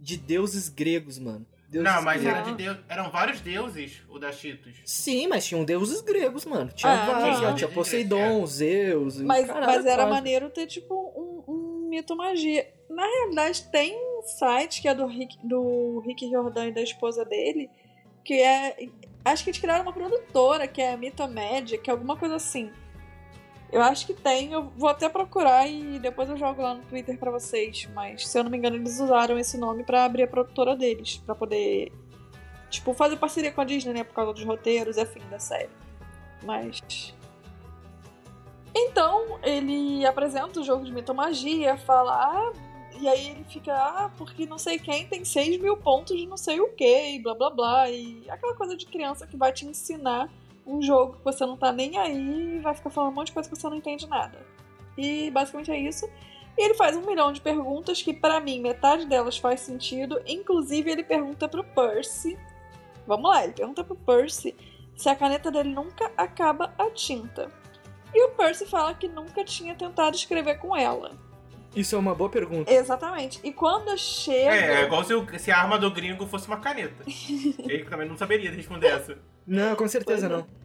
de 0.00 0.16
deuses 0.16 0.68
gregos, 0.68 1.16
mano. 1.16 1.46
Deuses 1.68 1.90
Não, 1.92 2.02
mas 2.02 2.20
gregos. 2.20 2.38
era 2.40 2.50
de 2.50 2.56
Deus. 2.56 2.76
Eram 2.88 3.10
vários 3.10 3.40
deuses, 3.40 4.02
o 4.08 4.18
da 4.18 4.32
Cheetos. 4.32 4.74
Sim, 4.84 5.28
mas 5.28 5.46
tinham 5.46 5.64
deuses 5.64 6.00
gregos, 6.00 6.44
mano. 6.44 6.70
Tinha 6.74 6.92
Ah, 6.92 7.06
vários 7.06 7.40
não. 7.40 7.54
Tinha 7.54 7.68
Poseidon, 7.70 8.44
Zeus. 8.46 9.20
e 9.20 9.22
Mas, 9.22 9.46
caralho, 9.46 9.66
mas 9.66 9.86
era 9.86 10.02
quase. 10.02 10.10
maneiro 10.10 10.50
ter, 10.50 10.66
tipo, 10.66 10.92
um, 11.16 11.52
um 11.52 11.88
mito 11.88 12.16
magia. 12.16 12.68
Na 12.90 13.06
realidade, 13.06 13.62
tem 13.70 13.94
um 13.96 14.22
site 14.22 14.82
que 14.82 14.88
é 14.88 14.94
do 14.94 15.06
Rick, 15.06 15.38
do 15.46 16.00
Rick 16.04 16.28
Jordan 16.28 16.66
e 16.66 16.72
da 16.72 16.82
esposa 16.82 17.24
dele, 17.24 17.70
que 18.24 18.34
é. 18.34 18.76
Acho 19.24 19.44
que 19.44 19.50
eles 19.50 19.60
criaram 19.60 19.82
uma 19.82 19.92
produtora, 19.92 20.66
que 20.66 20.80
é 20.80 20.92
a 20.92 20.96
Mitomédia, 20.96 21.78
que 21.78 21.88
é 21.88 21.92
alguma 21.92 22.16
coisa 22.16 22.36
assim. 22.36 22.72
Eu 23.70 23.80
acho 23.80 24.06
que 24.06 24.12
tem, 24.12 24.52
eu 24.52 24.64
vou 24.76 24.88
até 24.88 25.08
procurar 25.08 25.66
e 25.66 25.98
depois 25.98 26.28
eu 26.28 26.36
jogo 26.36 26.60
lá 26.60 26.74
no 26.74 26.82
Twitter 26.82 27.16
pra 27.16 27.30
vocês. 27.30 27.88
Mas 27.94 28.28
se 28.28 28.38
eu 28.38 28.44
não 28.44 28.50
me 28.50 28.58
engano, 28.58 28.76
eles 28.76 29.00
usaram 29.00 29.38
esse 29.38 29.56
nome 29.56 29.82
pra 29.82 30.04
abrir 30.04 30.24
a 30.24 30.28
produtora 30.28 30.76
deles, 30.76 31.16
pra 31.24 31.34
poder, 31.34 31.90
tipo, 32.68 32.92
fazer 32.92 33.16
parceria 33.16 33.50
com 33.50 33.62
a 33.62 33.64
Disney, 33.64 33.94
né? 33.94 34.04
Por 34.04 34.12
causa 34.12 34.34
dos 34.34 34.44
roteiros 34.44 34.98
e 34.98 35.00
afim 35.00 35.22
da 35.30 35.38
série. 35.38 35.70
Mas. 36.42 37.14
Então, 38.74 39.38
ele 39.42 40.04
apresenta 40.04 40.60
o 40.60 40.64
jogo 40.64 40.84
de 40.84 40.92
mitomagia, 40.92 41.78
fala. 41.78 42.12
Ah, 42.12 42.52
e 43.00 43.08
aí 43.08 43.30
ele 43.30 43.44
fica, 43.44 43.74
ah, 43.74 44.10
porque 44.16 44.46
não 44.46 44.58
sei 44.58 44.78
quem 44.78 45.06
tem 45.06 45.24
6 45.24 45.60
mil 45.60 45.76
pontos 45.76 46.16
de 46.16 46.26
não 46.26 46.36
sei 46.36 46.60
o 46.60 46.68
que, 46.68 47.14
e 47.14 47.22
blá 47.22 47.34
blá 47.34 47.50
blá. 47.50 47.90
E 47.90 48.24
aquela 48.28 48.54
coisa 48.54 48.76
de 48.76 48.86
criança 48.86 49.26
que 49.26 49.36
vai 49.36 49.52
te 49.52 49.66
ensinar 49.66 50.30
um 50.66 50.80
jogo 50.80 51.14
que 51.14 51.24
você 51.24 51.44
não 51.44 51.56
tá 51.56 51.72
nem 51.72 51.98
aí 51.98 52.56
e 52.56 52.60
vai 52.60 52.74
ficar 52.74 52.90
falando 52.90 53.12
um 53.12 53.14
monte 53.14 53.28
de 53.28 53.32
coisa 53.32 53.48
que 53.48 53.56
você 53.56 53.68
não 53.68 53.76
entende 53.76 54.06
nada. 54.06 54.38
E 54.96 55.30
basicamente 55.30 55.70
é 55.70 55.78
isso. 55.78 56.08
E 56.56 56.64
ele 56.64 56.74
faz 56.74 56.96
um 56.96 57.06
milhão 57.06 57.32
de 57.32 57.40
perguntas 57.40 58.02
que, 58.02 58.12
para 58.12 58.40
mim, 58.40 58.60
metade 58.60 59.06
delas 59.06 59.38
faz 59.38 59.60
sentido. 59.60 60.20
Inclusive, 60.26 60.90
ele 60.90 61.02
pergunta 61.02 61.48
pro 61.48 61.64
Percy. 61.64 62.38
Vamos 63.06 63.30
lá, 63.30 63.42
ele 63.42 63.54
pergunta 63.54 63.82
pro 63.82 63.96
Percy 63.96 64.54
se 64.94 65.08
a 65.08 65.16
caneta 65.16 65.50
dele 65.50 65.70
nunca 65.70 66.12
acaba 66.16 66.72
a 66.78 66.90
tinta. 66.90 67.50
E 68.14 68.24
o 68.26 68.30
Percy 68.30 68.66
fala 68.66 68.94
que 68.94 69.08
nunca 69.08 69.42
tinha 69.44 69.74
tentado 69.74 70.14
escrever 70.14 70.58
com 70.58 70.76
ela. 70.76 71.12
Isso 71.74 71.94
é 71.94 71.98
uma 71.98 72.14
boa 72.14 72.28
pergunta. 72.28 72.70
Exatamente. 72.72 73.40
E 73.42 73.52
quando 73.52 73.96
chega. 73.96 74.54
É, 74.54 74.82
é 74.82 74.84
igual 74.84 75.02
se, 75.04 75.14
o- 75.14 75.38
se 75.38 75.50
a 75.50 75.58
arma 75.58 75.78
do 75.78 75.90
gringo 75.90 76.26
fosse 76.26 76.46
uma 76.46 76.58
caneta. 76.58 77.02
Ele 77.08 77.84
também 77.84 78.06
não 78.08 78.16
saberia 78.16 78.50
responder 78.50 78.88
essa. 78.88 79.18
Não, 79.46 79.74
com 79.74 79.88
certeza 79.88 80.28
Pois 80.28 80.32
é. 80.32 80.36
não. 80.36 80.62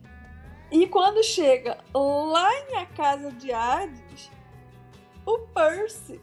E 0.70 0.86
quando 0.88 1.24
chega 1.24 1.78
lá 1.96 2.54
em 2.60 2.76
A 2.76 2.86
Casa 2.88 3.32
de 3.32 3.52
Hades, 3.54 4.30
o 5.26 5.40
Percy. 5.40 6.20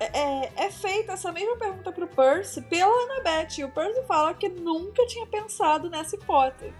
É, 0.00 0.16
é, 0.18 0.52
é 0.66 0.70
feita 0.70 1.12
essa 1.12 1.30
mesma 1.32 1.56
pergunta 1.56 1.90
pro 1.90 2.06
Percy 2.06 2.60
pela 2.62 2.92
Annabeth. 3.04 3.58
E 3.58 3.64
o 3.64 3.68
Percy 3.70 4.02
fala 4.06 4.34
que 4.34 4.48
nunca 4.48 5.04
tinha 5.06 5.26
pensado 5.26 5.88
nessa 5.90 6.16
hipótese. 6.16 6.72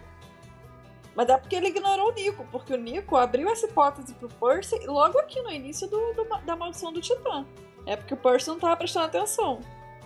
Mas 1.18 1.28
é 1.28 1.36
porque 1.36 1.56
ele 1.56 1.66
ignorou 1.66 2.10
o 2.10 2.14
Nico, 2.14 2.46
porque 2.52 2.72
o 2.72 2.76
Nico 2.76 3.16
abriu 3.16 3.48
essa 3.50 3.66
hipótese 3.66 4.14
pro 4.14 4.28
Percy 4.28 4.78
logo 4.86 5.18
aqui 5.18 5.42
no 5.42 5.50
início 5.50 5.88
do, 5.88 6.12
do- 6.12 6.24
da 6.46 6.54
maldição 6.54 6.92
do 6.92 7.00
Titã. 7.00 7.44
É 7.84 7.96
porque 7.96 8.14
o 8.14 8.16
Percy 8.16 8.46
não 8.48 8.58
tava 8.60 8.76
prestando 8.76 9.06
atenção. 9.06 9.58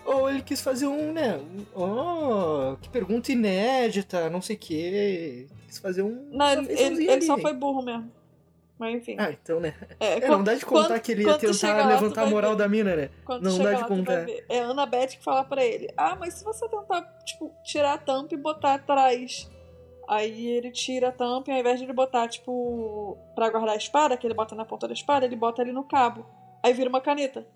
Ou 0.06 0.30
ele 0.30 0.40
quis 0.40 0.62
fazer 0.62 0.86
um, 0.86 1.12
né? 1.12 1.36
um- 1.36 1.66
Oh, 1.78 2.76
que 2.80 2.88
pergunta 2.88 3.30
inédita, 3.30 4.30
não 4.30 4.40
sei 4.40 4.56
o 4.56 4.58
quê. 4.58 5.46
Quis 5.66 5.78
fazer 5.78 6.00
um. 6.02 6.28
Não, 6.32 6.50
ele, 6.50 6.72
ele- 6.72 7.06
ele 7.10 7.22
só 7.26 7.36
foi 7.36 7.52
burro 7.52 7.82
mesmo. 7.82 8.10
Mas 8.78 8.94
enfim. 8.96 9.14
Ah, 9.18 9.30
então, 9.30 9.60
né? 9.60 9.74
É, 10.00 10.14
É, 10.18 10.28
não 10.28 10.42
dá 10.42 10.54
de 10.54 10.64
contar 10.64 10.88
quando- 10.88 11.00
que 11.02 11.12
ele 11.12 11.24
ia 11.24 11.36
tentar 11.38 11.74
lá, 11.76 11.86
levantar 11.88 12.22
a 12.22 12.26
moral 12.26 12.56
da 12.56 12.66
mina, 12.66 12.96
né? 12.96 13.10
Quando 13.24 13.44
Não 13.44 13.58
dá 13.58 13.74
de 13.74 13.82
lá, 13.82 13.86
contar. 13.86 14.26
É 14.48 14.60
a 14.60 14.64
Annabeth 14.68 15.08
que 15.08 15.22
fala 15.22 15.44
pra 15.44 15.62
ele: 15.62 15.88
Ah, 15.94 16.16
mas 16.18 16.34
se 16.34 16.42
você 16.44 16.66
tentar, 16.68 17.02
tipo, 17.26 17.52
tirar 17.64 17.92
a 17.92 17.98
tampa 17.98 18.34
e 18.34 18.38
botar 18.38 18.74
atrás. 18.74 19.48
Aí 20.08 20.46
ele 20.46 20.70
tira 20.70 21.08
a 21.08 21.12
tampa 21.12 21.50
e 21.50 21.54
ao 21.54 21.60
invés 21.60 21.78
de 21.78 21.84
ele 21.84 21.92
botar, 21.92 22.28
tipo, 22.28 23.16
pra 23.34 23.48
guardar 23.50 23.74
a 23.74 23.78
espada, 23.78 24.16
que 24.16 24.26
ele 24.26 24.34
bota 24.34 24.54
na 24.54 24.64
ponta 24.64 24.86
da 24.88 24.94
espada, 24.94 25.24
ele 25.24 25.36
bota 25.36 25.62
ali 25.62 25.72
no 25.72 25.84
cabo. 25.84 26.26
Aí 26.62 26.72
vira 26.72 26.88
uma 26.88 27.00
caneta, 27.00 27.46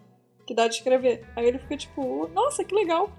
que 0.46 0.54
dá 0.54 0.66
de 0.68 0.76
escrever. 0.76 1.26
Aí 1.36 1.46
ele 1.46 1.58
fica 1.58 1.76
tipo, 1.76 2.28
nossa, 2.28 2.64
que 2.64 2.74
legal. 2.74 3.10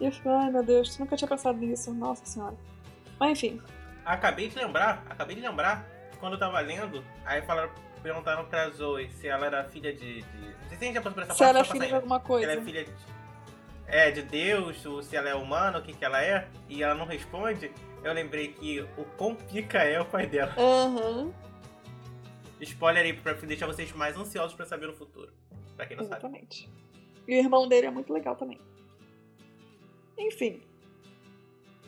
E 0.00 0.06
eu 0.06 0.12
fico, 0.12 0.28
ai 0.30 0.50
meu 0.50 0.62
Deus, 0.62 0.98
nunca 0.98 1.16
tinha 1.16 1.28
pensado 1.28 1.58
nisso, 1.58 1.92
nossa 1.92 2.24
senhora. 2.24 2.56
Mas 3.18 3.32
enfim, 3.32 3.60
Acabei 4.04 4.48
de 4.48 4.56
lembrar, 4.56 5.04
acabei 5.08 5.36
de 5.36 5.42
lembrar, 5.42 5.86
quando 6.18 6.32
eu 6.32 6.38
tava 6.38 6.58
lendo, 6.60 7.04
aí 7.24 7.42
falaram, 7.42 7.70
perguntaram 8.02 8.44
pra 8.46 8.68
Zoe 8.70 9.10
se 9.10 9.28
ela 9.28 9.46
era 9.46 9.64
filha 9.64 9.92
de. 9.92 10.22
de... 10.22 10.40
Não 10.62 10.68
sei 10.68 10.78
se 10.78 10.84
a 10.84 10.86
gente 10.86 10.94
já 10.94 11.02
passou 11.02 11.14
por 11.14 11.22
essa 11.22 11.32
se 11.34 11.38
parte, 11.38 11.50
ela 11.50 11.60
é 11.60 11.64
filha 11.64 11.86
de 11.86 11.94
alguma 11.94 12.18
Se 12.18 12.26
coisa. 12.26 12.50
ela 12.50 12.60
é 12.60 12.64
filha 12.64 12.84
de. 12.84 12.92
É, 13.86 14.10
de 14.10 14.22
Deus, 14.22 14.86
ou 14.86 15.02
se 15.02 15.16
ela 15.16 15.28
é 15.28 15.34
humana, 15.34 15.78
o 15.78 15.82
que 15.82 15.92
que 15.92 16.04
ela 16.04 16.22
é, 16.22 16.48
e 16.68 16.82
ela 16.82 16.94
não 16.94 17.06
responde, 17.06 17.72
eu 18.02 18.12
lembrei 18.12 18.48
que 18.48 18.80
o 18.96 19.04
quão 19.16 19.34
pica 19.34 19.78
é 19.78 20.00
o 20.00 20.04
pai 20.04 20.26
dela. 20.26 20.54
Aham, 20.58 21.32
Spoiler 22.60 23.04
aí 23.04 23.12
pra 23.14 23.32
deixar 23.32 23.66
vocês 23.66 23.90
mais 23.92 24.16
ansiosos 24.16 24.54
pra 24.54 24.66
saber 24.66 24.86
no 24.86 24.92
futuro. 24.92 25.32
Pra 25.76 25.86
quem 25.86 25.96
não 25.96 26.04
sabe. 26.04 26.16
exatamente. 26.16 26.70
E 27.26 27.34
o 27.34 27.38
irmão 27.38 27.66
dele 27.66 27.86
é 27.86 27.90
muito 27.90 28.12
legal 28.12 28.36
também. 28.36 28.58
Enfim. 30.18 30.60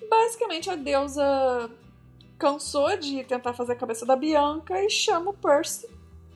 Basicamente 0.08 0.70
a 0.70 0.76
deusa 0.76 1.70
cansou 2.38 2.96
de 2.96 3.22
tentar 3.24 3.52
fazer 3.52 3.72
a 3.72 3.76
cabeça 3.76 4.06
da 4.06 4.16
Bianca 4.16 4.82
e 4.82 4.88
chama 4.88 5.30
o 5.30 5.34
Percy. 5.34 5.88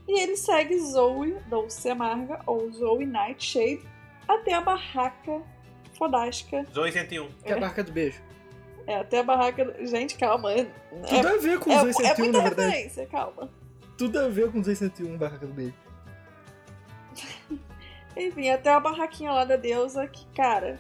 E 0.07 0.21
ele 0.21 0.37
segue 0.37 0.79
Zoe, 0.79 1.35
Dulce 1.49 1.89
Amarga, 1.89 2.41
ou 2.47 2.71
Zoe 2.73 3.05
Nightshade, 3.05 3.83
até 4.29 4.55
a 4.55 4.61
barraca 4.61 5.43
fodástica. 5.97 6.65
Zoe 6.73 6.93
101. 6.93 7.29
É 7.45 7.55
a 7.55 7.59
barca 7.59 7.83
do 7.83 7.91
beijo. 7.91 8.23
É, 8.87 8.97
até 8.97 9.19
a 9.19 9.23
barraca. 9.23 9.65
do- 9.65 9.87
Gente, 9.87 10.17
calma. 10.17 10.53
É, 10.53 10.65
Tudo 11.09 11.29
a 11.29 11.37
ver 11.39 11.59
com 11.59 11.71
é, 11.73 11.77
os 11.77 11.83
é 11.83 11.87
201, 12.15 12.19
muita 12.25 12.39
na 12.39 12.45
verdade. 12.45 12.69
referência, 12.71 13.07
calma. 13.07 13.51
Tudo 13.99 14.19
a 14.21 14.29
ver 14.29 14.51
com 14.53 14.59
os 14.61 14.67
201, 14.67 15.17
barraca 15.19 15.47
do 15.47 15.53
beijo. 15.53 15.75
Enfim, 18.17 18.49
até 18.51 18.71
a 18.71 18.81
barraquinha 18.81 19.33
lá 19.33 19.45
da 19.45 19.57
deusa, 19.57 20.07
que, 20.07 20.25
cara, 20.35 20.79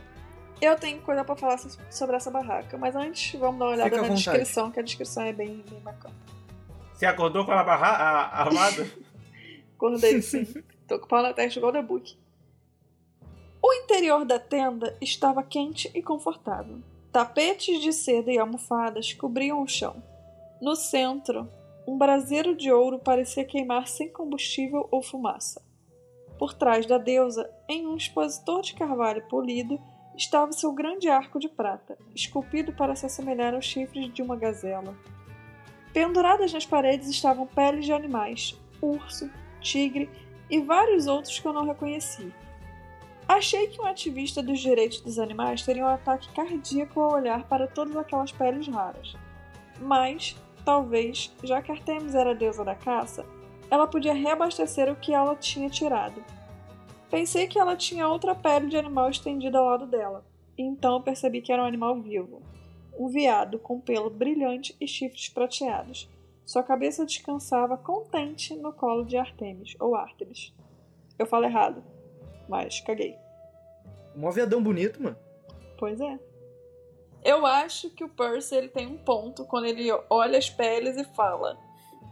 eu 0.61 0.77
tenho 0.77 1.01
coisa 1.03 1.25
pra 1.25 1.37
falar 1.37 1.59
so- 1.59 1.79
sobre 1.91 2.17
essa 2.17 2.31
barraca. 2.31 2.79
Mas 2.79 2.95
antes, 2.97 3.39
vamos 3.39 3.59
dar 3.59 3.65
uma 3.67 3.73
olhada 3.73 3.91
Fica 3.91 4.03
na 4.09 4.15
descrição, 4.15 4.71
que 4.71 4.81
a 4.81 4.83
descrição 4.83 5.23
é 5.25 5.33
bem, 5.33 5.63
bem 5.69 5.81
bacana. 5.81 6.15
Você 6.95 7.05
acordou 7.07 7.45
com 7.45 7.53
a- 7.53 7.57
armada? 7.61 8.87
Acordei 9.77 10.23
sim. 10.23 10.47
Tô 10.89 10.99
com 10.99 11.05
o 11.05 11.09
pau 11.09 11.23
na 11.23 11.35
testa 11.35 11.59
igual 11.59 11.71
da 11.73 11.83
Book. 11.83 12.17
O 13.61 13.73
interior 13.75 14.25
da 14.25 14.39
tenda 14.39 14.97
estava 15.03 15.43
quente 15.43 15.91
e 15.95 16.03
confortável. 16.03 16.79
Tapetes 17.17 17.81
de 17.81 17.95
seda 17.95 18.31
e 18.31 18.39
almofadas 18.39 19.15
cobriam 19.15 19.63
o 19.63 19.67
chão. 19.67 20.03
No 20.61 20.77
centro, 20.77 21.49
um 21.89 21.97
braseiro 21.97 22.55
de 22.55 22.71
ouro 22.71 22.99
parecia 22.99 23.43
queimar 23.43 23.89
sem 23.89 24.13
combustível 24.13 24.87
ou 24.91 25.03
fumaça. 25.03 25.65
Por 26.39 26.53
trás 26.53 26.85
da 26.85 26.99
deusa, 26.99 27.51
em 27.67 27.87
um 27.87 27.97
expositor 27.97 28.61
de 28.61 28.75
carvalho 28.75 29.27
polido, 29.29 29.81
estava 30.15 30.53
seu 30.53 30.75
grande 30.75 31.09
arco 31.09 31.39
de 31.39 31.49
prata, 31.49 31.97
esculpido 32.15 32.75
para 32.75 32.95
se 32.95 33.07
assemelhar 33.07 33.55
aos 33.55 33.65
chifres 33.65 34.13
de 34.13 34.21
uma 34.21 34.37
gazela. 34.37 34.95
Penduradas 35.95 36.53
nas 36.53 36.67
paredes 36.67 37.09
estavam 37.09 37.47
peles 37.47 37.87
de 37.87 37.95
animais, 37.95 38.61
urso, 38.83 39.31
tigre 39.59 40.11
e 40.51 40.61
vários 40.61 41.07
outros 41.07 41.39
que 41.39 41.49
eu 41.49 41.55
não 41.55 41.65
reconheci. 41.65 42.31
Achei 43.29 43.67
que 43.67 43.81
um 43.81 43.87
ativista 43.87 44.43
dos 44.43 44.61
direitos 44.61 45.01
dos 45.01 45.19
animais 45.19 45.63
teria 45.63 45.85
um 45.85 45.89
ataque 45.89 46.33
cardíaco 46.33 47.01
ao 47.01 47.15
olhar 47.15 47.45
para 47.49 47.67
todas 47.67 47.97
aquelas 47.97 48.31
peles 48.31 48.69
raras. 48.69 49.17
Mas, 49.81 50.37
talvez, 50.65 51.35
já 51.43 51.61
que 51.61 51.73
Artemis 51.73 52.15
era 52.15 52.31
a 52.31 52.35
deusa 52.35 52.65
da 52.65 52.75
caça, 52.75 53.27
ela 53.71 53.87
podia 53.87 54.15
reabastecer 54.15 54.91
o 54.91 54.97
que 54.97 55.13
ela 55.13 55.35
tinha 55.35 55.69
tirado. 55.69 56.23
Pensei 57.11 57.47
que 57.47 57.59
ela 57.59 57.77
tinha 57.77 58.09
outra 58.09 58.35
pele 58.35 58.69
de 58.69 58.77
animal 58.77 59.11
estendida 59.11 59.59
ao 59.59 59.67
lado 59.67 59.87
dela, 59.87 60.25
e 60.57 60.63
então 60.63 61.03
percebi 61.03 61.41
que 61.41 61.53
era 61.53 61.63
um 61.63 61.67
animal 61.67 62.01
vivo. 62.01 62.43
Um 62.99 63.09
veado 63.09 63.59
com 63.59 63.81
pelo 63.81 64.09
brilhante 64.09 64.75
e 64.81 64.87
chifres 64.87 65.29
prateados. 65.29 66.09
Sua 66.45 66.63
cabeça 66.63 67.05
descansava 67.05 67.77
contente 67.77 68.55
no 68.55 68.73
colo 68.73 69.05
de 69.05 69.17
Artemis, 69.17 69.75
ou 69.81 69.97
Artemis. 69.97 70.55
Eu 71.19 71.27
falo 71.27 71.45
errado, 71.45 71.83
mas 72.49 72.81
caguei. 72.81 73.26
Mó 74.17 74.31
viadão 74.31 74.63
bonito, 74.63 75.03
mano. 75.03 75.17
Pois 75.79 76.01
é. 76.01 76.19
Eu 77.23 77.45
acho 77.45 77.91
que 77.91 78.03
o 78.03 78.09
Percy 78.09 78.55
ele 78.55 78.69
tem 78.69 78.87
um 78.87 78.97
ponto 78.97 79.45
quando 79.45 79.67
ele 79.67 79.89
olha 80.09 80.39
as 80.39 80.49
peles 80.49 80.97
e 80.97 81.05
fala: 81.15 81.59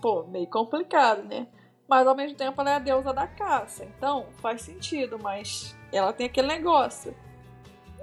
pô, 0.02 0.24
meio 0.24 0.46
complicado, 0.48 1.22
né? 1.22 1.46
Mas 1.88 2.06
ao 2.06 2.14
mesmo 2.14 2.36
tempo 2.36 2.60
ela 2.60 2.72
é 2.72 2.74
a 2.74 2.78
deusa 2.78 3.12
da 3.12 3.26
caça, 3.26 3.84
então 3.84 4.26
faz 4.40 4.62
sentido, 4.62 5.18
mas 5.18 5.76
ela 5.92 6.12
tem 6.12 6.26
aquele 6.26 6.48
negócio. 6.48 7.14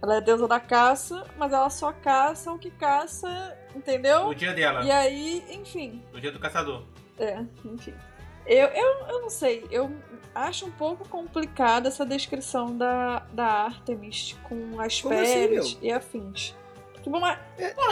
Ela 0.01 0.15
é 0.15 0.17
a 0.17 0.21
deusa 0.21 0.47
da 0.47 0.59
caça, 0.59 1.23
mas 1.37 1.53
ela 1.53 1.69
só 1.69 1.91
caça 1.91 2.51
o 2.51 2.57
que 2.57 2.71
caça, 2.71 3.55
entendeu? 3.75 4.25
No 4.25 4.35
dia 4.35 4.53
dela. 4.53 4.83
E 4.83 4.91
aí, 4.91 5.43
enfim, 5.51 6.03
No 6.11 6.19
dia 6.19 6.31
do 6.31 6.39
caçador. 6.39 6.83
é, 7.19 7.43
enfim. 7.65 7.93
Eu, 8.45 8.67
eu, 8.67 9.07
eu 9.07 9.21
não 9.21 9.29
sei, 9.29 9.65
eu 9.71 9.91
acho 10.33 10.65
um 10.65 10.71
pouco 10.71 11.07
complicada 11.07 11.87
essa 11.87 12.05
descrição 12.05 12.75
da, 12.77 13.19
da 13.31 13.45
Artemis 13.45 14.35
com 14.43 14.79
as 14.79 15.01
Como 15.01 15.13
assim, 15.19 15.33
peles 15.33 15.73
meu? 15.75 15.83
e 15.83 15.91
afins. 15.93 16.55
Tipo, 17.03 17.19
mas, 17.19 17.39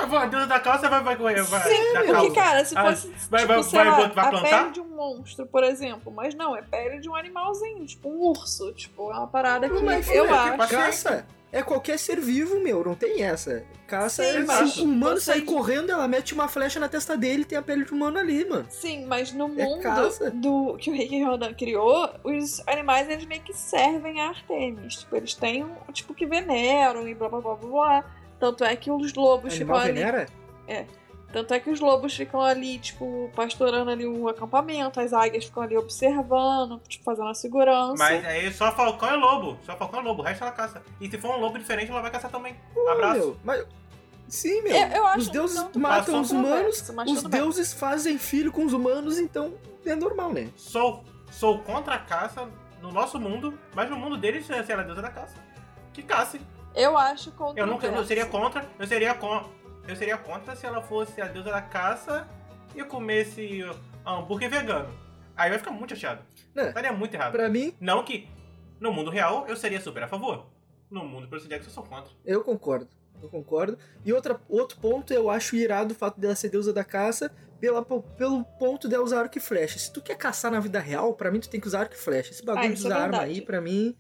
Pô, 0.07 0.15
a 0.17 0.25
deusa 0.27 0.45
da 0.45 0.59
calça 0.59 0.87
vai, 0.87 1.01
vai 1.01 1.15
vai. 1.41 1.61
sim, 1.61 1.93
da 1.93 2.03
porque, 2.03 2.31
cara, 2.31 2.63
se 2.63 2.77
Ah, 2.77 2.85
fosse, 2.85 3.07
vai- 3.29 3.41
tipo, 3.41 3.53
vai- 3.53 3.63
sei 3.63 3.79
vai 3.79 3.87
lá, 3.87 4.07
vai 4.07 4.25
a 4.25 4.29
plantar? 4.29 4.59
pele 4.59 4.71
de 4.71 4.81
um 4.81 4.85
monstro, 4.95 5.47
por 5.47 5.63
exemplo, 5.63 6.11
mas 6.15 6.35
não, 6.35 6.55
é 6.55 6.61
pele 6.61 6.99
de 6.99 7.09
um 7.09 7.15
animalzinho, 7.15 7.83
tipo 7.87 8.07
um 8.07 8.19
urso, 8.27 8.71
tipo, 8.73 9.11
é 9.11 9.15
uma 9.17 9.25
parada 9.27 9.67
que 9.67 9.81
Mas, 9.83 10.07
eu 10.09 10.25
filha, 10.25 10.35
acho... 10.35 10.67
Caça. 10.75 11.25
É 11.51 11.63
qualquer 11.63 11.97
ser 11.97 12.19
vivo, 12.19 12.59
meu, 12.61 12.83
não 12.83 12.95
tem 12.95 13.23
essa. 13.23 13.63
Caça 13.87 14.23
Sim, 14.23 14.29
é 14.51 14.67
se 14.67 14.81
o 14.81 14.83
humano 14.83 15.19
sair 15.19 15.41
correndo, 15.41 15.91
ela 15.91 16.07
mete 16.07 16.33
uma 16.35 16.47
flecha 16.47 16.79
na 16.79 16.87
testa 16.87 17.17
dele 17.17 17.41
e 17.41 17.45
tem 17.45 17.57
a 17.57 17.61
pele 17.61 17.83
de 17.85 17.91
humano 17.91 18.19
ali, 18.19 18.45
mano. 18.47 18.67
Sim, 18.69 19.05
mas 19.07 19.31
no 19.33 19.45
É 19.59 19.65
mundo 19.65 19.81
caça. 19.81 20.29
do 20.29 20.77
que 20.77 20.91
o 20.91 20.93
Rick 20.93 21.15
Riordan 21.17 21.53
criou, 21.55 22.07
os 22.23 22.61
animais 22.67 23.09
eles 23.09 23.25
meio 23.25 23.41
que 23.41 23.53
servem 23.53 24.21
a 24.21 24.29
Artemis. 24.29 24.97
Tipo, 24.97 25.15
eles 25.15 25.33
têm 25.33 25.63
um 25.63 25.91
tipo 25.91 26.13
que 26.13 26.27
veneram 26.27 27.07
e 27.07 27.15
blá 27.15 27.27
blá 27.29 27.41
blá 27.41 27.55
blá 27.55 27.67
blá. 27.69 28.05
Tanto 28.39 28.63
é 28.63 28.75
que 28.75 28.91
os 28.91 29.13
lobos 29.15 29.53
ficam 29.53 29.75
Animal 29.75 29.89
ali. 29.89 29.93
venera? 29.93 30.25
Tanto 31.31 31.53
é 31.53 31.59
que 31.59 31.69
os 31.69 31.79
lobos 31.79 32.15
ficam 32.15 32.41
ali, 32.41 32.79
tipo, 32.79 33.29
pastorando 33.35 33.91
ali 33.91 34.05
o 34.07 34.27
acampamento, 34.27 34.99
as 34.99 35.13
águias 35.13 35.45
ficam 35.45 35.61
ali 35.61 35.77
observando, 35.77 36.81
tipo, 36.87 37.03
fazendo 37.05 37.29
a 37.29 37.35
segurança. 37.35 37.95
Mas 37.97 38.25
aí 38.25 38.51
só 38.51 38.71
Falcão 38.71 39.13
e 39.13 39.17
Lobo. 39.17 39.57
Só 39.63 39.75
Falcão 39.77 40.01
e 40.01 40.03
Lobo. 40.05 40.21
O 40.21 40.25
resto 40.25 40.43
ela 40.43 40.51
caça. 40.51 40.81
E 40.99 41.09
se 41.09 41.17
for 41.19 41.35
um 41.35 41.39
lobo 41.39 41.59
diferente, 41.59 41.91
ela 41.91 42.01
vai 42.01 42.09
caçar 42.09 42.31
também. 42.31 42.55
Pô, 42.73 42.87
Abraço. 42.89 43.19
meu, 43.19 43.37
mas... 43.43 43.65
Sim, 44.27 44.61
meu. 44.63 44.73
Eu- 44.75 44.87
eu 44.89 45.05
acho 45.07 45.19
os 45.19 45.29
deuses 45.29 45.55
não 45.57 45.71
matam 45.81 46.21
os 46.21 46.31
humanos, 46.31 46.81
conversa, 46.81 47.11
os 47.11 47.17
tudo 47.21 47.29
bem. 47.29 47.41
deuses 47.41 47.73
fazem 47.73 48.17
filho 48.17 48.51
com 48.51 48.65
os 48.65 48.73
humanos, 48.73 49.17
então 49.19 49.53
é 49.85 49.95
normal, 49.95 50.31
né? 50.33 50.49
Sou, 50.55 51.03
sou 51.31 51.59
contra 51.59 51.95
a 51.95 51.99
caça 51.99 52.47
no 52.81 52.91
nosso 52.91 53.19
mundo, 53.19 53.57
mas 53.75 53.89
no 53.89 53.97
mundo 53.97 54.17
deles, 54.17 54.45
se 54.45 54.51
ela 54.71 54.81
é 54.81 54.85
deusa 54.85 55.01
da 55.01 55.09
caça, 55.09 55.35
que 55.93 56.01
cace. 56.03 56.39
Eu 56.75 56.95
acho 56.95 57.31
contra 57.31 57.59
Eu 57.61 57.65
nunca 57.65 57.87
eu 57.87 58.05
seria 58.05 58.25
contra, 58.27 58.69
eu 58.77 58.85
seria 58.87 59.15
con, 59.15 59.43
eu 59.89 59.95
seria 59.95 60.17
contra 60.17 60.55
se 60.55 60.65
ela 60.65 60.81
fosse 60.81 61.21
a 61.21 61.25
deusa 61.27 61.51
da 61.51 61.61
caça 61.61 62.27
e 62.75 62.83
comesse 62.83 63.61
hambúrguer 64.05 64.49
vegano. 64.49 64.89
Aí 65.35 65.49
vai 65.49 65.59
ficar 65.59 65.71
muito 65.71 65.95
chateado. 65.95 66.21
Estaria 66.55 66.91
muito 66.91 67.13
errado. 67.13 67.31
Pra 67.31 67.47
mim, 67.49 67.73
Não 67.79 68.03
que 68.03 68.27
no 68.79 68.91
mundo 68.91 69.09
real 69.09 69.45
eu 69.47 69.55
seria 69.55 69.79
super 69.79 70.03
a 70.03 70.07
favor. 70.07 70.47
No 70.89 71.05
mundo 71.05 71.27
Jackson 71.47 71.69
eu 71.69 71.73
sou 71.73 71.83
contra. 71.83 72.11
eu 72.25 72.43
concordo. 72.43 72.87
Eu 73.21 73.29
concordo. 73.29 73.77
E 74.05 74.13
outra, 74.13 74.39
outro 74.47 74.77
ponto, 74.79 75.13
eu 75.13 75.29
acho 75.29 75.55
irado 75.55 75.93
o 75.93 75.97
fato 75.97 76.19
dela 76.19 76.35
ser 76.35 76.49
deusa 76.49 76.71
da 76.71 76.83
caça 76.85 77.31
pela, 77.59 77.83
pelo 77.83 78.43
ponto 78.57 78.87
dela 78.87 79.03
usar 79.03 79.21
arco 79.21 79.37
e 79.37 79.41
flecha. 79.41 79.77
Se 79.77 79.91
tu 79.91 80.01
quer 80.01 80.15
caçar 80.15 80.49
na 80.51 80.59
vida 80.59 80.79
real, 80.79 81.13
pra 81.13 81.29
mim 81.29 81.39
tu 81.39 81.49
tem 81.49 81.59
que 81.59 81.67
usar 81.67 81.81
arco 81.81 81.95
e 81.95 81.97
flecha. 81.97 82.31
Esse 82.31 82.43
bagulho 82.45 82.65
Ah, 82.65 82.67
de 82.73 82.73
é 82.73 82.85
usar 82.85 82.95
arma 82.95 83.09
verdade. 83.19 83.31
aí, 83.31 83.41
pra 83.41 83.59
mim... 83.61 83.95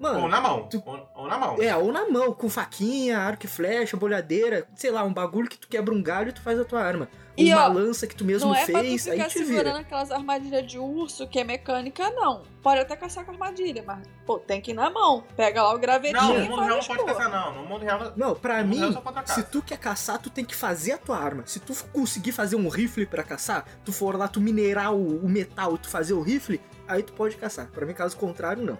Mano, 0.00 0.22
ou 0.22 0.28
na 0.28 0.40
mão. 0.40 0.66
tu- 0.68 0.82
Ou, 0.84 1.08
ou 1.14 1.28
na 1.28 1.36
mão. 1.38 1.56
É, 1.60 1.76
ou 1.76 1.92
na 1.92 2.08
mão, 2.08 2.32
com 2.32 2.48
faquinha, 2.48 3.18
arco 3.18 3.44
e 3.44 3.48
flecha, 3.48 3.96
bolhadeira, 3.96 4.66
sei 4.74 4.90
lá, 4.90 5.04
um 5.04 5.12
bagulho 5.12 5.48
que 5.48 5.58
tu 5.58 5.68
quebra 5.68 5.92
um 5.94 6.02
galho 6.02 6.30
e 6.30 6.32
tu 6.32 6.40
faz 6.40 6.58
a 6.58 6.64
tua 6.64 6.80
arma. 6.82 7.08
E, 7.36 7.54
uma 7.54 7.64
ó, 7.66 7.68
lança 7.68 8.06
que 8.06 8.14
tu 8.14 8.24
mesmo 8.24 8.48
Não 8.48 8.54
é 8.54 8.64
pra 8.66 8.80
tu 8.80 8.84
fez, 8.84 9.06
aí 9.08 9.12
ficar 9.16 9.28
te 9.28 9.38
segurando 9.38 9.64
vira. 9.66 9.78
aquelas 9.78 10.10
armadilhas 10.10 10.66
de 10.66 10.78
urso 10.78 11.26
que 11.28 11.38
é 11.38 11.44
mecânica, 11.44 12.10
não. 12.10 12.42
Pode 12.62 12.80
até 12.80 12.94
caçar 12.96 13.24
com 13.24 13.30
armadilha, 13.32 13.82
mas, 13.86 14.06
pô, 14.26 14.38
tem 14.38 14.60
que 14.60 14.72
ir 14.72 14.74
na 14.74 14.90
mão. 14.90 15.24
Pega 15.36 15.62
lá 15.62 15.74
o 15.74 15.78
gravetinho 15.78 16.20
Não, 16.20 16.38
no 16.38 16.44
mundo 16.50 16.60
real 16.62 16.76
não 16.78 16.84
pode 16.84 16.98
porra. 17.00 17.14
caçar, 17.14 17.30
não. 17.30 17.62
No 17.62 17.68
mundo 17.68 17.82
real. 17.82 18.12
Não, 18.16 18.34
pra 18.34 18.62
mim, 18.62 18.94
se 19.26 19.42
tu 19.44 19.62
quer 19.62 19.78
caçar, 19.78 20.18
tu 20.18 20.28
tem 20.28 20.44
que 20.44 20.54
fazer 20.54 20.92
a 20.92 20.98
tua 20.98 21.16
arma. 21.18 21.42
Se 21.46 21.60
tu 21.60 21.72
conseguir 21.92 22.32
fazer 22.32 22.56
um 22.56 22.68
rifle 22.68 23.06
pra 23.06 23.22
caçar, 23.22 23.64
tu 23.84 23.92
for 23.92 24.16
lá, 24.18 24.28
tu 24.28 24.40
minerar 24.40 24.92
o, 24.92 25.24
o 25.24 25.28
metal 25.28 25.74
e 25.76 25.78
tu 25.78 25.88
fazer 25.88 26.12
o 26.12 26.20
rifle, 26.20 26.60
aí 26.86 27.02
tu 27.02 27.12
pode 27.14 27.36
caçar. 27.36 27.68
Pra 27.68 27.86
mim, 27.86 27.94
caso 27.94 28.16
contrário, 28.18 28.62
não. 28.62 28.76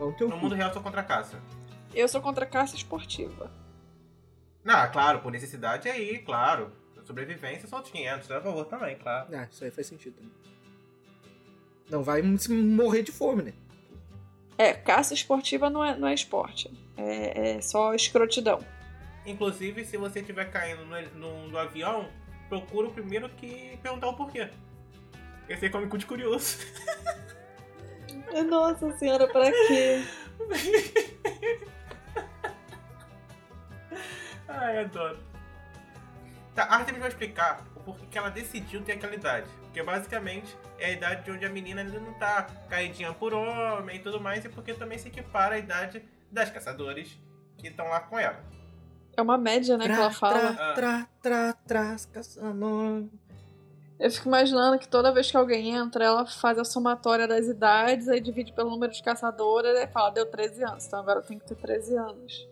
Então 0.00 0.12
teu 0.12 0.28
No 0.28 0.34
cu. 0.36 0.40
mundo 0.40 0.54
real 0.54 0.70
eu 0.70 0.72
sou 0.72 0.82
contra 0.82 1.02
a 1.02 1.04
caça. 1.04 1.38
Eu 1.94 2.08
sou 2.08 2.22
contra 2.22 2.44
a 2.46 2.48
caça 2.48 2.74
esportiva. 2.74 3.50
Não, 4.64 4.90
claro, 4.90 5.20
por 5.20 5.30
necessidade 5.30 5.90
aí, 5.90 6.18
claro. 6.20 6.72
Sobrevivência 7.04 7.68
são 7.68 7.78
outros 7.78 7.92
500, 7.92 8.30
eu 8.30 8.38
a 8.38 8.40
favor 8.40 8.64
também, 8.64 8.96
claro. 8.96 9.28
Ah, 9.34 9.46
isso 9.50 9.62
aí 9.62 9.70
faz 9.70 9.86
sentido 9.86 10.14
também. 10.14 10.32
Não 11.90 12.02
vai 12.02 12.22
se 12.38 12.50
morrer 12.52 13.02
de 13.02 13.12
fome, 13.12 13.42
né? 13.42 13.52
É, 14.56 14.72
caça 14.72 15.12
esportiva 15.12 15.68
não 15.68 15.84
é, 15.84 15.96
não 15.98 16.08
é 16.08 16.14
esporte. 16.14 16.70
É, 16.96 17.56
é 17.56 17.60
só 17.60 17.94
escrotidão. 17.94 18.60
Inclusive, 19.26 19.84
se 19.84 19.96
você 19.98 20.20
estiver 20.20 20.50
caindo 20.50 20.84
no, 20.86 21.00
no, 21.18 21.48
no 21.48 21.58
avião, 21.58 22.08
procura 22.48 22.86
o 22.88 22.92
primeiro 22.92 23.28
que 23.30 23.76
perguntar 23.82 24.08
o 24.08 24.14
porquê. 24.14 24.48
Esse 25.48 25.64
aí 25.66 25.70
come 25.70 25.88
cu 25.88 25.98
de 25.98 26.06
curioso. 26.06 26.58
Nossa 28.48 28.92
senhora, 28.98 29.26
pra 29.28 29.50
quê? 29.50 30.04
Ai, 34.48 34.78
adoro. 34.78 35.18
Tá, 36.54 36.64
a 36.64 36.76
Artemis 36.76 37.00
vai 37.00 37.08
explicar 37.08 37.64
o 37.76 37.80
porquê 37.80 38.06
que 38.10 38.18
ela 38.18 38.30
decidiu 38.30 38.82
ter 38.82 38.92
aquela 38.92 39.14
idade. 39.14 39.48
Porque 39.62 39.82
basicamente 39.82 40.56
é 40.78 40.86
a 40.86 40.90
idade 40.90 41.24
de 41.24 41.30
onde 41.30 41.46
a 41.46 41.48
menina 41.48 41.82
ainda 41.82 42.00
não 42.00 42.12
tá 42.14 42.46
caidinha 42.68 43.12
por 43.12 43.32
homem 43.32 43.96
e 43.96 43.98
tudo 44.00 44.20
mais, 44.20 44.44
e 44.44 44.48
porque 44.48 44.74
também 44.74 44.98
se 44.98 45.08
equipara 45.08 45.54
à 45.54 45.58
idade 45.58 46.02
das 46.30 46.50
caçadoras 46.50 47.16
que 47.56 47.68
estão 47.68 47.88
lá 47.88 48.00
com 48.00 48.18
ela. 48.18 48.42
É 49.16 49.22
uma 49.22 49.38
média, 49.38 49.76
né, 49.76 49.86
que 49.86 49.92
ela 49.92 50.10
fala. 50.10 50.54
Tra, 50.54 50.74
tra, 50.74 51.08
tra, 51.22 51.52
tra, 51.52 51.96
caçando. 52.12 53.10
Eu 54.00 54.10
fico 54.10 54.28
imaginando 54.28 54.78
que 54.78 54.88
toda 54.88 55.12
vez 55.12 55.30
que 55.30 55.36
alguém 55.36 55.76
entra, 55.76 56.02
ela 56.02 56.24
faz 56.24 56.58
a 56.58 56.64
somatória 56.64 57.28
das 57.28 57.46
idades, 57.46 58.08
aí 58.08 58.18
divide 58.18 58.50
pelo 58.50 58.70
número 58.70 58.90
de 58.90 59.02
caçadoras 59.02 59.78
e 59.78 59.86
fala, 59.88 60.10
deu 60.10 60.24
13 60.24 60.64
anos, 60.64 60.86
então 60.86 61.00
agora 61.00 61.18
eu 61.18 61.22
tenho 61.22 61.38
que 61.38 61.46
ter 61.46 61.56
13 61.56 61.98
anos. 61.98 62.48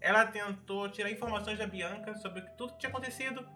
Ela 0.00 0.26
tentou 0.26 0.88
tirar 0.88 1.08
informações 1.08 1.56
da 1.56 1.68
Bianca 1.68 2.16
sobre 2.16 2.42
tudo 2.58 2.72
que 2.72 2.80
tinha 2.80 2.90
acontecido, 2.90 3.46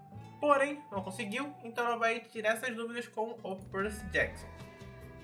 porém 0.41 0.81
não 0.93 1.03
conseguiu, 1.03 1.53
então 1.65 1.85
ela 1.85 1.97
vai 1.97 2.21
tirar 2.21 2.51
essas 2.51 2.73
dúvidas 2.77 3.09
com 3.09 3.37
o 3.43 3.57
Percy 3.73 4.07
Jackson. 4.11 4.47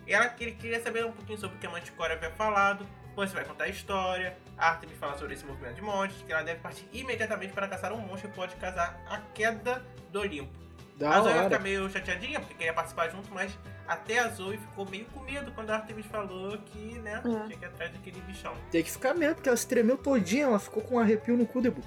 Ela 0.08 0.28
queria 0.30 0.82
saber 0.82 1.06
um 1.06 1.12
pouquinho 1.12 1.38
sobre 1.38 1.56
o 1.56 1.60
que 1.60 1.68
a 1.68 1.70
Manticore 1.70 2.14
havia 2.14 2.32
falado, 2.32 2.84
Percy 3.14 3.32
vai 3.32 3.44
contar 3.44 3.64
a 3.64 3.68
história, 3.68 4.36
Artemis 4.58 4.98
fala 4.98 5.16
sobre 5.16 5.34
esse 5.34 5.44
movimento 5.44 5.76
de 5.76 5.82
monstros, 5.82 6.20
que 6.22 6.32
ela 6.32 6.42
deve 6.42 6.58
partir 6.58 6.88
imediatamente 6.92 7.52
para 7.52 7.68
caçar 7.68 7.92
um 7.92 7.98
monstro 7.98 8.28
que 8.28 8.34
pode 8.34 8.56
causar 8.56 9.00
a 9.08 9.18
queda 9.32 9.86
do 10.10 10.18
Olimpo. 10.18 10.69
Da 11.01 11.11
a 11.16 11.20
Zoe 11.22 11.32
hora. 11.32 11.44
ficar 11.44 11.59
meio 11.61 11.88
chateadinha 11.90 12.38
porque 12.40 12.55
queria 12.55 12.74
participar 12.74 13.09
junto, 13.09 13.32
mas 13.32 13.51
até 13.88 14.18
a 14.18 14.28
Zoe 14.28 14.59
ficou 14.59 14.86
meio 14.88 15.07
com 15.07 15.20
medo 15.20 15.51
quando 15.53 15.70
a 15.70 15.76
Artemis 15.76 16.05
falou 16.07 16.59
que, 16.59 16.98
né, 16.98 17.14
É. 17.16 17.20
tinha 17.46 17.57
que 17.59 17.64
ir 17.64 17.68
atrás 17.68 17.90
daquele 17.92 18.20
bichão. 18.20 18.53
Tem 18.70 18.82
que 18.84 18.90
ficar 18.92 19.14
mesmo, 19.14 19.36
porque 19.36 19.48
ela 19.48 19.57
se 19.57 19.66
tremeu 19.66 19.96
todinha, 19.96 20.44
ela 20.44 20.59
ficou 20.59 20.82
com 20.82 20.96
um 20.96 20.98
arrepio 20.98 21.36
no 21.38 21.46
cu, 21.46 21.62
Debu. 21.62 21.82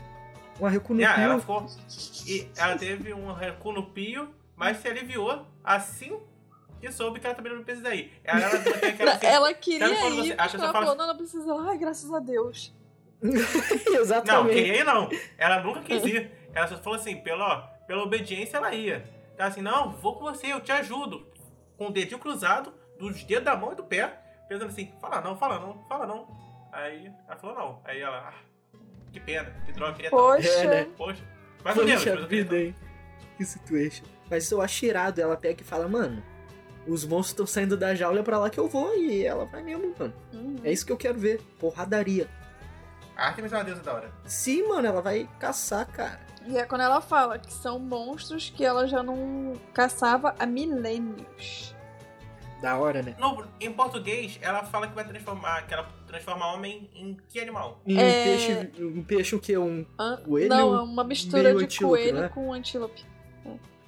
Um 0.60 0.66
arrepio 0.66 0.96
no 0.96 1.02
É, 1.02 1.24
ela 1.24 1.36
cu. 1.36 1.42
ficou. 1.42 1.66
E 2.28 2.50
ela 2.58 2.76
teve 2.78 3.14
um 3.14 3.32
recuo 3.32 3.72
no 3.72 3.86
pio, 3.92 4.34
mas 4.56 4.78
se 4.78 4.88
aliviou 4.88 5.46
assim 5.64 6.20
que 6.82 6.92
soube 6.92 7.20
que 7.20 7.28
ela 7.28 7.36
também 7.36 7.54
não 7.56 7.64
precisa 7.64 7.94
ir. 7.94 8.12
Ela, 8.24 8.42
ela 9.00 9.14
assim, 9.14 9.26
ela 9.28 9.54
queria 9.54 9.88
ir, 10.10 10.16
você- 10.16 10.36
mas 10.36 10.54
ela 10.56 10.72
falou, 10.72 10.96
não, 10.96 11.08
não 11.08 11.16
precisa. 11.18 11.54
Ai, 11.70 11.78
graças 11.78 12.12
a 12.12 12.20
Deus. 12.20 12.74
Não, 13.24 14.02
Exatamente. 14.02 14.56
queria 14.56 14.80
ir 14.82 14.84
não. 14.84 15.08
Ela 15.38 15.62
nunca 15.64 15.80
quis 15.82 16.04
ir. 16.04 16.30
Ela 16.54 16.68
só 16.68 16.78
falou 16.80 17.00
assim, 17.00 17.16
pela, 17.22 17.73
pela 17.94 18.06
obediência 18.06 18.58
ela 18.58 18.74
ia. 18.74 19.04
Ela 19.38 19.50
assim, 19.50 19.62
não, 19.62 19.92
vou 19.92 20.16
com 20.16 20.22
você, 20.22 20.48
eu 20.48 20.60
te 20.60 20.72
ajudo. 20.72 21.28
Com 21.78 21.90
o 21.90 21.92
dedinho 21.92 22.18
cruzado, 22.18 22.74
dos 22.98 23.24
dedos 23.24 23.46
da 23.46 23.56
mão 23.56 23.72
e 23.72 23.76
do 23.76 23.84
pé, 23.84 24.20
pensando 24.50 24.70
assim, 24.70 24.92
fala 25.00 25.22
não, 25.22 25.38
fala 25.38 25.60
não, 25.60 25.86
fala 25.88 26.08
não. 26.08 26.28
Aí 26.72 27.12
ela 27.28 27.38
falou 27.38 27.56
não. 27.56 27.82
Aí 27.86 28.02
ela, 28.02 28.30
ah, 28.30 28.80
que 29.12 29.20
pena, 29.20 29.54
que 29.64 29.72
droga, 29.74 29.94
queria 29.94 30.10
tanto. 30.10 30.24
Poxa. 30.24 30.50
É, 30.50 30.68
né? 30.68 30.88
Poxa. 30.98 31.24
Mas 31.64 31.76
não 31.76 31.86
queria 31.86 32.26
vida, 32.26 32.58
hein? 32.58 32.76
Que 33.38 33.46
situation. 33.46 34.06
Mas 34.28 34.50
eu 34.50 34.60
acho 34.60 34.86
irado, 34.86 35.22
ela 35.22 35.38
pega 35.38 35.62
e 35.62 35.64
fala, 35.64 35.88
mano, 35.88 36.24
os 36.88 37.06
monstros 37.06 37.30
estão 37.30 37.46
saindo 37.46 37.78
da 37.78 37.94
jaula, 37.94 38.22
é 38.22 38.24
pra 38.24 38.40
lá 38.40 38.50
que 38.50 38.60
eu 38.60 38.68
vou. 38.68 38.96
E 38.96 39.24
ela 39.24 39.46
vai 39.46 39.62
mesmo, 39.62 39.94
mano. 40.00 40.14
Uhum. 40.34 40.56
É 40.64 40.72
isso 40.72 40.84
que 40.84 40.92
eu 40.92 40.98
quero 40.98 41.20
ver. 41.20 41.40
Porradaria. 41.60 42.28
A 43.16 43.28
Artemis 43.28 43.54
é 43.54 43.58
uma 43.58 43.64
deusa 43.64 43.84
da 43.84 43.94
hora. 43.94 44.12
Sim, 44.26 44.68
mano, 44.68 44.88
ela 44.88 45.00
vai 45.00 45.30
caçar, 45.40 45.86
cara. 45.86 46.33
E 46.46 46.58
é 46.58 46.66
quando 46.66 46.82
ela 46.82 47.00
fala 47.02 47.40
que 47.40 47.52
são 47.52 47.80
monstros 47.80 48.50
que 48.50 48.66
ela 48.66 48.88
já 48.88 49.02
não 49.02 49.54
caçava 49.74 50.36
há 50.38 50.46
milênios. 50.46 51.74
Da 52.62 52.78
hora, 52.78 53.02
né? 53.02 53.16
No, 53.20 53.46
em 53.60 53.74
português, 53.74 54.40
ela 54.42 54.64
fala 54.64 54.88
que 54.88 54.96
vai 54.96 55.06
transformar, 55.06 55.68
que 55.68 55.74
ela 55.74 55.86
transforma 56.08 56.54
homem 56.54 56.90
em 56.96 57.18
que 57.28 57.40
animal? 57.40 57.82
E 57.86 58.00
É. 58.00 58.04
um 58.04 58.24
peixe. 58.24 58.72
Um 58.82 59.04
peixe 59.04 59.36
o 59.36 59.40
quê? 59.40 59.58
Um. 59.58 59.86
Hã? 60.00 60.18
Coelho 60.18 60.50
não, 60.50 60.76
é 60.76 60.82
uma 60.82 61.04
mistura 61.04 61.54
de 61.54 61.80
coelho 61.80 62.18
não 62.20 62.24
é? 62.24 62.30
com 62.30 62.54
antílope. 62.54 63.06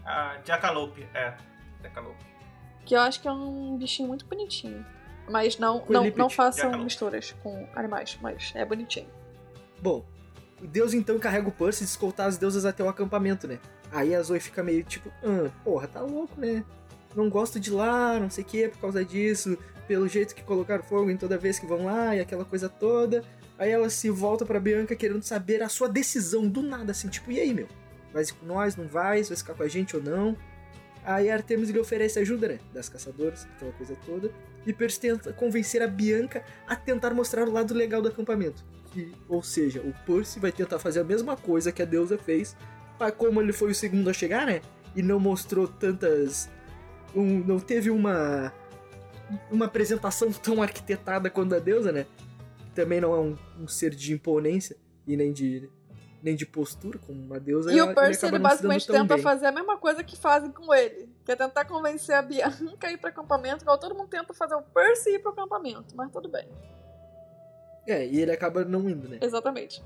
A 0.06 0.38
Jackalope, 0.46 1.08
é. 1.14 1.34
Jackalope. 1.82 2.24
Que 2.86 2.96
eu 2.96 3.00
acho 3.00 3.22
que 3.22 3.28
é 3.28 3.32
um 3.32 3.78
bichinho 3.78 4.08
muito 4.10 4.26
bonitinho. 4.26 4.86
Mas 5.28 5.58
não, 5.58 5.84
não, 5.90 6.04
não 6.16 6.30
façam 6.30 6.66
jacaré. 6.66 6.84
misturas 6.84 7.32
com 7.42 7.68
animais, 7.76 8.18
mas 8.22 8.52
é 8.56 8.64
bonitinho. 8.64 9.10
Bom, 9.82 10.06
deus 10.62 10.94
então 10.94 11.20
carrega 11.20 11.48
o 11.48 11.52
Percy 11.52 11.84
de 11.84 11.90
escoltar 11.90 12.28
as 12.28 12.38
deusas 12.38 12.66
até 12.66 12.84
o 12.84 12.90
acampamento, 12.90 13.48
né? 13.48 13.60
Aí 13.92 14.16
a 14.16 14.22
Zoe 14.22 14.40
fica 14.40 14.64
meio 14.64 14.84
tipo, 14.84 15.12
ah, 15.24 15.50
porra, 15.64 15.88
tá 15.88 16.02
louco, 16.02 16.40
né? 16.40 16.64
Não 17.16 17.30
gosto 17.30 17.60
de 17.60 17.72
lá, 17.72 18.20
não 18.20 18.30
sei 18.30 18.44
o 18.44 18.48
que, 18.48 18.68
por 18.68 18.80
causa 18.80 19.04
disso, 19.04 19.58
pelo 19.88 20.08
jeito 20.08 20.36
que 20.36 20.44
colocaram 20.44 20.84
fogo 20.84 21.10
em 21.10 21.18
toda 21.18 21.38
vez 21.38 21.60
que 21.60 21.66
vão 21.66 21.86
lá 21.86 22.16
e 22.16 22.20
aquela 22.20 22.44
coisa 22.44 22.68
toda. 22.68 23.24
Aí 23.58 23.72
ela 23.72 23.90
se 23.90 24.10
volta 24.10 24.46
pra 24.46 24.60
Bianca 24.60 24.96
querendo 24.96 25.24
saber 25.24 25.64
a 25.64 25.70
sua 25.70 25.88
decisão 25.88 26.48
do 26.48 26.62
nada, 26.62 26.92
assim, 26.92 27.08
tipo, 27.08 27.32
e 27.32 27.40
aí, 27.40 27.54
meu? 27.54 27.68
Vai 28.12 28.26
com 28.26 28.46
nós, 28.46 28.76
não 28.76 28.88
vai? 28.88 29.24
Vai 29.24 29.38
ficar 29.38 29.54
com 29.54 29.64
a 29.64 29.68
gente 29.68 29.96
ou 29.96 30.04
não? 30.04 30.38
Aí 31.06 31.30
Artemis 31.30 31.70
lhe 31.70 31.80
oferece 31.80 32.20
ajuda, 32.20 32.48
né? 32.48 32.60
Das 32.74 32.90
caçadoras, 32.90 33.48
aquela 33.56 33.72
coisa 33.74 33.96
toda. 34.06 34.32
E 34.66 34.74
Percy 34.74 35.00
tenta 35.00 35.32
convencer 35.32 35.82
a 35.82 35.88
Bianca 35.88 36.44
a 36.68 36.76
tentar 36.76 37.14
mostrar 37.14 37.48
o 37.48 37.52
lado 37.52 37.74
legal 37.74 38.02
do 38.02 38.10
acampamento. 38.10 38.66
E, 38.96 39.12
ou 39.28 39.44
seja, 39.44 39.82
o 39.82 39.94
Percy 40.06 40.40
vai 40.40 40.52
tentar 40.52 40.80
fazer 40.80 41.02
a 41.02 41.04
mesma 41.04 41.36
coisa 41.36 41.72
que 41.72 41.82
a 41.82 41.86
deusa 41.86 42.18
fez, 42.18 42.56
mas 43.00 43.14
como 43.14 43.42
ele 43.42 43.52
foi 43.52 43.72
o 43.72 43.76
segundo 43.76 44.10
a 44.10 44.14
chegar, 44.14 44.46
né? 44.46 44.62
E 44.96 45.02
não 45.02 45.20
mostrou 45.20 45.68
tantas. 45.68 46.50
Um, 47.14 47.40
não 47.40 47.60
teve 47.60 47.90
uma. 47.90 48.54
Uma 49.52 49.66
apresentação 49.66 50.32
tão 50.32 50.62
arquitetada 50.62 51.30
quanto 51.30 51.56
a 51.56 51.60
deusa, 51.60 51.92
né? 51.92 52.06
Também 52.76 53.02
não 53.02 53.14
é 53.16 53.20
um, 53.20 53.36
um 53.60 53.68
ser 53.68 53.90
de 53.96 54.14
imponência 54.14 54.78
e 55.08 55.18
nem 55.18 55.34
de 55.34 55.70
nem 56.22 56.36
de 56.36 56.44
postura, 56.46 56.98
como 56.98 57.22
uma 57.22 57.40
deusa. 57.40 57.72
E 57.72 57.78
ela- 57.78 57.92
o 57.92 57.94
Percy, 57.96 58.26
ele 58.26 58.40
basicamente 58.40 58.88
tenta 58.88 59.14
bem. 59.14 59.22
fazer 59.24 59.46
a 59.46 59.52
mesma 59.52 59.78
coisa 59.78 60.04
que 60.04 60.18
fazem 60.18 60.52
com 60.52 60.74
ele. 60.74 61.08
Que 61.24 61.32
é 61.34 61.36
tentar 61.36 61.66
convencer 61.66 62.16
a 62.16 62.22
Bianca 62.24 62.88
a 62.88 62.92
ir 62.92 62.98
pro 62.98 63.10
acampamento, 63.10 63.64
igual 63.64 63.78
todo 63.78 63.94
mundo 63.94 64.08
tenta 64.10 64.34
fazer 64.34 64.56
o 64.56 64.62
Percy 64.64 65.12
ir 65.12 65.20
pro 65.20 65.32
acampamento. 65.32 65.96
Mas 65.96 66.10
tudo 66.12 66.28
bem. 66.28 66.48
É, 67.88 68.06
e 68.06 68.20
ele 68.20 68.32
acaba 68.32 68.66
não 68.66 68.90
indo, 68.90 69.08
né? 69.08 69.20
Exatamente. 69.22 69.84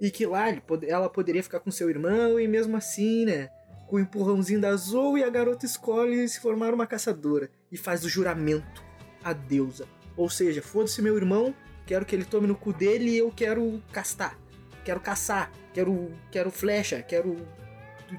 E 0.00 0.10
que 0.10 0.26
lá 0.26 0.46
ela 0.86 1.08
poderia 1.08 1.42
ficar 1.42 1.60
com 1.60 1.70
seu 1.70 1.90
irmão 1.90 2.38
e 2.38 2.46
mesmo 2.46 2.76
assim, 2.76 3.24
né? 3.24 3.48
Com 3.86 3.96
o 3.96 4.00
empurrãozinho 4.00 4.60
da 4.60 4.74
Zoe, 4.76 5.24
a 5.24 5.30
garota 5.30 5.66
escolhe 5.66 6.28
se 6.28 6.40
formar 6.40 6.72
uma 6.72 6.86
caçadora 6.86 7.50
e 7.70 7.76
faz 7.76 8.04
o 8.04 8.08
juramento 8.08 8.82
à 9.24 9.32
deusa. 9.32 9.86
Ou 10.16 10.28
seja, 10.28 10.62
foda-se 10.62 11.00
meu 11.02 11.16
irmão, 11.16 11.54
quero 11.86 12.04
que 12.04 12.14
ele 12.14 12.24
tome 12.24 12.46
no 12.46 12.54
cu 12.54 12.72
dele 12.72 13.10
e 13.10 13.18
eu 13.18 13.32
quero 13.34 13.82
castar. 13.92 14.38
Quero 14.84 15.00
caçar, 15.00 15.50
quero, 15.72 16.12
quero 16.30 16.50
flecha, 16.50 17.02
quero 17.02 17.36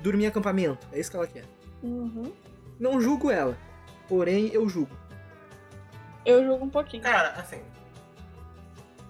dormir 0.01 0.25
em 0.25 0.27
acampamento. 0.27 0.87
É 0.91 0.99
isso 0.99 1.09
que 1.09 1.17
ela 1.17 1.27
quer. 1.27 1.45
Uhum. 1.81 2.31
Não 2.79 3.01
julgo 3.01 3.31
ela, 3.31 3.57
porém 4.07 4.49
eu 4.53 4.67
julgo. 4.67 4.95
Eu 6.25 6.43
julgo 6.45 6.65
um 6.65 6.69
pouquinho. 6.69 7.03
Cara, 7.03 7.29
assim. 7.31 7.61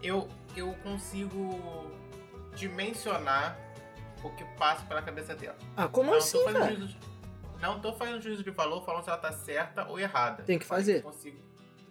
Eu, 0.01 0.29
eu 0.55 0.73
consigo 0.83 1.91
dimensionar 2.55 3.57
o 4.23 4.29
que 4.31 4.43
passa 4.57 4.85
pela 4.85 5.01
cabeça 5.01 5.35
dela. 5.35 5.57
Ah, 5.75 5.87
como 5.87 6.11
não 6.11 6.17
assim, 6.17 6.37
tô 6.37 6.51
cara? 6.51 6.73
juízo 6.73 6.97
Não 7.61 7.79
tô 7.79 7.93
fazendo 7.93 8.21
juízo 8.21 8.43
de 8.43 8.51
valor 8.51 8.83
falando 8.85 9.03
se 9.03 9.09
ela 9.09 9.17
tá 9.17 9.31
certa 9.31 9.87
ou 9.87 9.99
errada. 9.99 10.43
Tem 10.43 10.59
que 10.59 10.65
fazer. 10.65 10.97
Eu 10.97 11.03
consigo, 11.03 11.37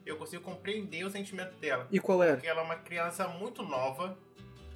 eu 0.04 0.16
consigo 0.16 0.42
compreender 0.42 1.04
o 1.04 1.10
sentimento 1.10 1.56
dela. 1.56 1.86
E 1.90 1.98
qual 1.98 2.22
era? 2.22 2.34
Porque 2.34 2.48
ela 2.48 2.60
é 2.60 2.64
uma 2.64 2.76
criança 2.76 3.28
muito 3.28 3.62
nova 3.62 4.16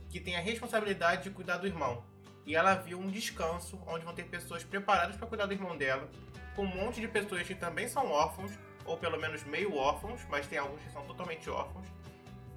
que 0.09 0.21
tem 0.21 0.37
a 0.37 0.41
responsabilidade 0.41 1.25
de 1.25 1.31
cuidar 1.31 1.57
do 1.57 1.67
irmão. 1.67 2.05
E 2.45 2.55
ela 2.55 2.75
viu 2.75 2.99
um 2.99 3.09
descanso 3.09 3.81
onde 3.87 4.05
vão 4.05 4.15
ter 4.15 4.25
pessoas 4.25 4.65
preparadas 4.65 5.17
para 5.17 5.27
cuidar 5.27 5.47
do 5.47 5.55
irmão 5.55 5.77
dela, 5.77 6.09
com 6.57 6.63
um 6.63 6.67
monte 6.67 7.01
de 7.01 7.09
pessoas 7.09 7.47
que 7.47 7.55
também 7.55 7.89
são 7.89 8.11
órfãos, 8.11 8.53
ou 8.85 8.97
pelo 8.97 9.19
menos 9.19 9.45
meio 9.45 9.75
órfãos, 9.77 10.21
mas 10.29 10.47
tem 10.47 10.59
alguns 10.59 10.83
que 10.83 10.91
são 10.91 11.03
totalmente 11.07 11.49
órfãos. 11.49 11.87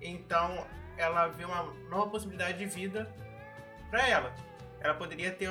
Então 0.06 0.66
ela 0.98 1.28
vê 1.28 1.46
uma 1.46 1.64
nova 1.90 2.10
possibilidade 2.10 2.58
de 2.58 2.66
vida 2.66 3.12
para 3.90 4.08
ela. 4.08 4.34
Ela 4.80 4.94
poderia 4.94 5.32
ter 5.32 5.50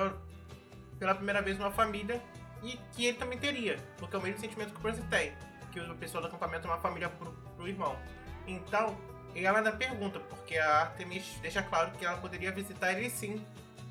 pela 0.98 1.14
primeira 1.14 1.42
vez 1.42 1.58
uma 1.58 1.70
família 1.70 2.22
e 2.62 2.78
que 2.92 3.06
ele 3.06 3.18
também 3.18 3.38
teria, 3.38 3.78
porque 3.98 4.16
é 4.16 4.18
o 4.18 4.22
mesmo 4.22 4.40
sentimento 4.40 4.72
que 4.72 4.78
o 4.78 4.82
Percy 4.82 5.02
tem, 5.08 5.32
que 5.72 5.80
a 5.80 5.94
pessoa 5.94 6.20
do 6.22 6.28
acampamento 6.28 6.66
é 6.66 6.70
uma 6.70 6.80
família 6.80 7.08
pro, 7.08 7.32
pro 7.56 7.68
irmão. 7.68 7.98
Então, 8.46 8.96
ela 9.34 9.58
ainda 9.58 9.72
pergunta, 9.72 10.20
porque 10.20 10.56
a 10.56 10.82
Artemis 10.82 11.36
deixa 11.42 11.62
claro 11.62 11.90
que 11.92 12.04
ela 12.06 12.16
poderia 12.18 12.52
visitar 12.52 12.92
ele 12.92 13.10
sim, 13.10 13.44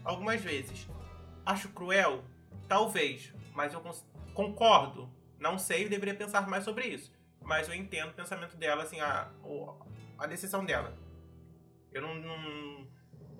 algumas 0.03 0.41
vezes. 0.41 0.87
Acho 1.45 1.69
cruel? 1.69 2.23
Talvez, 2.67 3.33
mas 3.53 3.73
eu 3.73 3.81
concordo. 4.33 5.09
Não 5.37 5.59
sei, 5.59 5.89
deveria 5.89 6.15
pensar 6.15 6.47
mais 6.47 6.63
sobre 6.63 6.85
isso. 6.87 7.11
Mas 7.41 7.67
eu 7.67 7.75
entendo 7.75 8.09
o 8.11 8.13
pensamento 8.13 8.55
dela, 8.55 8.83
assim, 8.83 9.01
a, 9.01 9.27
o- 9.43 9.75
a 10.23 10.27
decisão 10.27 10.65
dela. 10.65 10.93
Eu 11.91 12.01
não, 12.01 12.15
não, 12.15 12.87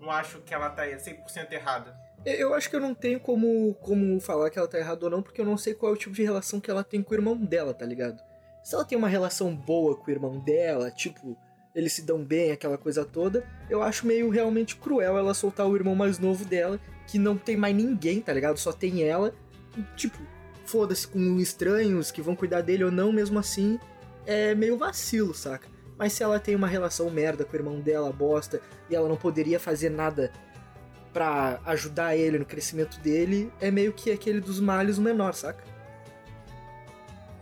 não 0.01 0.11
acho 0.11 0.39
que 0.41 0.53
ela 0.53 0.69
tá 0.69 0.83
100% 0.83 1.51
errada. 1.51 1.95
Eu 2.25 2.53
acho 2.53 2.69
que 2.69 2.75
eu 2.75 2.79
não 2.79 2.93
tenho 2.93 3.19
como, 3.19 3.73
como 3.75 4.19
falar 4.19 4.49
que 4.49 4.59
ela 4.59 4.67
tá 4.67 4.77
errada 4.77 5.05
ou 5.05 5.11
não, 5.11 5.21
porque 5.21 5.41
eu 5.41 5.45
não 5.45 5.57
sei 5.57 5.73
qual 5.73 5.91
é 5.91 5.95
o 5.95 5.97
tipo 5.97 6.15
de 6.15 6.23
relação 6.23 6.59
que 6.59 6.69
ela 6.69 6.83
tem 6.83 7.01
com 7.01 7.11
o 7.11 7.17
irmão 7.17 7.35
dela, 7.35 7.73
tá 7.73 7.85
ligado? 7.85 8.21
Se 8.63 8.75
ela 8.75 8.85
tem 8.85 8.97
uma 8.97 9.09
relação 9.09 9.55
boa 9.55 9.95
com 9.95 10.07
o 10.07 10.13
irmão 10.13 10.39
dela, 10.39 10.91
tipo, 10.91 11.37
eles 11.75 11.93
se 11.93 12.01
dão 12.01 12.23
bem, 12.23 12.51
aquela 12.51 12.77
coisa 12.77 13.03
toda, 13.03 13.45
eu 13.69 13.81
acho 13.81 14.07
meio 14.07 14.29
realmente 14.29 14.75
cruel 14.75 15.17
ela 15.17 15.33
soltar 15.33 15.67
o 15.67 15.75
irmão 15.75 15.95
mais 15.95 16.19
novo 16.19 16.45
dela, 16.45 16.79
que 17.07 17.17
não 17.17 17.37
tem 17.37 17.57
mais 17.57 17.75
ninguém, 17.75 18.21
tá 18.21 18.31
ligado? 18.31 18.57
Só 18.57 18.71
tem 18.71 19.03
ela. 19.03 19.33
E, 19.77 19.81
tipo, 19.97 20.17
foda-se 20.65 21.07
com 21.07 21.39
estranhos 21.39 22.11
que 22.11 22.21
vão 22.21 22.35
cuidar 22.35 22.61
dele 22.61 22.85
ou 22.85 22.91
não, 22.91 23.11
mesmo 23.11 23.39
assim, 23.39 23.79
é 24.25 24.55
meio 24.55 24.77
vacilo, 24.77 25.33
saca? 25.33 25.72
Mas 25.97 26.13
se 26.13 26.23
ela 26.23 26.39
tem 26.39 26.55
uma 26.55 26.67
relação 26.67 27.09
merda 27.09 27.45
com 27.45 27.53
o 27.53 27.55
irmão 27.55 27.79
dela, 27.79 28.11
bosta, 28.11 28.61
e 28.89 28.95
ela 28.95 29.07
não 29.07 29.15
poderia 29.17 29.59
fazer 29.59 29.89
nada 29.89 30.31
pra 31.13 31.59
ajudar 31.65 32.15
ele 32.15 32.39
no 32.39 32.45
crescimento 32.45 32.99
dele, 32.99 33.51
é 33.61 33.69
meio 33.69 33.93
que 33.93 34.11
aquele 34.11 34.41
dos 34.41 34.59
males 34.59 34.97
o 34.97 35.01
menor, 35.01 35.33
saca? 35.35 35.63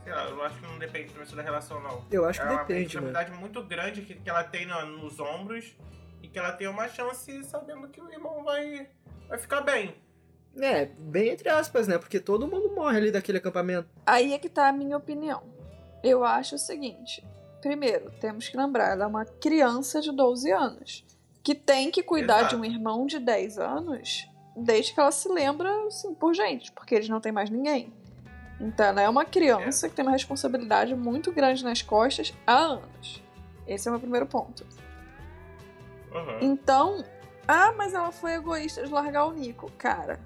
Sei 0.03 0.11
lá, 0.11 0.25
eu 0.25 0.43
acho 0.43 0.55
que 0.59 0.61
não 0.67 0.77
depende 0.77 1.13
muito 1.15 1.35
da 1.35 1.41
relação, 1.41 1.81
não. 1.81 2.03
Eu 2.11 2.25
acho 2.25 2.41
que 2.41 2.47
é 2.47 2.49
uma 2.49 2.59
depende, 2.63 2.95
mano. 2.95 3.07
responsabilidade 3.07 3.31
muito 3.39 3.63
grande 3.63 4.01
que, 4.01 4.15
que 4.15 4.29
ela 4.29 4.43
tem 4.43 4.65
na- 4.65 4.85
nos 4.85 5.19
ombros 5.19 5.73
e 6.21 6.27
que 6.27 6.37
ela 6.37 6.51
tem 6.51 6.67
uma 6.67 6.87
chance 6.89 7.43
sabendo 7.45 7.87
que 7.87 8.01
o 8.01 8.11
irmão 8.11 8.43
vai, 8.43 8.87
vai 9.29 9.37
ficar 9.37 9.61
bem. 9.61 9.95
É, 10.59 10.85
bem 10.97 11.29
entre 11.29 11.47
aspas, 11.47 11.87
né? 11.87 11.97
Porque 11.97 12.19
todo 12.19 12.45
mundo 12.47 12.75
morre 12.75 12.97
ali 12.97 13.11
daquele 13.11 13.37
acampamento. 13.37 13.87
Aí 14.05 14.33
é 14.33 14.37
que 14.39 14.49
tá 14.49 14.67
a 14.67 14.73
minha 14.73 14.97
opinião. 14.97 15.43
Eu 16.03 16.25
acho 16.25 16.55
o 16.55 16.59
seguinte: 16.59 17.23
primeiro, 17.61 18.11
temos 18.19 18.49
que 18.49 18.57
lembrar, 18.57 18.91
ela 18.91 19.05
é 19.05 19.07
uma 19.07 19.25
criança 19.25 20.01
de 20.01 20.11
12 20.11 20.51
anos 20.51 21.05
que 21.43 21.55
tem 21.55 21.89
que 21.89 22.03
cuidar 22.03 22.39
Exato. 22.41 22.55
de 22.55 22.61
um 22.61 22.65
irmão 22.65 23.05
de 23.05 23.19
10 23.19 23.57
anos 23.57 24.27
desde 24.55 24.93
que 24.93 24.99
ela 24.99 25.11
se 25.11 25.29
lembra, 25.29 25.69
assim, 25.87 26.13
por 26.13 26.33
gente, 26.33 26.71
porque 26.71 26.95
eles 26.95 27.09
não 27.09 27.21
têm 27.21 27.31
mais 27.31 27.49
ninguém. 27.49 27.93
Então 28.59 28.85
ela 28.85 29.01
é 29.01 29.09
uma 29.09 29.25
criança 29.25 29.89
que 29.89 29.95
tem 29.95 30.05
uma 30.05 30.11
responsabilidade 30.11 30.95
muito 30.95 31.31
grande 31.31 31.63
nas 31.63 31.81
costas 31.81 32.33
há 32.45 32.57
anos. 32.57 33.23
Esse 33.65 33.87
é 33.87 33.91
o 33.91 33.93
meu 33.93 33.99
primeiro 33.99 34.27
ponto. 34.27 34.65
Uhum. 36.13 36.37
Então, 36.41 37.03
ah, 37.47 37.73
mas 37.75 37.93
ela 37.93 38.11
foi 38.11 38.33
egoísta 38.33 38.85
de 38.85 38.91
largar 38.91 39.25
o 39.25 39.31
Nico. 39.31 39.71
Cara, 39.77 40.19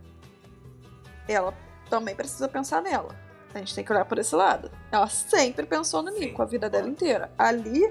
ela 1.28 1.54
também 1.90 2.16
precisa 2.16 2.50
pensar 2.50 2.82
nela. 2.82 3.16
A 3.56 3.60
gente 3.60 3.74
tem 3.74 3.86
que 3.86 3.92
olhar 3.94 4.04
por 4.04 4.20
esse 4.20 4.36
lado. 4.36 4.70
Ela 4.92 5.08
sempre 5.08 5.66
pensou 5.66 6.04
no 6.04 6.12
Nico 6.12 6.42
a 6.42 6.46
vida 6.46 6.70
dela 6.70 6.90
inteira. 6.90 7.32
Ali, 7.38 7.82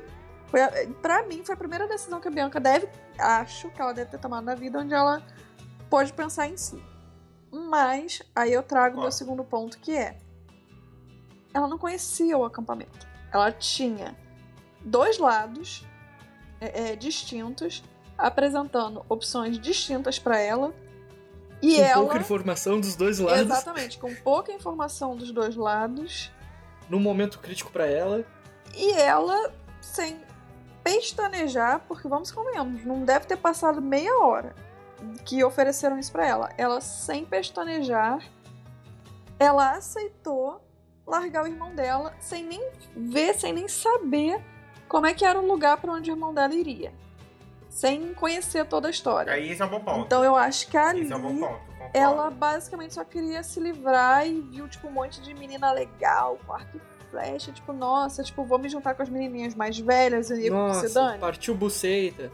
foi 0.49 0.63
a, 0.63 0.71
pra 1.01 1.23
mim, 1.23 1.43
foi 1.43 1.55
a 1.55 1.59
primeira 1.59 1.89
decisão 1.89 2.21
que 2.21 2.29
a 2.29 2.31
Bianca 2.31 2.61
deve, 2.61 2.87
acho 3.19 3.71
que 3.71 3.81
ela 3.81 3.95
deve 3.95 4.11
ter 4.11 4.19
tomado 4.19 4.45
na 4.45 4.55
vida, 4.55 4.79
onde 4.79 4.93
ela 4.93 5.23
pode 5.89 6.13
pensar 6.13 6.49
em 6.49 6.57
si. 6.59 6.83
Mas, 7.51 8.21
aí 8.37 8.53
eu 8.53 8.63
trago 8.63 8.99
o 8.99 9.01
meu 9.01 9.11
segundo 9.11 9.43
ponto, 9.43 9.79
que 9.79 9.97
é: 9.97 10.19
ela 11.55 11.67
não 11.67 11.79
conhecia 11.79 12.37
o 12.37 12.45
acampamento. 12.45 13.07
Ela 13.33 13.51
tinha 13.51 14.15
dois 14.85 15.17
lados 15.17 15.87
é, 16.61 16.91
é, 16.91 16.97
distintos, 16.97 17.83
apresentando 18.19 19.03
opções 19.09 19.59
distintas 19.59 20.19
pra 20.19 20.39
ela. 20.39 20.75
E 21.65 21.77
com 21.77 21.83
ela. 21.83 22.01
pouca 22.03 22.19
informação 22.19 22.81
dos 22.81 22.95
dois 22.95 23.19
lados. 23.19 23.41
Exatamente, 23.41 23.99
com 23.99 24.15
pouca 24.17 24.53
informação 24.53 25.17
dos 25.17 25.31
dois 25.33 25.57
lados. 25.57 26.31
Num 26.89 27.01
momento 27.01 27.39
crítico 27.39 27.71
pra 27.71 27.87
ela. 27.87 28.25
E 28.75 28.93
ela, 28.93 29.53
sem 29.81 30.21
pestanejar, 30.83 31.81
porque 31.89 32.07
vamos 32.07 32.31
convenhamos, 32.31 32.85
não 32.85 33.05
deve 33.05 33.27
ter 33.27 33.39
passado 33.39 33.81
meia 33.81 34.19
hora 34.19 34.55
que 35.25 35.43
ofereceram 35.43 35.99
isso 35.99 36.13
pra 36.13 36.27
ela. 36.27 36.51
Ela, 36.59 36.81
sem 36.81 37.25
pestanejar, 37.25 38.19
ela 39.39 39.73
aceitou 39.73 40.61
largar 41.07 41.45
o 41.45 41.47
irmão 41.47 41.75
dela, 41.75 42.15
sem 42.21 42.45
nem 42.45 42.71
ver, 42.95 43.35
sem 43.35 43.53
nem 43.53 43.69
saber 43.69 44.43
como 44.89 45.07
é 45.07 45.15
que 45.15 45.25
era 45.25 45.39
o 45.39 45.47
lugar 45.47 45.79
pra 45.79 45.93
onde 45.93 46.11
o 46.11 46.15
irmão 46.15 46.35
dela 46.35 46.55
iria. 46.55 46.93
Sem 47.75 48.15
conhecer 48.15 48.65
toda 48.67 48.87
a 48.87 48.91
história. 48.91 49.33
Aí 49.33 49.51
esse 49.51 49.61
é 49.61 49.65
um 49.65 49.69
bom 49.69 49.81
ponto. 49.81 50.07
Então 50.07 50.23
eu 50.25 50.37
acho 50.37 50.69
que 50.69 50.77
ali 50.77 51.01
esse 51.01 51.13
é 51.13 51.17
um 51.17 51.21
bom 51.21 51.37
ponto. 51.37 51.61
ela 51.93 52.31
basicamente 52.31 52.95
só 52.95 53.03
queria 53.03 53.43
se 53.43 53.59
livrar 53.59 54.25
e 54.29 54.41
viu, 54.41 54.69
tipo, 54.69 54.87
um 54.87 54.93
monte 54.93 55.21
de 55.21 55.35
menina 55.35 55.73
legal, 55.73 56.39
com 56.47 56.53
arco 56.53 56.77
e 56.77 57.11
flecha, 57.11 57.51
tipo, 57.51 57.73
nossa, 57.73 58.23
tipo, 58.23 58.45
vou 58.45 58.61
me 58.61 58.69
juntar 58.69 58.95
com 58.95 59.03
as 59.03 59.09
menininhas 59.09 59.57
mais 59.57 59.77
velhas 59.77 60.31
e 60.31 60.35
com 60.35 60.43
se 60.43 60.51
Nossa, 60.51 60.89
dane. 60.89 61.19
partiu 61.19 61.53
buceita. 61.53 62.31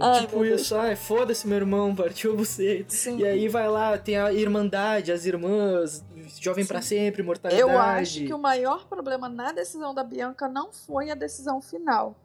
Ai, 0.00 0.20
tipo 0.24 0.38
meu 0.38 0.48
Deus. 0.48 0.62
isso, 0.62 0.74
ai, 0.76 0.96
foda-se 0.96 1.46
meu 1.46 1.58
irmão, 1.58 1.94
partiu 1.94 2.34
buceita. 2.34 2.94
Sim. 2.94 3.18
E 3.18 3.26
aí 3.26 3.48
vai 3.48 3.68
lá, 3.68 3.98
tem 3.98 4.16
a 4.16 4.32
Irmandade, 4.32 5.12
as 5.12 5.26
irmãs, 5.26 6.02
Jovem 6.40 6.64
pra 6.64 6.80
sempre, 6.80 7.22
Mortalidade. 7.22 7.70
Eu 7.70 7.78
acho 7.78 8.24
que 8.24 8.32
o 8.32 8.38
maior 8.38 8.86
problema 8.86 9.28
na 9.28 9.52
decisão 9.52 9.94
da 9.94 10.02
Bianca 10.02 10.48
não 10.48 10.72
foi 10.72 11.10
a 11.10 11.14
decisão 11.14 11.60
final. 11.60 12.16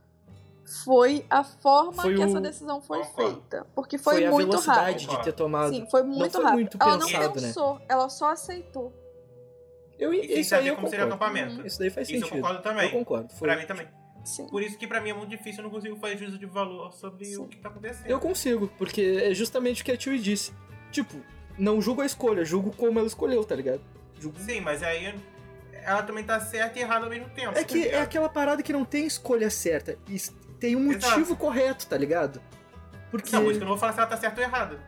Foi 0.84 1.26
a 1.30 1.44
forma 1.44 2.04
Foi 2.04 2.14
que 2.14 2.20
o- 2.20 2.24
essa 2.24 2.40
decisão 2.40 2.80
foi 2.82 3.04
feita. 3.04 3.66
Porque 3.74 3.98
foi, 3.98 4.16
foi 4.16 4.26
a 4.26 4.32
muito 4.32 4.50
velocidade 4.50 5.06
rápido. 5.06 5.18
de 5.20 5.24
ter 5.26 5.32
tomado. 5.34 5.70
Sim, 5.74 5.88
foi 5.90 6.04
muito 6.04 6.32
foi 6.34 6.44
rápido. 6.44 6.56
muito 6.60 6.78
ela 6.80 6.98
pensado, 7.00 7.12
não 7.14 7.20
né? 7.36 7.48
pensou, 7.48 7.82
ela 7.90 8.10
só 8.10 8.32
aceitou. 8.32 8.94
Eu, 9.98 10.14
E 10.14 10.20
isso 10.28 10.36
aí 10.38 10.44
saber 10.46 10.70
eu 10.70 10.76
como 10.76 10.88
seria 10.90 11.06
concordo. 11.08 11.26
acampamento. 11.36 11.68
Isso 11.68 11.80
daí 11.80 11.90
faz 11.90 12.08
Isso 12.08 12.18
eu 12.18 12.22
sentido. 12.28 12.42
concordo 12.42 12.62
também. 12.64 12.86
Eu 12.86 12.92
concordo. 12.92 13.34
Foi, 13.34 13.48
Pra 13.48 13.58
mim 13.58 13.66
também. 13.66 13.88
Sim. 14.24 14.48
Por 14.48 14.62
isso 14.62 14.78
que 14.78 14.86
pra 14.88 15.02
mim 15.02 15.10
é 15.10 15.14
muito 15.14 15.30
difícil, 15.30 15.60
eu 15.60 15.64
não 15.64 15.72
consigo 15.72 15.96
fazer 15.98 16.18
juízo 16.18 16.38
de 16.38 16.46
valor 16.46 16.94
sobre 16.94 17.26
Sim. 17.26 17.38
o 17.42 17.48
que 17.48 17.58
tá 17.58 17.70
acontecendo. 17.70 18.06
Eu 18.08 18.20
consigo, 18.20 18.68
porque 18.78 19.22
é 19.24 19.34
justamente 19.34 19.82
o 19.82 19.86
que 19.86 19.92
a 19.92 19.98
Tio 19.98 20.18
disse. 20.20 20.54
Tipo, 20.92 21.16
não 21.58 21.82
julgo 21.82 22.02
a 22.02 22.06
escolha, 22.06 22.46
julgo 22.46 22.72
como 22.76 23.00
ela 23.00 23.08
escolheu, 23.08 23.44
tá 23.44 23.56
ligado? 23.56 23.82
Julgo... 24.20 24.38
Sim, 24.40 24.62
mas 24.62 24.84
aí 24.84 25.16
ela 25.84 26.04
também 26.04 26.24
tá 26.24 26.40
certa 26.40 26.78
e 26.78 26.82
errada 26.82 27.06
ao 27.06 27.10
mesmo 27.10 27.30
tempo. 27.30 27.58
É 27.58 27.64
que 27.64 27.86
tá 27.90 27.96
é 27.98 28.02
aquela 28.02 28.30
parada 28.30 28.62
que 28.62 28.72
não 28.72 28.86
tem 28.86 29.06
escolha 29.08 29.50
certa. 29.50 29.98
Tem 30.60 30.76
um 30.76 30.84
motivo 30.84 31.20
Exato. 31.20 31.36
correto, 31.36 31.88
tá 31.88 31.98
ligado? 31.98 32.42
Porque. 33.12 33.36
Não, 33.36 33.46
que 33.46 33.56
eu 33.56 33.60
não 33.60 33.68
vou 33.68 33.78
falar 33.78 33.94
se 33.94 34.00
ela 34.00 34.08
tá 34.08 34.18
certa 34.18 34.42
ou 34.42 34.48
errada. 34.48 34.80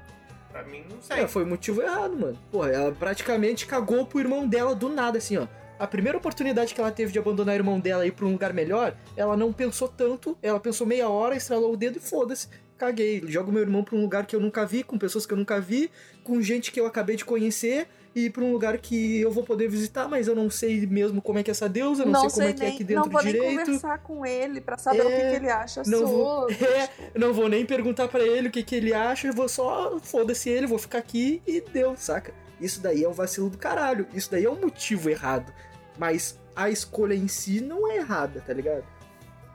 Pra 0.52 0.64
mim, 0.64 0.84
não 0.90 1.02
sei. 1.02 1.22
É, 1.22 1.28
foi 1.28 1.44
o 1.44 1.48
motivo 1.48 1.82
errado, 1.82 2.18
mano. 2.18 2.38
Porra, 2.52 2.70
ela 2.70 2.92
praticamente 2.92 3.66
cagou 3.66 4.06
pro 4.06 4.20
irmão 4.20 4.46
dela 4.48 4.76
do 4.76 4.90
nada, 4.90 5.18
assim, 5.18 5.38
ó. 5.38 5.48
A 5.80 5.88
primeira 5.88 6.18
oportunidade 6.18 6.76
que 6.76 6.82
ela 6.82 6.92
teve 6.92 7.12
de 7.12 7.18
abandonar 7.18 7.56
o 7.56 7.58
irmão 7.58 7.80
dela 7.80 8.06
e 8.06 8.10
ir 8.10 8.12
pra 8.12 8.26
um 8.26 8.34
lugar 8.34 8.54
melhor, 8.54 8.96
ela 9.18 9.36
não 9.36 9.52
pensou 9.52 9.88
tanto, 9.88 10.38
ela 10.42 10.60
pensou 10.60 10.86
meia 10.86 11.10
hora, 11.10 11.36
estralou 11.36 11.74
o 11.74 11.78
dedo 11.78 11.98
e 11.98 12.00
foda-se. 12.00 12.48
Caguei. 12.78 13.24
Jogo 13.26 13.52
meu 13.52 13.62
irmão 13.62 13.84
pra 13.84 13.96
um 13.96 14.02
lugar 14.02 14.26
que 14.28 14.36
eu 14.36 14.40
nunca 14.40 14.66
vi, 14.66 14.84
com 14.84 14.98
pessoas 14.98 15.26
que 15.26 15.34
eu 15.34 15.38
nunca 15.38 15.60
vi, 15.60 15.90
com 16.24 16.40
gente 16.42 16.72
que 16.72 16.80
eu 16.80 16.86
acabei 16.86 17.16
de 17.16 17.26
conhecer, 17.26 17.88
e 18.14 18.30
pra 18.30 18.44
um 18.44 18.52
lugar 18.52 18.78
que 18.78 19.22
eu 19.22 19.32
vou 19.32 19.44
poder 19.44 19.70
visitar, 19.70 20.08
mas 20.08 20.28
eu 20.28 20.36
não 20.36 20.50
sei 20.50 20.86
mesmo 20.86 21.22
como 21.22 21.40
é 21.40 21.44
que 21.44 21.50
é 21.50 21.54
essa 21.54 21.70
deusa, 21.70 22.04
não, 22.06 22.30
sei 22.30 22.30
como 22.30 22.48
é 22.50 22.54
que 22.54 22.64
é 22.64 22.68
aqui 22.70 22.84
dentro 22.84 23.04
não 23.06 23.12
vou 23.12 23.24
nem 23.24 23.34
direito. 23.34 23.66
conversar 23.66 23.98
com 24.00 24.26
ele 24.26 24.60
pra 24.60 24.78
saber 24.78 25.02
o 25.02 25.08
que, 25.08 25.14
É, 25.14 25.30
que 25.30 25.36
ele 25.38 25.50
acha 25.50 25.84
não 25.86 26.06
vou-. 26.06 26.48
É, 26.52 26.90
não 27.18 27.34
vou 27.34 27.48
nem 27.48 27.66
perguntar 27.66 28.08
pra 28.08 28.20
ele 28.22 28.50
o 28.50 28.52
que, 28.52 28.64
que 28.64 28.76
ele 28.76 28.94
acha, 28.94 29.28
eu 29.28 29.34
vou 29.34 29.48
só, 29.48 29.98
foda-se 30.00 30.50
ele, 30.50 30.68
vou 30.68 30.78
ficar 30.78 30.98
aqui 30.98 31.42
e 31.48 31.62
deu, 31.62 31.96
saca? 31.96 32.34
Isso 32.60 32.82
daí 32.82 33.04
é 33.04 33.10
um 33.10 33.14
vacilo 33.14 33.50
do 33.50 33.58
caralho, 33.58 34.06
isso 34.14 34.30
daí 34.30 34.46
é 34.46 34.50
um 34.50 34.60
motivo 34.60 35.10
errado. 35.10 35.52
Mas 35.98 36.38
a 36.56 36.70
escolha 36.70 37.14
em 37.14 37.28
si 37.28 37.62
não 37.62 37.90
é 37.92 37.98
errada, 37.98 38.44
tá 38.46 38.54
ligado? 38.54 38.84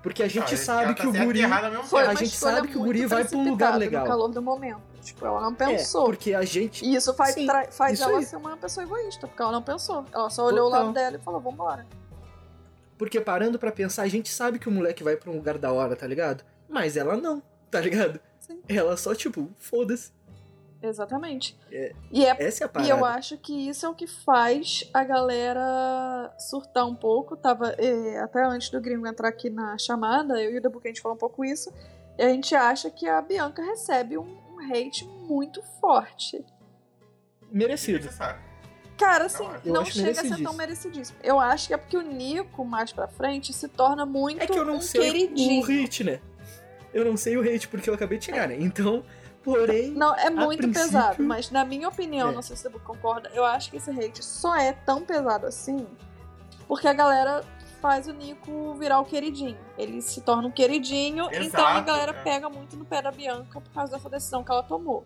Porque 0.03 0.23
a 0.23 0.29
gente 0.29 0.53
Não, 0.53 0.59
sabe 0.59 0.85
ela 0.85 0.95
que 0.95 1.03
tá 1.03 1.09
o 1.09 1.13
guri. 1.13 1.45
a 1.45 2.15
gente 2.15 2.37
sabe 2.37 2.69
que 2.69 2.79
o 2.79 2.85
guri 2.85 3.07
vai 3.07 3.25
pra 3.25 3.37
um 3.37 3.51
lugar 3.51 3.77
legal. 3.77 4.05
No 4.05 4.09
calor 4.09 4.29
do 4.29 4.41
momento. 4.41 4.96
Tipo, 5.07 5.25
ela 5.27 5.41
não 5.41 5.53
É, 5.53 5.55
pensou. 5.55 6.05
porque 6.07 6.35
a 6.35 6.45
gente. 6.45 6.85
E 6.85 6.95
isso 6.95 7.15
faz, 7.15 7.35
Sim, 7.35 7.47
faz 7.71 7.95
isso 8.01 8.09
ela 8.09 8.19
aí. 8.19 8.25
ser 8.25 8.37
uma 8.37 8.57
pessoa 8.57 8.85
egoísta, 8.85 9.27
porque 9.27 9.41
ela 9.41 9.53
não 9.53 9.63
pensou. 9.63 10.05
Ela 10.13 10.29
só 10.31 10.45
olhou 10.45 10.67
o 10.67 10.71
Total. 10.71 10.83
lado 10.87 10.95
dela 10.95 11.17
e 11.17 11.19
falou, 11.21 11.41
vambora. 11.41 11.87
Porque 12.99 13.21
parando 13.21 13.59
pra 13.59 13.71
pensar, 13.71 14.03
a 14.03 14.09
gente 14.09 14.29
sabe 14.31 14.59
que 14.59 14.69
o 14.69 14.73
moleque 14.73 15.05
vai 15.05 15.17
pra 15.17 15.31
um 15.31 15.37
lugar 15.37 15.59
da 15.59 15.71
hora, 15.73 15.95
tá 15.95 16.07
ligado? 16.07 16.43
Mas 16.69 16.97
ela 16.97 17.17
não, 17.17 17.43
tá 17.71 17.81
ligado? 17.81 18.19
Sim. 18.41 18.61
Ela 18.69 18.97
só, 18.97 19.15
tipo, 19.15 19.49
foda-se. 19.59 20.11
Exatamente. 20.83 21.59
É, 21.73 21.93
E, 22.13 22.25
é, 22.25 22.31
Essa 22.39 22.65
é 22.65 22.67
a 22.67 22.69
e 22.69 22.73
parada. 22.73 22.91
eu 22.91 23.05
acho 23.05 23.37
que 23.39 23.69
isso 23.69 23.85
é 23.87 23.89
o 23.89 23.95
que 23.95 24.07
faz 24.07 24.89
a 24.93 25.03
galera 25.05 26.33
surtar 26.39 26.87
um 26.87 26.95
pouco. 26.95 27.37
Tava 27.37 27.71
é, 27.79 28.19
até 28.21 28.45
antes 28.45 28.71
do 28.71 28.81
gringo 28.81 29.07
entrar 29.07 29.29
aqui 29.29 29.51
na 29.51 29.77
chamada, 29.79 30.41
eu 30.43 30.53
e 30.53 30.59
o 30.59 30.63
Dabuque 30.63 30.87
a 30.89 30.91
gente 30.91 31.01
falou 31.01 31.17
um 31.17 31.19
pouco 31.19 31.45
isso. 31.45 31.73
E 32.19 32.23
a 32.23 32.29
gente 32.29 32.55
acha 32.55 32.91
que 32.91 33.07
a 33.07 33.21
Bianca 33.21 33.63
recebe 33.63 34.17
um 34.17 34.37
hate 34.73 35.05
muito 35.07 35.63
forte. 35.81 36.45
Merecido. 37.51 38.09
Cara, 38.99 39.27
assim, 39.27 39.45
Eu 39.65 39.73
não 39.75 39.83
acho 39.83 39.93
chega 39.93 40.21
a 40.21 40.25
ser 40.25 40.43
tão 40.43 40.55
merecidíssimo. 40.55 41.19
Eu 41.23 41.39
acho 41.39 41.69
que 41.69 41.75
é 41.75 41.77
porque 41.77 41.97
o 41.97 42.03
Nico, 42.03 42.65
mais 42.65 42.93
pra 42.93 43.07
frente, 43.07 43.53
se 43.53 43.69
torna 43.69 44.07
muito 44.07 44.43
É 44.43 44.47
que 44.47 44.59
eu 44.59 44.65
não 44.65 44.77
um 44.77 44.81
sei 44.81 45.01
queridinho. 45.03 45.63
o 45.63 45.65
hate, 45.85 46.03
né? 46.05 46.21
Eu 46.95 47.05
não 47.05 47.17
sei 47.17 47.37
o 47.37 47.43
hate 47.43 47.69
porque 47.69 47.91
eu 47.91 47.95
acabei 47.95 48.19
de 48.19 48.25
chegar, 48.25 48.49
né? 48.49 48.57
Então, 48.59 49.05
porém. 49.45 49.91
Não, 49.91 50.15
é 50.17 50.31
muito 50.31 50.61
princípio- 50.63 50.87
pesado, 50.87 51.23
mas 51.23 51.51
na 51.51 51.63
minha 51.65 51.89
opinião, 51.89 52.31
É. 52.31 52.33
não 52.33 52.41
sei 52.41 52.57
se 52.57 52.63
você 52.63 52.71
concorda, 52.79 53.31
eu 53.35 53.45
acho 53.45 53.71
que 53.71 53.77
esse 53.77 53.91
hate 53.91 54.25
só 54.25 54.57
é 54.57 54.73
tão 54.73 55.03
pesado 55.03 55.47
assim 55.47 55.87
porque 56.67 56.89
a 56.89 56.93
galera 56.95 57.45
faz 57.81 58.07
o 58.09 58.13
Nico 58.13 58.75
virar 58.75 59.01
o 59.01 59.05
queridinho. 59.05 59.57
Ele 59.79 60.01
se 60.03 60.21
torna 60.21 60.49
um 60.49 60.51
queridinho, 60.51 61.25
então 61.33 61.65
a 61.65 61.71
Exato, 61.73 61.87
galera 61.87 62.13
é. 62.13 62.23
pega 62.23 62.49
muito 62.49 62.77
no 62.77 62.85
pé 62.85 63.01
da 63.03 63.11
Bianca 63.11 63.61
por 63.61 63.71
causa 63.73 63.93
dessa 63.97 64.09
decisão 64.09 64.43
que 64.45 64.51
ela 64.51 64.63
tomou. 64.63 65.05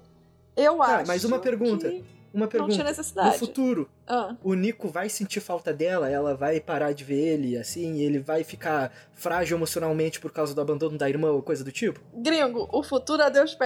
Eu 0.57 0.77
Tá, 0.79 0.97
acho. 0.99 1.07
mas 1.07 1.25
uma 1.25 1.39
pergunta. 1.39 1.89
Uma 2.33 2.43
não 2.45 2.49
pergunta. 2.49 2.73
tinha 2.75 2.85
No 2.85 2.91
necessidade. 2.91 3.39
futuro, 3.39 3.91
Ah, 4.07 4.37
o 4.45 4.55
Nico 4.55 4.89
vai 4.89 5.09
sentir 5.09 5.41
falta 5.41 5.73
dela, 5.73 6.09
ela 6.09 6.33
vai 6.35 6.61
parar 6.61 6.93
de 6.93 7.03
ver 7.03 7.19
ele, 7.35 7.57
assim, 7.57 7.99
ele 8.03 8.21
vai 8.21 8.45
ficar 8.45 8.93
frágil 9.15 9.57
emocionalmente 9.57 10.21
por 10.21 10.31
causa 10.33 10.55
do 10.55 10.61
abandono 10.61 10.97
da 10.97 11.09
irmã 11.09 11.31
ou 11.33 11.43
coisa 11.43 11.65
do 11.65 11.73
tipo? 11.73 12.01
Gringo, 12.15 12.69
o 12.73 12.83
futuro 12.85 13.21
a 13.23 13.29
Deus 13.29 13.57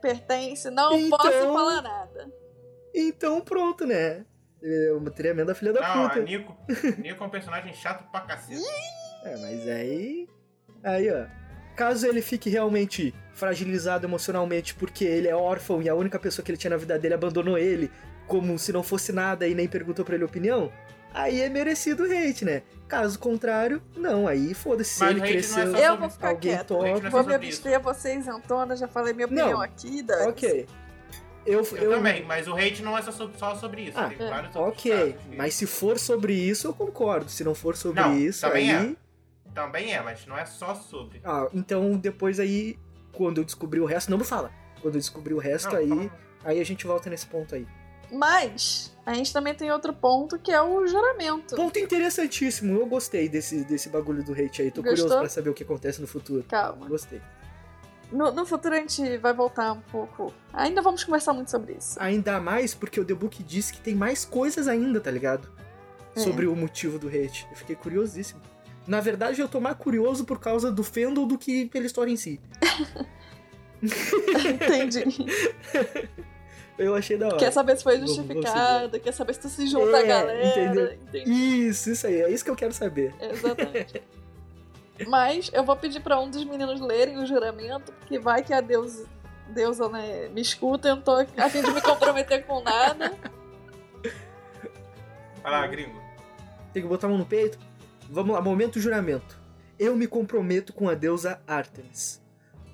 pertence, 0.00 0.70
não 0.70 0.94
Então- 0.96 1.18
posso 1.18 1.30
falar 1.52 1.82
nada. 1.82 2.32
Então 2.94 3.40
pronto, 3.42 3.84
né? 3.86 4.24
É 4.68 4.92
uma 4.92 5.10
tremenda 5.10 5.54
filha 5.54 5.72
da 5.72 5.80
Não, 5.80 6.08
puta. 6.08 6.20
a 6.20 6.22
Nico, 6.24 6.56
Nico 6.98 7.22
é 7.22 7.26
um 7.26 7.30
personagem 7.30 7.72
chato 7.72 8.10
pra 8.10 8.22
cacete. 8.22 8.60
É, 9.24 9.36
mas 9.36 9.68
aí. 9.68 10.28
Aí, 10.82 11.10
ó. 11.10 11.24
Caso 11.76 12.06
ele 12.06 12.20
fique 12.22 12.48
realmente 12.50 13.14
fragilizado 13.34 14.06
emocionalmente 14.06 14.74
porque 14.74 15.04
ele 15.04 15.28
é 15.28 15.36
órfão 15.36 15.82
e 15.82 15.88
a 15.88 15.94
única 15.94 16.18
pessoa 16.18 16.44
que 16.44 16.50
ele 16.50 16.56
tinha 16.58 16.70
na 16.70 16.76
vida 16.78 16.98
dele 16.98 17.14
abandonou 17.14 17.56
ele 17.58 17.90
como 18.26 18.58
se 18.58 18.72
não 18.72 18.82
fosse 18.82 19.12
nada 19.12 19.46
e 19.46 19.54
nem 19.54 19.68
perguntou 19.68 20.04
pra 20.04 20.14
ele 20.14 20.24
opinião, 20.24 20.72
aí 21.14 21.42
é 21.42 21.48
merecido 21.50 22.02
o 22.04 22.06
hate, 22.06 22.44
né? 22.44 22.62
Caso 22.88 23.18
contrário, 23.18 23.80
não, 23.96 24.26
aí 24.26 24.52
foda-se 24.54 25.04
ele 25.04 25.18
não 25.20 25.26
é 25.26 25.28
cresceu. 25.28 25.70
só 25.72 25.78
Eu 25.78 25.96
vou 25.98 26.08
ficar 26.10 26.28
alguém 26.30 26.52
quieta. 26.52 26.64
top. 26.64 26.88
Não 26.88 27.06
é 27.06 27.10
Vou 27.10 27.24
me 27.24 27.34
abster, 27.34 27.78
vocês, 27.80 28.26
Antônia, 28.26 28.74
já 28.74 28.88
falei 28.88 29.12
minha 29.12 29.26
opinião 29.26 29.50
Não, 29.50 29.60
aqui. 29.60 30.02
dane-se. 30.02 30.28
Ok. 30.28 30.66
Eu, 31.46 31.64
Eu, 31.76 31.90
também, 31.90 32.24
mas 32.24 32.48
o 32.48 32.54
hate 32.54 32.82
não 32.82 32.98
é 32.98 33.02
só 33.02 33.12
sobre, 33.12 33.38
só 33.38 33.54
sobre 33.54 33.82
isso. 33.82 33.98
Ah, 33.98 34.08
tem 34.08 34.26
é. 34.26 34.30
vários 34.30 34.54
outros 34.56 34.78
Ok, 34.78 35.12
casos 35.12 35.36
mas 35.36 35.54
se 35.54 35.66
for 35.66 35.98
sobre 35.98 36.34
isso, 36.34 36.66
eu 36.66 36.74
concordo. 36.74 37.30
Se 37.30 37.44
não 37.44 37.54
for 37.54 37.76
sobre 37.76 38.00
Não, 38.00 38.16
isso, 38.16 38.40
também 38.40 38.74
aí. 38.74 38.96
Também 39.54 39.94
é, 39.94 40.02
mas 40.02 40.26
não 40.26 40.36
é 40.36 40.44
só 40.44 40.74
sobre. 40.74 41.20
Ah, 41.24 41.48
então 41.54 41.96
depois 41.96 42.38
aí, 42.40 42.78
quando 43.12 43.38
eu 43.38 43.44
descobrir 43.44 43.80
o 43.80 43.86
resto, 43.86 44.10
não 44.10 44.18
me 44.18 44.24
fala. 44.24 44.50
Quando 44.82 44.96
eu 44.96 45.00
descobrir 45.00 45.34
o 45.34 45.38
resto, 45.38 45.70
Não, 45.70 45.78
aí, 45.78 46.10
aí 46.44 46.60
a 46.60 46.64
gente 46.64 46.86
volta 46.86 47.08
nesse 47.08 47.26
ponto 47.26 47.54
aí. 47.54 47.66
Mas 48.12 48.94
a 49.04 49.14
gente 49.14 49.32
também 49.32 49.54
tem 49.54 49.70
outro 49.72 49.92
ponto 49.92 50.38
que 50.38 50.52
é 50.52 50.60
o 50.60 50.86
juramento. 50.86 51.56
Ponto 51.56 51.78
interessantíssimo. 51.78 52.78
Eu 52.78 52.86
gostei 52.86 53.28
desse, 53.28 53.64
desse 53.64 53.88
bagulho 53.88 54.22
do 54.22 54.32
hate 54.32 54.62
aí. 54.62 54.70
Tô 54.70 54.82
Gostou? 54.82 55.04
curioso 55.04 55.18
pra 55.18 55.28
saber 55.28 55.50
o 55.50 55.54
que 55.54 55.62
acontece 55.62 56.00
no 56.00 56.06
futuro. 56.06 56.44
Calma. 56.48 56.86
Gostei. 56.86 57.20
No, 58.10 58.30
no 58.32 58.46
futuro 58.46 58.74
a 58.74 58.78
gente 58.78 59.18
vai 59.18 59.32
voltar 59.34 59.72
um 59.72 59.80
pouco. 59.80 60.32
Ainda 60.52 60.80
vamos 60.80 61.02
conversar 61.02 61.32
muito 61.32 61.50
sobre 61.50 61.74
isso. 61.74 61.96
Ainda 62.00 62.40
mais 62.40 62.72
porque 62.74 63.00
o 63.00 63.04
The 63.04 63.14
Book 63.14 63.42
disse 63.42 63.72
que 63.72 63.80
tem 63.80 63.94
mais 63.94 64.24
coisas 64.24 64.68
ainda, 64.68 65.00
tá 65.00 65.10
ligado? 65.10 65.48
É. 66.14 66.20
Sobre 66.20 66.46
o 66.46 66.54
motivo 66.54 66.98
do 66.98 67.08
hate. 67.08 67.46
Eu 67.50 67.56
fiquei 67.56 67.74
curiosíssimo. 67.76 68.40
Na 68.86 69.00
verdade, 69.00 69.40
eu 69.40 69.48
tô 69.48 69.60
mais 69.60 69.76
curioso 69.76 70.24
por 70.24 70.38
causa 70.38 70.70
do 70.70 70.84
fandom 70.84 71.26
do 71.26 71.36
que 71.36 71.66
pela 71.66 71.84
história 71.84 72.10
em 72.12 72.16
si. 72.16 72.40
Entendi. 73.82 75.04
Eu 76.78 76.94
achei 76.94 77.16
da 77.16 77.28
hora. 77.28 77.38
quer 77.38 77.50
saber 77.50 77.74
se 77.78 77.82
foi 77.82 77.98
justificado, 77.98 79.00
quer 79.00 79.12
saber 79.12 79.32
se 79.32 79.40
tu 79.40 79.48
se 79.48 79.66
junta 79.66 79.96
É, 79.96 80.06
galera. 80.06 80.46
entendeu? 80.46 80.92
Entendi. 80.92 81.30
Isso, 81.68 81.90
isso 81.90 82.06
aí. 82.06 82.20
É 82.20 82.30
isso 82.30 82.44
que 82.44 82.50
eu 82.50 82.54
quero 82.56 82.74
saber. 82.74 83.14
Exatamente. 83.18 84.02
Mas 85.06 85.50
eu 85.52 85.64
vou 85.64 85.76
pedir 85.76 86.00
pra 86.00 86.18
um 86.18 86.30
dos 86.30 86.44
meninos 86.44 86.80
lerem 86.80 87.18
o 87.18 87.26
juramento, 87.26 87.92
porque 87.92 88.18
vai 88.18 88.42
que 88.42 88.52
a 88.52 88.60
Deus, 88.60 89.04
deusa 89.48 89.88
né, 89.88 90.28
me 90.28 90.40
escuta, 90.40 90.88
eu 90.88 90.96
não 90.96 91.02
tô 91.02 91.16
a 91.16 91.50
fim 91.50 91.62
de 91.62 91.70
me 91.70 91.80
comprometer 91.80 92.46
com 92.46 92.62
nada. 92.62 93.12
Vai 95.42 95.52
lá, 95.52 95.66
gringo. 95.66 96.00
Tem 96.72 96.82
que 96.82 96.88
botar 96.88 97.06
a 97.06 97.10
mão 97.10 97.18
no 97.18 97.26
peito? 97.26 97.58
Vamos 98.08 98.34
lá, 98.34 98.40
momento 98.40 98.80
juramento. 98.80 99.38
Eu 99.78 99.94
me 99.94 100.06
comprometo 100.06 100.72
com 100.72 100.88
a 100.88 100.94
deusa 100.94 101.40
Artemis. 101.46 102.22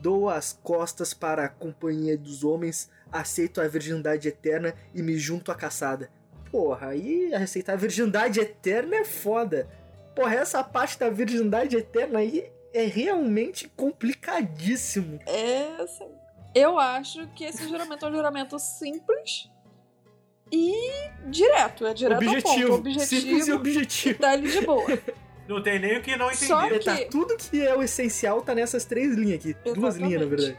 Dou 0.01 0.29
as 0.29 0.53
costas 0.53 1.15
para 1.15 1.45
a 1.45 1.49
companhia 1.49 2.17
dos 2.17 2.45
homens, 2.45 2.91
aceito 3.11 3.61
a 3.61 3.69
virgindade 3.69 4.29
eterna 4.29 4.75
e 4.95 5.03
me 5.03 5.17
junto 5.17 5.53
à 5.53 5.55
caçada. 5.55 6.11
Porra, 6.51 6.89
aí 6.89 7.33
aceitar 7.35 7.75
a 7.75 7.77
virgindade 7.77 8.41
eterna 8.41 8.97
é 8.97 9.05
foda. 9.05 9.69
Porra, 10.15 10.35
essa 10.35 10.63
parte 10.63 10.99
da 10.99 11.09
virgindade 11.11 11.77
eterna 11.77 12.19
aí 12.19 12.51
é 12.75 12.85
realmente 12.85 13.69
complicadíssimo. 13.69 15.19
É 15.27 15.83
assim. 15.83 16.09
Eu 16.55 16.79
acho 16.79 17.27
que 17.29 17.45
esse 17.45 17.67
juramento 17.69 18.05
é 18.05 18.09
um 18.11 18.13
juramento 18.15 18.59
simples 18.59 19.49
e 20.51 20.75
direto. 21.27 21.87
É 21.87 21.95
direto 21.95 22.19
objetivo. 22.19 22.73
ao 22.75 22.79
ponto. 22.83 23.01
Simples 23.01 23.13
e 23.49 23.53
Objetivo. 23.53 23.57
objetivo. 23.57 24.19
Tá 24.19 24.31
ali 24.33 24.51
de 24.51 24.61
boa. 24.67 24.99
Não 25.49 25.63
tem 25.63 25.79
nem 25.79 25.99
o 25.99 26.03
que 26.03 26.15
não 26.17 26.27
entender. 26.31 26.47
Só 26.47 26.69
que- 26.69 26.79
Tá, 26.81 26.97
tudo 27.11 27.37
que 27.37 27.67
é 27.67 27.75
o 27.77 27.83
essencial 27.83 28.43
tá 28.43 28.55
nessas 28.55 28.85
três 28.85 29.15
linhas 29.17 29.41
aqui. 29.41 29.55
Duas 29.75 29.97
linhas, 29.97 30.21
na 30.21 30.27
Exatamente. 30.27 30.29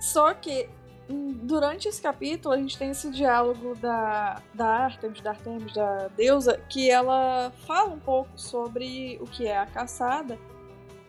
Só 0.00 0.34
que 0.34 0.68
durante 1.12 1.88
esse 1.88 2.00
capítulo 2.00 2.54
a 2.54 2.58
gente 2.58 2.78
tem 2.78 2.90
esse 2.90 3.10
diálogo 3.10 3.74
da, 3.76 4.42
da 4.54 4.66
Artemis, 4.66 5.20
da 5.20 5.30
Artemis, 5.30 5.72
da 5.72 6.08
deusa, 6.08 6.58
que 6.68 6.90
ela 6.90 7.52
fala 7.66 7.90
um 7.90 7.98
pouco 7.98 8.30
sobre 8.36 9.18
o 9.20 9.26
que 9.26 9.46
é 9.46 9.58
a 9.58 9.66
caçada. 9.66 10.38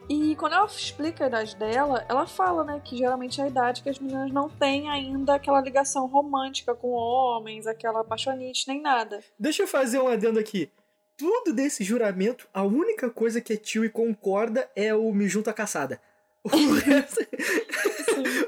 E 0.09 0.35
quando 0.35 0.53
ela 0.53 0.65
explica 0.65 1.23
a 1.23 1.27
idade 1.27 1.55
dela, 1.55 2.05
ela 2.09 2.27
fala, 2.27 2.63
né, 2.63 2.81
que 2.83 2.97
geralmente 2.97 3.39
é 3.39 3.45
a 3.45 3.47
idade 3.47 3.81
que 3.81 3.89
as 3.89 3.99
meninas 3.99 4.31
não 4.31 4.49
têm 4.49 4.89
ainda 4.89 5.35
aquela 5.35 5.61
ligação 5.61 6.07
romântica 6.07 6.75
com 6.75 6.89
homens, 6.89 7.65
aquela 7.65 8.01
apaixonite, 8.01 8.67
nem 8.67 8.81
nada. 8.81 9.23
Deixa 9.39 9.63
eu 9.63 9.67
fazer 9.67 9.99
um 9.99 10.07
adendo 10.07 10.39
aqui. 10.39 10.69
tudo 11.15 11.53
desse 11.53 11.83
juramento, 11.83 12.47
a 12.53 12.63
única 12.63 13.09
coisa 13.09 13.39
que 13.39 13.53
a 13.53 13.57
Tio 13.57 13.89
concorda 13.91 14.69
é 14.75 14.93
o 14.93 15.13
me 15.13 15.29
junto 15.29 15.49
à 15.49 15.53
caçada. 15.53 16.01
O 16.43 16.49
resto, 16.75 17.25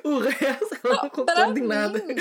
o 0.03 0.19
resto 0.19 0.87
ela 1.27 1.47
não 1.47 1.57
em 1.57 1.61
nada. 1.67 2.03
mim, 2.03 2.15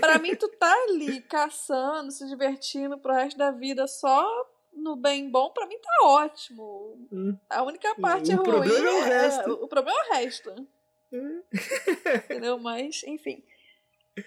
pra 0.00 0.18
mim, 0.18 0.34
tu 0.34 0.48
tá 0.48 0.72
ali 0.88 1.20
caçando, 1.22 2.10
se 2.10 2.26
divertindo 2.26 2.98
pro 2.98 3.12
resto 3.12 3.36
da 3.36 3.50
vida 3.50 3.86
só 3.86 4.24
no 4.72 4.94
bem 4.96 5.30
bom, 5.30 5.50
pra 5.50 5.66
mim 5.66 5.78
tá 5.78 6.06
ótimo. 6.06 7.08
Hum. 7.10 7.36
A 7.48 7.62
única 7.62 7.94
parte 7.96 8.32
O 8.32 8.36
ruim 8.36 8.44
problema 8.44 8.88
é 8.88 8.92
o 8.92 9.02
resto. 9.02 9.52
o 9.64 9.68
problema 9.68 9.98
é 9.98 10.02
o 10.02 10.12
resto. 10.14 10.68
Hum. 11.12 11.42
Entendeu? 12.24 12.58
Mas, 12.58 13.02
enfim. 13.04 13.42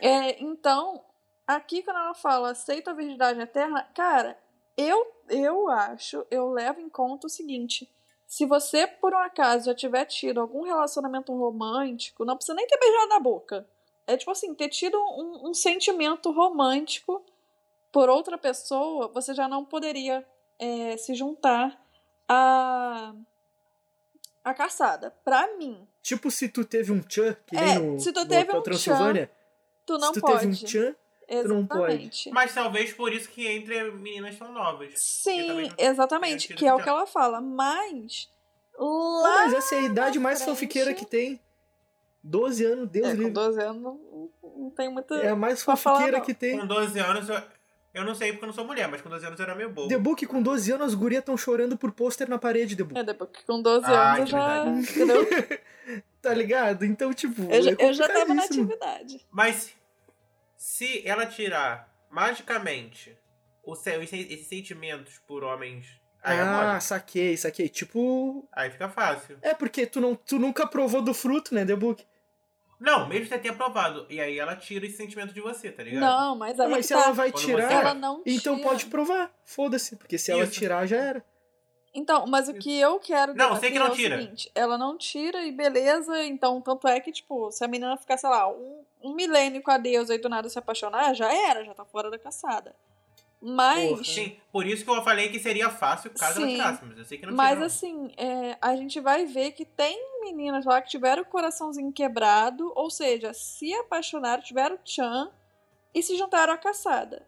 É, 0.01 0.41
então, 0.41 1.03
aqui 1.47 1.81
quando 1.83 1.97
ela 1.97 2.13
fala 2.13 2.51
aceita 2.51 2.91
a 2.91 2.93
virgindade 2.93 3.39
eterna, 3.39 3.83
cara, 3.95 4.37
eu, 4.77 5.05
eu 5.29 5.69
acho, 5.69 6.25
eu 6.31 6.49
levo 6.51 6.79
em 6.79 6.89
conta 6.89 7.27
o 7.27 7.29
seguinte. 7.29 7.89
Se 8.29 8.45
você, 8.45 8.85
por 8.85 9.11
um 9.11 9.17
acaso, 9.17 9.65
já 9.65 9.73
tiver 9.73 10.05
tido 10.05 10.39
algum 10.39 10.61
relacionamento 10.61 11.35
romântico, 11.35 12.23
não 12.23 12.35
precisa 12.35 12.55
nem 12.55 12.67
ter 12.67 12.77
beijado 12.77 13.09
na 13.09 13.19
boca. 13.19 13.67
É 14.05 14.15
tipo 14.15 14.29
assim, 14.29 14.53
ter 14.53 14.69
tido 14.69 14.95
um, 14.99 15.49
um 15.49 15.53
sentimento 15.55 16.31
romântico 16.31 17.23
por 17.91 18.07
outra 18.07 18.37
pessoa, 18.37 19.07
você 19.07 19.33
já 19.33 19.47
não 19.47 19.65
poderia 19.65 20.23
é, 20.59 20.95
se 20.95 21.15
juntar 21.15 21.83
a, 22.27 23.15
a 24.43 24.53
caçada. 24.53 25.09
Pra 25.25 25.57
mim, 25.57 25.87
Tipo 26.03 26.29
se 26.29 26.47
tu 26.49 26.63
teve 26.63 26.91
um 26.91 27.01
tchan, 27.01 27.35
que 27.47 27.57
É, 27.57 27.61
nem 27.79 27.93
no, 27.93 27.99
se 27.99 28.13
tu 28.13 28.27
teve 28.27 28.55
um 28.55 28.61
Transilvânia. 28.61 29.31
tu 29.87 29.97
não 29.97 30.13
se 30.13 30.19
tu 30.19 30.21
pode. 30.21 30.39
teve 30.39 30.51
um 30.51 30.55
tchan. 30.55 30.95
Exatamente. 31.29 32.31
Mas 32.31 32.53
talvez 32.53 32.91
por 32.93 33.13
isso 33.13 33.29
que 33.29 33.47
entre 33.47 33.91
meninas 33.91 34.35
tão 34.37 34.51
novas. 34.51 34.93
Sim, 34.95 35.71
exatamente. 35.77 36.53
Que 36.53 36.65
é 36.67 36.73
o 36.73 36.81
que 36.81 36.89
ela 36.89 37.05
fala. 37.05 37.39
Mas. 37.39 38.29
Lá. 38.77 39.35
mas 39.45 39.53
essa 39.53 39.75
é 39.75 39.79
a 39.79 39.81
idade 39.83 40.17
mais 40.19 40.39
frente- 40.39 40.49
fanfiqueira 40.49 40.93
que 40.93 41.05
tem. 41.05 41.39
12 42.23 42.65
anos, 42.65 42.89
Deus 42.89 43.07
É, 43.07 43.11
com 43.11 43.17
livre. 43.17 43.31
12 43.33 43.61
anos 43.61 43.81
não, 43.81 44.29
não 44.43 44.69
tem 44.71 44.89
muita. 44.91 45.15
É 45.15 45.29
a 45.29 45.35
mais 45.35 45.61
falar, 45.63 46.11
não. 46.11 46.21
que 46.21 46.33
tem. 46.33 46.59
Com 46.59 46.65
12 46.67 46.99
anos, 46.99 47.29
eu, 47.29 47.41
eu 47.93 48.03
não 48.05 48.13
sei 48.15 48.31
porque 48.31 48.43
eu 48.45 48.47
não 48.47 48.53
sou 48.53 48.65
mulher, 48.65 48.87
mas 48.89 49.01
com 49.01 49.09
12 49.09 49.25
anos 49.25 49.39
eu 49.39 49.43
era 49.45 49.55
meio 49.55 49.69
bobo. 49.69 49.87
The 49.87 49.97
Book 49.97 50.25
com 50.25 50.41
12 50.41 50.71
anos, 50.71 50.87
as 50.87 50.93
gurias 50.95 51.19
estão 51.21 51.37
chorando 51.37 51.77
por 51.77 51.91
pôster 51.91 52.29
na 52.29 52.37
parede, 52.37 52.75
The 52.75 52.83
Book. 52.83 52.99
É, 52.99 53.03
depois 53.03 53.29
que 53.31 53.45
com 53.45 53.61
12 53.61 53.85
Ah, 53.85 54.13
anos 54.15 54.19
eu 54.19 54.25
que 54.25 54.31
já. 54.31 54.65
Entendeu? 54.67 55.27
Tá 56.21 56.33
ligado? 56.33 56.83
Então, 56.85 57.13
tipo. 57.13 57.41
Eu, 57.51 57.61
já- 57.61 57.71
é 57.71 57.75
eu 57.79 57.93
já 57.93 58.07
tava 58.07 58.33
na 58.33 58.43
atividade. 58.43 59.25
Mas 59.31 59.71
se 60.79 61.05
ela 61.05 61.25
tirar 61.25 61.93
magicamente 62.09 63.17
o 63.63 63.75
se- 63.75 63.97
os 63.97 64.09
se- 64.09 64.27
esses 64.33 64.47
sentimentos 64.47 65.19
por 65.27 65.43
homens, 65.43 65.85
aí, 66.23 66.37
é 66.37 66.41
Ah, 66.41 66.67
mole. 66.67 66.81
saquei, 66.81 67.35
saquei. 67.35 67.67
Tipo. 67.67 68.47
aí 68.53 68.69
fica 68.71 68.87
fácil. 68.87 69.37
É 69.41 69.53
porque 69.53 69.85
tu, 69.85 69.99
não, 69.99 70.15
tu 70.15 70.39
nunca 70.39 70.65
provou 70.65 71.01
do 71.01 71.13
fruto, 71.13 71.53
né, 71.53 71.65
The 71.65 71.75
Book? 71.75 72.05
Não, 72.79 73.07
mesmo 73.09 73.23
que 73.25 73.29
você 73.33 73.39
tenha 73.39 73.53
provado. 73.53 74.05
E 74.09 74.21
aí 74.21 74.39
ela 74.39 74.55
tira 74.55 74.85
esse 74.85 74.95
sentimento 74.95 75.33
de 75.33 75.41
você, 75.41 75.69
tá 75.69 75.83
ligado? 75.83 75.99
Não, 76.01 76.37
mas 76.37 76.57
aí 76.57 76.69
mas 76.69 76.85
se 76.85 76.93
tá. 76.93 77.01
ela 77.01 77.11
vai 77.11 77.29
Quando 77.29 77.43
tirar, 77.45 77.67
você- 77.67 77.73
Ela 77.73 77.93
não 77.93 78.23
então 78.25 78.55
tira. 78.55 78.67
pode 78.69 78.85
provar. 78.85 79.29
Foda-se. 79.43 79.97
Porque 79.97 80.17
se 80.17 80.31
ela 80.31 80.43
Isso. 80.45 80.53
tirar, 80.53 80.85
já 80.87 80.95
era. 80.95 81.25
Então, 81.93 82.27
mas 82.27 82.47
o 82.47 82.53
que 82.53 82.79
eu 82.79 82.99
quero 82.99 83.33
Não, 83.33 83.59
sei 83.59 83.71
que 83.71 83.79
não 83.79 83.87
é 83.87 83.91
tira. 83.91 84.19
seguinte, 84.19 84.51
ela 84.53 84.77
não 84.77 84.97
tira 84.97 85.43
e 85.43 85.51
beleza, 85.51 86.23
então 86.23 86.61
tanto 86.61 86.87
é 86.87 86.99
que, 86.99 87.11
tipo, 87.11 87.51
se 87.51 87.63
a 87.63 87.67
menina 87.67 87.97
ficar, 87.97 88.17
sei 88.17 88.29
lá, 88.29 88.47
um, 88.47 88.83
um 89.01 89.13
milênio 89.15 89.61
com 89.61 89.71
a 89.71 89.77
deusa 89.77 90.13
e 90.13 90.19
do 90.19 90.29
nada 90.29 90.49
se 90.49 90.59
apaixonar, 90.59 91.13
já 91.15 91.33
era, 91.33 91.65
já 91.65 91.73
tá 91.73 91.83
fora 91.85 92.11
da 92.11 92.19
caçada. 92.19 92.75
Mas, 93.41 93.89
Porra. 93.89 94.03
Sim, 94.03 94.37
por 94.51 94.65
isso 94.65 94.83
que 94.83 94.91
eu 94.91 95.01
falei 95.01 95.29
que 95.29 95.39
seria 95.39 95.69
fácil 95.69 96.11
caso 96.11 96.39
ela 96.39 96.49
Sim. 96.49 96.55
tirasse, 96.57 96.85
mas 96.85 96.97
eu 96.97 97.05
sei 97.05 97.17
que 97.17 97.25
não 97.25 97.33
mas 97.33 97.49
tira. 97.49 97.59
não. 97.59 97.65
assim, 97.65 98.11
é, 98.17 98.57
a 98.61 98.75
gente 98.75 98.99
vai 98.99 99.25
ver 99.25 99.53
que 99.53 99.63
tem 99.63 99.97
meninas 100.21 100.65
lá 100.65 100.81
que 100.81 100.89
tiveram 100.89 101.23
o 101.23 101.25
coraçãozinho 101.25 101.91
quebrado, 101.91 102.71
ou 102.75 102.89
seja, 102.89 103.33
se 103.33 103.73
apaixonaram, 103.73 104.43
tiveram 104.43 104.77
tchan 104.83 105.31
e 105.95 106.03
se 106.03 106.17
juntaram 106.17 106.53
à 106.53 106.57
caçada. 106.57 107.25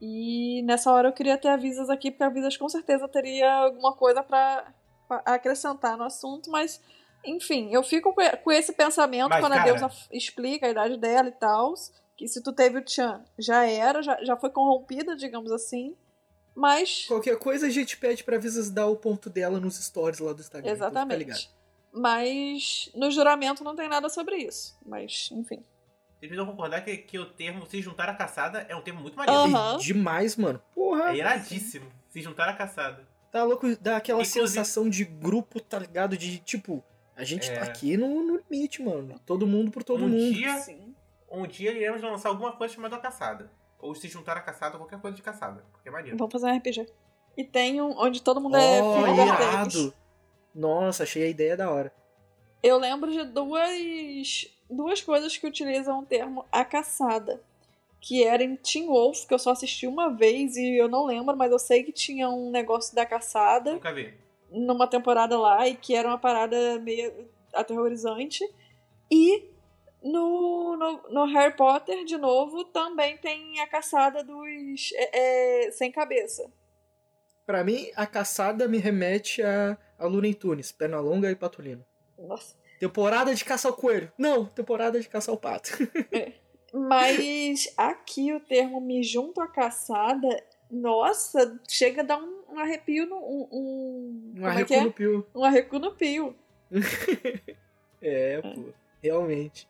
E 0.00 0.62
nessa 0.62 0.92
hora 0.92 1.08
eu 1.08 1.12
queria 1.12 1.38
ter 1.38 1.48
avisas 1.48 1.88
aqui, 1.88 2.10
porque 2.10 2.22
a 2.24 2.26
Avisas 2.26 2.56
com 2.56 2.68
certeza 2.68 3.08
teria 3.08 3.50
alguma 3.52 3.92
coisa 3.94 4.22
pra 4.22 4.72
pra 5.08 5.22
acrescentar 5.24 5.96
no 5.96 6.02
assunto, 6.02 6.50
mas 6.50 6.82
enfim, 7.24 7.72
eu 7.72 7.82
fico 7.84 8.12
com 8.42 8.50
esse 8.52 8.72
pensamento 8.72 9.28
Mas, 9.30 9.40
quando 9.40 9.52
a 9.52 9.56
cara- 9.56 9.70
deusa 9.70 9.86
f- 9.86 10.08
explica 10.12 10.66
a 10.66 10.70
idade 10.70 10.96
dela 10.96 11.28
e 11.28 11.32
tal, 11.32 11.74
que 12.16 12.26
se 12.26 12.42
tu 12.42 12.52
teve 12.52 12.78
o 12.78 12.82
tchan, 12.82 13.22
já 13.38 13.64
era, 13.64 14.02
já, 14.02 14.22
já 14.24 14.36
foi 14.36 14.50
corrompida, 14.50 15.14
digamos 15.16 15.52
assim. 15.52 15.96
Mas 16.54 17.04
Qualquer 17.06 17.38
coisa 17.38 17.66
a 17.66 17.70
gente 17.70 17.96
pede 17.96 18.24
pra 18.24 18.36
Visas 18.38 18.68
dar 18.70 18.86
o 18.88 18.96
ponto 18.96 19.30
dela 19.30 19.60
nos 19.60 19.76
stories 19.76 20.18
lá 20.18 20.32
do 20.32 20.40
Instagram. 20.40 20.72
então 20.72 20.88
fica 20.88 21.14
ligado. 21.14 21.36
Exatamente. 21.36 21.50
Mas 21.92 22.90
no 22.94 23.10
juramento 23.10 23.62
não 23.62 23.76
tem 23.76 23.88
nada 23.88 24.08
sobre 24.08 24.36
isso. 24.36 24.76
Mas, 24.84 25.28
enfim. 25.32 25.62
Vocês 26.18 26.30
precisam 26.30 26.46
concordar 26.46 26.82
que, 26.84 26.96
que 26.96 27.18
o 27.18 27.26
termo 27.26 27.66
se 27.66 27.80
juntar 27.82 28.08
à 28.08 28.14
caçada 28.14 28.64
é 28.68 28.74
um 28.74 28.80
termo 28.80 29.00
muito 29.00 29.16
maneiro. 29.16 29.78
E 29.78 29.84
demais, 29.84 30.36
mano. 30.36 30.60
Porra. 30.74 31.12
É 31.12 31.16
iradíssimo. 31.16 31.86
Se 32.08 32.22
juntar 32.22 32.48
à 32.48 32.54
caçada. 32.54 33.06
Tá 33.30 33.44
louco, 33.44 33.66
dá 33.80 33.98
aquela 33.98 34.20
Inclusive- 34.22 34.48
sensação 34.48 34.88
de 34.88 35.04
grupo, 35.04 35.60
tá 35.60 35.78
ligado? 35.78 36.16
De 36.16 36.38
tipo, 36.38 36.82
a 37.14 37.22
gente 37.22 37.50
É. 37.50 37.56
tá 37.58 37.64
aqui 37.64 37.96
no, 37.96 38.22
no 38.22 38.40
limite, 38.50 38.82
mano. 38.82 39.20
Todo 39.26 39.46
mundo 39.46 39.70
por 39.70 39.82
todo 39.84 40.04
Um 40.04 40.08
mundo. 40.08 40.32
dia- 40.34 40.56
Sim. 40.58 40.94
Um 41.30 41.46
dia 41.46 41.70
iremos 41.72 42.00
lançar 42.02 42.30
alguma 42.30 42.52
coisa 42.52 42.72
chamada 42.74 42.96
caçada. 42.98 43.50
Ou 43.78 43.94
se 43.94 44.08
juntar 44.08 44.38
à 44.38 44.40
caçada, 44.40 44.78
qualquer 44.78 44.98
coisa 44.98 45.14
de 45.16 45.22
caçada. 45.22 45.62
Porque 45.72 45.88
é 45.88 45.92
maneiro. 45.92 46.16
Vamos 46.16 46.32
fazer 46.32 46.46
um 46.46 46.56
RPG. 46.56 46.86
E 47.36 47.44
tem 47.44 47.82
um 47.82 47.90
onde 47.98 48.22
todo 48.22 48.40
mundo 48.40 48.56
é 48.56 48.78
filho 48.80 49.14
Vertentes. 49.16 49.74
irado. 49.76 49.94
Nossa, 50.54 51.02
achei 51.02 51.24
a 51.24 51.28
ideia 51.28 51.54
da 51.58 51.70
hora. 51.70 51.92
Eu 52.62 52.78
lembro 52.78 53.12
de 53.12 53.22
duas, 53.24 54.48
duas 54.70 55.02
coisas 55.02 55.36
que 55.36 55.46
utilizam 55.46 56.00
o 56.00 56.06
termo 56.06 56.44
a 56.50 56.64
caçada. 56.64 57.40
Que 58.00 58.24
era 58.24 58.44
em 58.44 58.56
Teen 58.56 58.86
Wolf, 58.86 59.26
que 59.26 59.34
eu 59.34 59.38
só 59.38 59.50
assisti 59.50 59.86
uma 59.86 60.10
vez 60.10 60.56
e 60.56 60.76
eu 60.76 60.88
não 60.88 61.06
lembro, 61.06 61.36
mas 61.36 61.50
eu 61.50 61.58
sei 61.58 61.82
que 61.82 61.92
tinha 61.92 62.28
um 62.28 62.50
negócio 62.50 62.94
da 62.94 63.04
caçada. 63.04 63.72
Nunca 63.72 63.92
vi. 63.92 64.14
numa 64.50 64.86
temporada 64.86 65.38
lá 65.38 65.66
e 65.66 65.74
que 65.74 65.94
era 65.94 66.08
uma 66.08 66.18
parada 66.18 66.78
meio 66.78 67.28
aterrorizante. 67.52 68.48
E 69.10 69.44
no, 70.02 70.76
no, 70.76 71.02
no 71.10 71.24
Harry 71.24 71.56
Potter, 71.56 72.04
de 72.04 72.16
novo, 72.16 72.64
também 72.64 73.16
tem 73.16 73.60
a 73.60 73.66
caçada 73.66 74.22
dos 74.22 74.90
é, 74.94 75.66
é, 75.66 75.70
sem 75.72 75.90
cabeça. 75.90 76.48
Pra 77.44 77.64
mim, 77.64 77.90
a 77.96 78.06
caçada 78.06 78.68
me 78.68 78.78
remete 78.78 79.42
a, 79.42 79.76
a 79.98 80.06
Looney 80.06 80.34
Tunes, 80.34 80.70
Pernalonga 80.72 81.30
e 81.30 81.36
Patolino. 81.36 81.84
Nossa. 82.18 82.54
Temporada 82.78 83.34
de 83.34 83.44
caça 83.44 83.68
ao 83.68 83.74
coelho. 83.74 84.12
Não, 84.18 84.44
temporada 84.46 85.00
de 85.00 85.08
caça 85.08 85.30
ao 85.30 85.36
pato. 85.36 85.70
Mas 86.72 87.72
aqui 87.76 88.32
o 88.34 88.40
termo 88.40 88.80
me 88.80 89.02
junto 89.02 89.40
à 89.40 89.46
caçada, 89.46 90.42
nossa, 90.70 91.58
chega 91.68 92.02
a 92.02 92.04
dar 92.04 92.18
um, 92.18 92.42
um 92.50 92.58
arrepio 92.58 93.06
no. 93.06 93.16
Um, 93.16 93.48
um, 93.50 94.32
Um 94.36 94.40
como 94.40 94.48
é 94.48 94.66
é? 94.68 94.80
no 94.82 94.92
pio. 94.92 95.26
Um 95.34 95.44
arreco 95.44 95.78
no 95.78 95.92
pio. 95.92 96.36
É, 98.02 98.40
pô. 98.42 98.72
Realmente. 99.02 99.66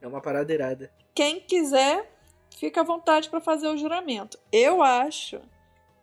É 0.00 0.08
uma 0.08 0.20
parada 0.20 0.52
irada. 0.52 0.90
Quem 1.14 1.38
quiser, 1.40 2.10
fica 2.56 2.80
à 2.80 2.84
vontade 2.84 3.28
para 3.28 3.40
fazer 3.40 3.68
o 3.68 3.76
juramento. 3.76 4.38
Eu 4.50 4.82
acho. 4.82 5.40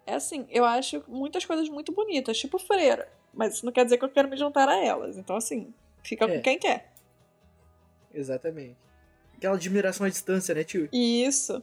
É 0.05 0.13
assim, 0.13 0.45
eu 0.49 0.63
acho 0.63 1.03
muitas 1.07 1.45
coisas 1.45 1.67
muito 1.67 1.91
bonitas, 1.91 2.37
tipo 2.37 2.59
freira. 2.59 3.11
Mas 3.33 3.55
isso 3.55 3.65
não 3.65 3.73
quer 3.73 3.83
dizer 3.83 3.97
que 3.97 4.05
eu 4.05 4.09
quero 4.09 4.29
me 4.29 4.37
juntar 4.37 4.69
a 4.69 4.77
elas. 4.77 5.17
Então, 5.17 5.35
assim, 5.35 5.73
fica 6.03 6.25
É. 6.25 6.35
com 6.35 6.41
quem 6.41 6.59
quer. 6.59 6.91
Exatamente. 8.13 8.77
Aquela 9.37 9.55
admiração 9.55 10.05
à 10.05 10.09
distância, 10.09 10.53
né, 10.53 10.63
tio? 10.63 10.87
Isso. 10.93 11.61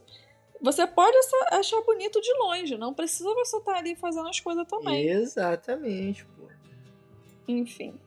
Você 0.61 0.85
pode 0.85 1.17
achar 1.51 1.81
bonito 1.81 2.21
de 2.21 2.31
longe, 2.33 2.77
não 2.77 2.93
precisa 2.93 3.33
você 3.33 3.57
estar 3.57 3.75
ali 3.77 3.95
fazendo 3.95 4.27
as 4.29 4.39
coisas 4.39 4.67
também. 4.67 5.07
Exatamente, 5.07 6.23
pô. 6.25 6.43
Enfim. 7.47 7.99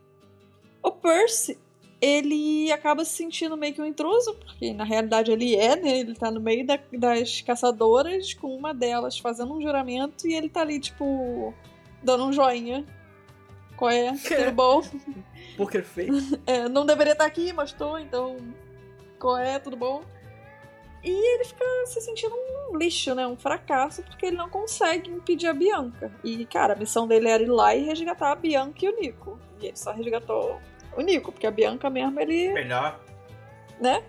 O 0.81 0.93
Percy, 0.93 1.59
ele 2.01 2.71
acaba 2.71 3.05
se 3.05 3.13
sentindo 3.17 3.57
meio 3.57 3.75
que 3.75 3.83
um 3.83 3.87
intruso, 3.87 4.35
porque 4.35 4.73
na 4.73 4.85
realidade 4.85 5.33
ele 5.33 5.57
é, 5.57 5.75
né? 5.75 5.99
Ele 5.99 6.15
tá 6.15 6.31
no 6.31 6.41
meio 6.41 6.65
da- 6.65 6.79
das 6.93 7.41
caçadoras, 7.41 8.35
com 8.35 8.55
uma 8.55 8.73
delas 8.73 9.19
fazendo 9.19 9.53
um 9.55 9.61
juramento, 9.61 10.29
e 10.29 10.35
ele 10.35 10.49
tá 10.49 10.61
ali, 10.61 10.79
tipo, 10.79 11.53
dando 12.03 12.25
um 12.27 12.33
joinha. 12.33 12.85
Qual 13.77 13.91
é? 13.91 14.13
Tudo 14.17 14.53
bom? 14.53 14.83
Poker 15.57 15.85
face. 15.85 16.41
É, 16.47 16.69
não 16.69 16.85
deveria 16.87 17.13
estar 17.13 17.25
aqui, 17.27 17.53
mas 17.53 17.73
tô, 17.73 17.99
então. 17.99 18.37
Qual 19.19 19.37
é? 19.37 19.59
Tudo 19.59 19.77
bom? 19.77 20.03
E 21.03 21.11
ele 21.35 21.45
fica 21.45 21.65
se 21.87 22.01
sentindo 22.01 22.35
um 22.35 22.77
lixo, 22.79 23.15
né? 23.15 23.27
Um 23.27 23.37
fracasso, 23.37 24.03
porque 24.03 24.27
ele 24.27 24.37
não 24.37 24.49
consegue 24.49 25.11
impedir 25.11 25.47
a 25.49 25.53
Bianca. 25.53 26.11
E, 26.25 26.47
cara, 26.47 26.73
a 26.73 26.77
missão 26.77 27.07
dele 27.07 27.29
era 27.29 27.43
ir 27.43 27.47
lá 27.47 27.75
e 27.77 27.85
resgatar 27.85 28.33
a 28.33 28.35
Bianca 28.35 28.85
e 28.85 28.89
o 28.89 28.97
Nico. 28.99 29.39
E 29.61 29.67
ele 29.67 29.77
só 29.77 29.93
resgatou 29.93 30.59
o 30.97 31.03
Nico, 31.03 31.31
porque 31.31 31.47
a 31.47 31.51
Bianca 31.51 31.91
mesmo, 31.91 32.19
ele. 32.21 32.53
Melhor, 32.55 32.99
né? 33.79 34.03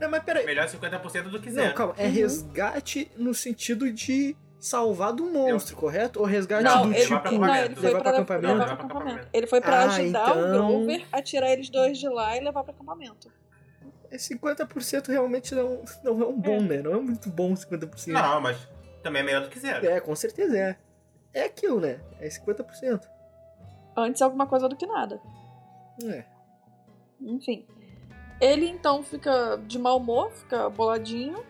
Não, 0.00 0.08
mas 0.10 0.22
peraí. 0.22 0.46
melhor 0.46 0.66
50% 0.68 1.24
do 1.24 1.40
que 1.40 1.48
Não, 1.48 1.54
zero. 1.62 1.74
calma. 1.74 1.94
É 1.98 2.06
Uhum. 2.06 2.12
resgate 2.12 3.10
no 3.16 3.34
sentido 3.34 3.92
de 3.92 4.36
salvar 4.58 5.12
do 5.12 5.24
monstro, 5.26 5.76
correto? 5.76 6.20
Ou 6.20 6.26
resgate 6.26 6.64
Não, 6.64 6.82
do 6.88 6.92
ele, 6.94 7.02
tipo. 7.02 7.14
Levar 7.14 7.20
pra 7.22 7.32
não, 7.32 7.38
acampamento. 7.44 7.66
ele 7.66 7.76
foi 7.76 7.86
Levar 7.88 8.00
pra, 8.02 8.12
pra 8.12 8.20
acampamento? 8.22 8.58
levar 8.58 8.86
pra. 8.88 9.28
Ele 9.32 9.46
foi 9.46 9.60
pra 9.60 9.76
Ah, 9.80 9.84
ajudar 9.84 10.30
então- 10.30 10.42
o 10.42 10.52
Grover 10.52 11.06
a 11.12 11.22
tirar 11.22 11.50
eles 11.52 11.68
dois 11.70 11.98
de 11.98 12.08
lá 12.08 12.36
e 12.36 12.40
levar 12.40 12.64
pra 12.64 12.72
acampamento. 12.72 13.30
É 14.10 14.16
50% 14.18 15.08
realmente 15.08 15.54
não, 15.54 15.82
não 16.04 16.22
é 16.22 16.26
um 16.26 16.40
bom, 16.40 16.56
É. 16.56 16.60
né? 16.60 16.82
Não 16.82 16.92
é 16.94 17.00
muito 17.00 17.28
bom 17.28 17.54
50%. 17.54 18.12
Não, 18.12 18.40
mas 18.40 18.56
também 19.02 19.20
é 19.22 19.24
melhor 19.24 19.42
do 19.42 19.48
que 19.48 19.58
zero. 19.58 19.84
É, 19.86 20.00
com 20.00 20.14
certeza 20.14 20.56
é. 20.56 20.76
É 21.34 21.42
aquilo, 21.44 21.80
né? 21.80 22.00
É 22.20 22.28
50%. 22.28 23.02
Antes 23.96 24.22
alguma 24.22 24.46
coisa 24.46 24.68
do 24.68 24.76
que 24.76 24.86
nada. 24.86 25.20
É. 26.04 26.24
Enfim. 27.20 27.66
Ele 28.40 28.66
então 28.68 29.02
fica 29.02 29.56
de 29.66 29.78
mau 29.78 29.96
humor, 29.98 30.30
fica 30.32 30.68
boladinho. 30.70 31.42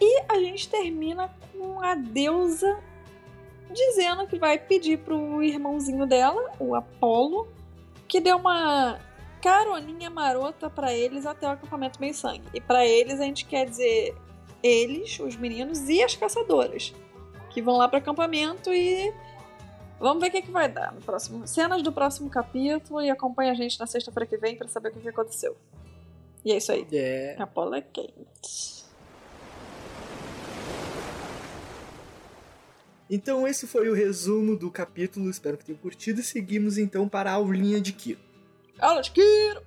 E 0.00 0.22
a 0.28 0.38
gente 0.38 0.68
termina 0.68 1.30
com 1.52 1.80
a 1.82 1.94
deusa 1.94 2.78
dizendo 3.70 4.26
que 4.26 4.38
vai 4.38 4.58
pedir 4.58 4.98
pro 4.98 5.42
irmãozinho 5.42 6.06
dela, 6.06 6.52
o 6.58 6.74
Apolo, 6.74 7.48
que 8.06 8.20
dê 8.20 8.32
uma 8.32 8.98
caroninha 9.42 10.08
marota 10.08 10.70
pra 10.70 10.92
eles 10.94 11.26
até 11.26 11.46
o 11.46 11.50
acampamento 11.50 12.00
Meio 12.00 12.14
Sangue. 12.14 12.44
E 12.54 12.60
pra 12.60 12.86
eles 12.86 13.20
a 13.20 13.24
gente 13.24 13.44
quer 13.44 13.68
dizer 13.68 14.16
eles, 14.62 15.18
os 15.20 15.36
meninos 15.36 15.88
e 15.88 16.02
as 16.02 16.16
caçadoras, 16.16 16.94
que 17.50 17.60
vão 17.60 17.76
lá 17.76 17.88
pro 17.88 17.98
acampamento 17.98 18.72
e 18.72 19.12
Vamos 20.00 20.22
ver 20.22 20.28
o 20.28 20.30
que, 20.30 20.42
que 20.42 20.50
vai 20.50 20.68
dar 20.68 20.92
no 20.92 21.00
próximo. 21.00 21.46
Cenas 21.46 21.82
do 21.82 21.92
próximo 21.92 22.30
capítulo 22.30 23.02
e 23.02 23.10
acompanha 23.10 23.50
a 23.50 23.54
gente 23.54 23.78
na 23.80 23.86
sexta-feira 23.86 24.26
que 24.26 24.36
vem 24.36 24.56
pra 24.56 24.68
saber 24.68 24.90
o 24.90 24.92
que, 24.92 25.00
que 25.00 25.08
aconteceu. 25.08 25.56
E 26.44 26.52
é 26.52 26.56
isso 26.56 26.70
aí. 26.70 26.86
É. 26.92 27.36
Apolo 27.38 27.74
é 27.74 27.80
quente. 27.80 28.77
Então 33.10 33.46
esse 33.46 33.66
foi 33.66 33.88
o 33.88 33.94
resumo 33.94 34.56
do 34.56 34.70
capítulo, 34.70 35.30
espero 35.30 35.56
que 35.56 35.64
tenham 35.64 35.78
curtido 35.80 36.20
e 36.20 36.24
seguimos 36.24 36.76
então 36.76 37.08
para 37.08 37.30
a 37.30 37.34
aulinha 37.34 37.80
de 37.80 37.92
Kiro. 37.92 38.20
Aula 38.78 39.00
de 39.02 39.10
Kiro! 39.10 39.62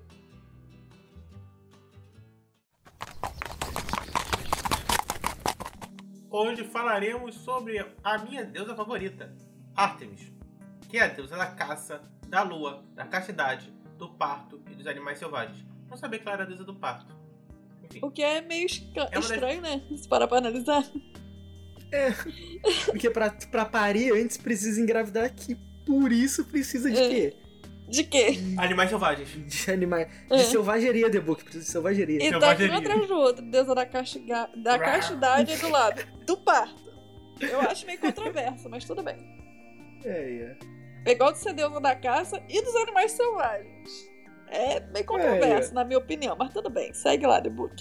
Hoje 6.29 6.63
falaremos 6.63 7.35
sobre 7.35 7.85
a 8.03 8.17
minha 8.19 8.43
deusa 8.45 8.73
favorita, 8.75 9.33
Artemis, 9.75 10.31
que 10.89 10.97
é 10.97 11.01
a 11.03 11.07
deusa 11.07 11.35
da 11.35 11.47
caça, 11.47 12.01
da 12.27 12.41
lua, 12.41 12.83
da 12.95 13.05
castidade, 13.05 13.73
do 13.97 14.09
parto 14.09 14.61
e 14.71 14.75
dos 14.75 14.87
animais 14.87 15.19
selvagens. 15.19 15.65
Não 15.89 15.97
sabia 15.97 16.19
que 16.19 16.25
ela 16.25 16.35
era 16.35 16.43
a 16.43 16.47
deusa 16.47 16.63
do 16.63 16.73
parto. 16.75 17.13
Enfim, 17.83 17.99
O 18.01 18.09
que 18.09 18.23
é 18.23 18.39
meio 18.41 18.67
É 18.95 19.01
uma 19.01 19.09
das- 19.09 19.29
estranho, 19.31 19.61
né? 19.61 19.81
Se 19.97 20.07
parar 20.07 20.27
pra 20.27 20.37
analisar. 20.37 20.83
Porque 22.85 23.09
pra, 23.09 23.29
pra 23.29 23.65
parir 23.65 24.13
antes 24.13 24.37
precisa 24.37 24.79
engravidar 24.79 25.31
que 25.33 25.55
por 25.85 26.11
isso 26.11 26.45
precisa 26.45 26.89
de 26.89 26.97
É. 26.97 27.09
quê? 27.09 27.33
De 27.87 28.03
quê? 28.05 28.37
animais 28.57 28.89
selvagens. 28.89 29.29
De 29.29 29.71
animais. 29.71 30.07
De 30.29 30.35
É. 30.35 30.43
selvageria, 30.43 31.09
The 31.11 31.19
Book. 31.19 31.43
Precisa 31.43 31.65
de 31.65 31.69
selvageria. 31.71 32.25
E 32.25 32.39
tá 32.39 32.51
aqui 32.51 32.63
um 32.69 32.75
atrás 32.77 33.07
do 33.07 33.15
outro. 33.15 33.43
Deusa 33.43 33.75
da, 33.75 33.85
castiga... 33.85 34.49
da 34.55 34.79
castidade 34.79 35.51
é 35.51 35.57
do 35.57 35.69
lado. 35.69 36.01
Do 36.25 36.37
parto. 36.37 36.89
Eu 37.41 37.59
acho 37.61 37.85
meio 37.85 37.99
controverso, 37.99 38.69
mas 38.69 38.85
tudo 38.85 39.03
bem. 39.03 39.17
É, 40.05 40.09
é. 40.09 40.57
É 41.05 41.11
igual 41.11 41.31
de 41.33 41.39
ser 41.39 41.53
deusa 41.53 41.81
da 41.81 41.95
caça 41.95 42.41
e 42.47 42.61
dos 42.61 42.75
animais 42.75 43.11
selvagens. 43.11 43.89
É 44.47 44.79
meio 44.91 45.05
controverso, 45.05 45.73
na 45.73 45.83
minha 45.83 45.97
opinião, 45.97 46.35
mas 46.37 46.53
tudo 46.53 46.69
bem. 46.69 46.93
Segue 46.93 47.25
lá, 47.25 47.41
The 47.41 47.49
Book. 47.49 47.73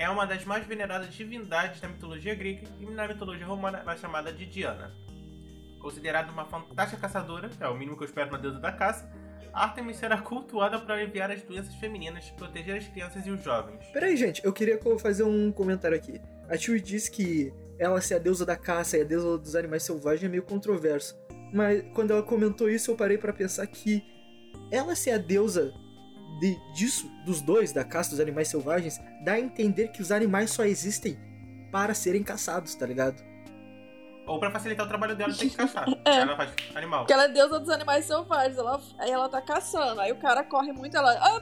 É 0.00 0.08
uma 0.08 0.26
das 0.26 0.46
mais 0.46 0.66
veneradas 0.66 1.12
divindades 1.12 1.78
da 1.78 1.86
mitologia 1.86 2.34
grega 2.34 2.66
e 2.80 2.86
na 2.86 3.06
mitologia 3.06 3.44
romana 3.44 3.80
ela 3.80 3.92
é 3.92 3.96
chamada 3.98 4.32
de 4.32 4.46
Diana. 4.46 4.96
Considerada 5.78 6.32
uma 6.32 6.46
fantástica 6.46 7.02
caçadora, 7.02 7.50
é 7.60 7.68
o 7.68 7.74
mínimo 7.74 7.98
que 7.98 8.04
eu 8.04 8.06
espero 8.06 8.30
de 8.30 8.34
uma 8.34 8.40
deusa 8.40 8.58
da 8.58 8.72
caça, 8.72 9.12
Artemis 9.52 9.98
será 9.98 10.16
cultuada 10.16 10.78
para 10.78 10.94
aliviar 10.94 11.30
as 11.30 11.42
doenças 11.42 11.74
femininas, 11.74 12.30
proteger 12.30 12.78
as 12.78 12.88
crianças 12.88 13.26
e 13.26 13.30
os 13.30 13.44
jovens. 13.44 13.84
Peraí, 13.92 14.16
gente, 14.16 14.42
eu 14.42 14.54
queria 14.54 14.80
fazer 14.98 15.24
um 15.24 15.52
comentário 15.52 15.98
aqui. 15.98 16.18
A 16.48 16.56
Tio 16.56 16.80
disse 16.80 17.10
que 17.10 17.52
ela 17.78 18.00
ser 18.00 18.14
a 18.14 18.18
deusa 18.18 18.46
da 18.46 18.56
caça 18.56 18.96
e 18.96 19.02
a 19.02 19.04
deusa 19.04 19.36
dos 19.36 19.54
animais 19.54 19.82
selvagens 19.82 20.24
é 20.24 20.28
meio 20.28 20.44
controverso. 20.44 21.14
Mas 21.52 21.84
quando 21.92 22.12
ela 22.12 22.22
comentou 22.22 22.70
isso, 22.70 22.90
eu 22.90 22.96
parei 22.96 23.18
pra 23.18 23.34
pensar 23.34 23.66
que 23.66 24.02
ela 24.70 24.94
ser 24.94 25.10
a 25.10 25.18
deusa 25.18 25.74
de, 26.38 26.56
disso, 26.74 27.10
dos 27.24 27.40
dois, 27.40 27.72
da 27.72 27.84
caça 27.84 28.10
dos 28.10 28.20
animais 28.20 28.48
selvagens, 28.48 29.00
dá 29.24 29.32
a 29.32 29.40
entender 29.40 29.88
que 29.88 30.00
os 30.02 30.12
animais 30.12 30.50
só 30.50 30.64
existem 30.64 31.18
para 31.72 31.94
serem 31.94 32.22
caçados, 32.22 32.74
tá 32.74 32.86
ligado? 32.86 33.22
Ou 34.26 34.38
para 34.38 34.50
facilitar 34.50 34.86
o 34.86 34.88
trabalho 34.88 35.16
dela, 35.16 35.34
tem 35.34 35.48
que 35.48 35.56
caçar. 35.56 35.86
É. 36.04 36.20
Ela 36.20 36.36
faz 36.36 36.52
animal. 36.74 37.00
Porque 37.00 37.12
ela 37.12 37.24
é 37.24 37.28
deusa 37.28 37.58
dos 37.58 37.68
animais 37.68 38.04
selvagens. 38.04 38.56
Ela, 38.56 38.80
aí 38.98 39.10
ela 39.10 39.28
tá 39.28 39.40
caçando. 39.40 40.00
Aí 40.00 40.12
o 40.12 40.20
cara 40.20 40.44
corre 40.44 40.72
muito, 40.72 40.96
ela. 40.96 41.12
Ah, 41.14 41.40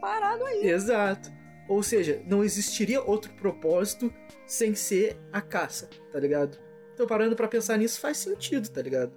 parado 0.00 0.44
aí. 0.44 0.66
Exato. 0.66 1.30
Ou 1.68 1.82
seja, 1.82 2.22
não 2.26 2.44
existiria 2.44 3.02
outro 3.02 3.32
propósito 3.34 4.12
sem 4.46 4.74
ser 4.74 5.20
a 5.32 5.40
caça, 5.40 5.90
tá 6.12 6.18
ligado? 6.18 6.58
Então, 6.94 7.06
parando 7.06 7.36
pra 7.36 7.48
pensar 7.48 7.76
nisso, 7.76 8.00
faz 8.00 8.16
sentido, 8.18 8.68
tá 8.70 8.80
ligado? 8.80 9.12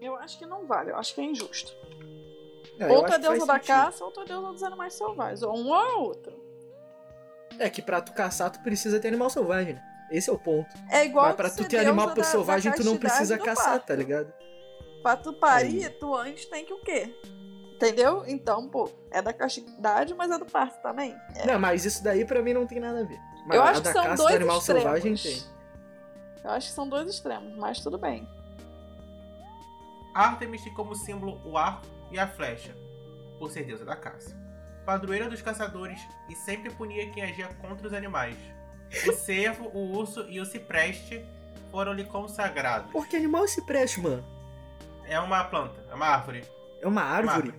Eu 0.00 0.16
acho 0.16 0.38
que 0.38 0.46
não 0.46 0.66
vale, 0.66 0.90
eu 0.92 0.96
acho 0.96 1.14
que 1.14 1.20
é 1.20 1.24
injusto. 1.24 1.72
É, 2.80 2.84
eu 2.90 2.94
ou 2.94 3.04
tu 3.04 3.12
é 3.12 3.18
deusa 3.18 3.46
da 3.46 3.54
sentido. 3.54 3.66
caça, 3.66 4.04
ou 4.04 4.10
tu 4.10 4.20
é 4.20 4.24
deusa 4.24 4.52
dos 4.52 4.62
animais 4.62 4.94
selvagens. 4.94 5.42
Ou 5.42 5.56
um 5.56 5.68
ou 5.68 5.74
a 5.74 5.96
outra. 5.98 6.32
É 7.58 7.68
que 7.68 7.82
pra 7.82 8.00
tu 8.00 8.12
caçar, 8.12 8.50
tu 8.50 8.60
precisa 8.60 8.98
ter 8.98 9.08
animal 9.08 9.28
selvagem, 9.30 9.74
né? 9.74 9.82
Esse 10.10 10.30
é 10.30 10.32
o 10.32 10.38
ponto. 10.38 10.68
É 10.90 11.04
igual 11.04 11.26
Mas 11.26 11.36
pra 11.36 11.50
tu 11.50 11.64
ter 11.68 11.78
animal 11.78 12.14
da- 12.14 12.24
selvagem, 12.24 12.70
da 12.70 12.76
tu 12.76 12.84
não 12.84 12.96
precisa 12.96 13.38
caçar, 13.38 13.72
parto. 13.74 13.86
tá 13.86 13.94
ligado? 13.94 14.32
Pra 15.02 15.16
tu 15.16 15.32
parir, 15.34 15.84
Aí. 15.84 15.90
tu 15.90 16.14
antes 16.14 16.46
tem 16.46 16.64
que 16.64 16.72
o 16.72 16.80
quê? 16.80 17.14
Entendeu? 17.74 18.24
Então, 18.26 18.68
pô, 18.68 18.90
é 19.10 19.22
da 19.22 19.32
castidade, 19.32 20.12
mas 20.14 20.30
é 20.30 20.38
do 20.38 20.44
parto 20.46 20.82
também. 20.82 21.16
É. 21.36 21.46
Não, 21.46 21.58
mas 21.58 21.84
isso 21.84 22.02
daí 22.02 22.24
pra 22.24 22.42
mim 22.42 22.52
não 22.52 22.66
tem 22.66 22.80
nada 22.80 23.00
a 23.00 23.04
ver. 23.04 23.18
Mas 23.46 23.56
Eu 23.56 23.62
a 23.62 23.70
acho 23.70 23.80
da 23.80 23.90
que 23.90 23.98
são 23.98 24.04
caça 24.04 24.16
dois 24.22 24.30
do 24.34 24.36
animal 24.36 24.58
extremos. 24.58 24.82
selvagem 24.82 25.14
tem. 25.14 25.42
Eu 26.44 26.50
acho 26.50 26.66
que 26.68 26.72
são 26.74 26.88
dois 26.88 27.08
extremos, 27.08 27.56
mas 27.56 27.80
tudo 27.80 27.96
bem. 27.98 28.28
Artemis 30.14 30.62
tem 30.62 30.74
como 30.74 30.94
símbolo 30.94 31.40
o 31.44 31.56
arco 31.56 31.86
e 32.10 32.18
a 32.18 32.26
flecha, 32.26 32.74
por 33.38 33.50
ser 33.50 33.64
deusa 33.64 33.84
da 33.84 33.96
caça. 33.96 34.36
Padroeira 34.84 35.28
dos 35.28 35.42
caçadores 35.42 36.00
e 36.28 36.34
sempre 36.34 36.70
punia 36.70 37.10
quem 37.10 37.22
agia 37.22 37.48
contra 37.60 37.86
os 37.86 37.92
animais. 37.92 38.36
O 39.06 39.12
cervo, 39.12 39.70
o 39.72 39.96
urso 39.96 40.26
e 40.28 40.40
o 40.40 40.44
cipreste 40.44 41.24
foram-lhe 41.70 42.04
consagrados. 42.04 42.90
Por 42.90 43.06
que 43.06 43.16
animal 43.16 43.46
se 43.46 43.64
preste, 43.64 44.00
mano? 44.00 44.24
É 45.04 45.18
uma 45.20 45.44
planta, 45.44 45.84
é 45.90 45.94
uma 45.94 46.06
árvore. 46.06 46.44
É 46.80 46.86
uma 46.86 47.02
Uma 47.02 47.10
árvore? 47.10 47.54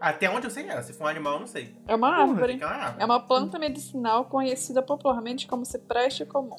Até 0.00 0.28
onde 0.28 0.46
eu 0.46 0.50
sei 0.50 0.68
é. 0.68 0.82
Se 0.82 0.92
for 0.92 1.04
um 1.04 1.08
animal, 1.08 1.34
eu 1.34 1.40
não 1.40 1.46
sei. 1.46 1.74
É 1.88 1.94
uma 1.94 2.10
Porra, 2.10 2.22
árvore. 2.22 2.52
Fica 2.54 2.66
uma 2.66 2.74
árvore. 2.74 3.02
É 3.02 3.04
uma 3.04 3.20
planta 3.20 3.58
medicinal 3.58 4.24
conhecida 4.26 4.82
popularmente 4.82 5.46
como 5.46 5.64
cipreste 5.64 6.24
comum. 6.26 6.58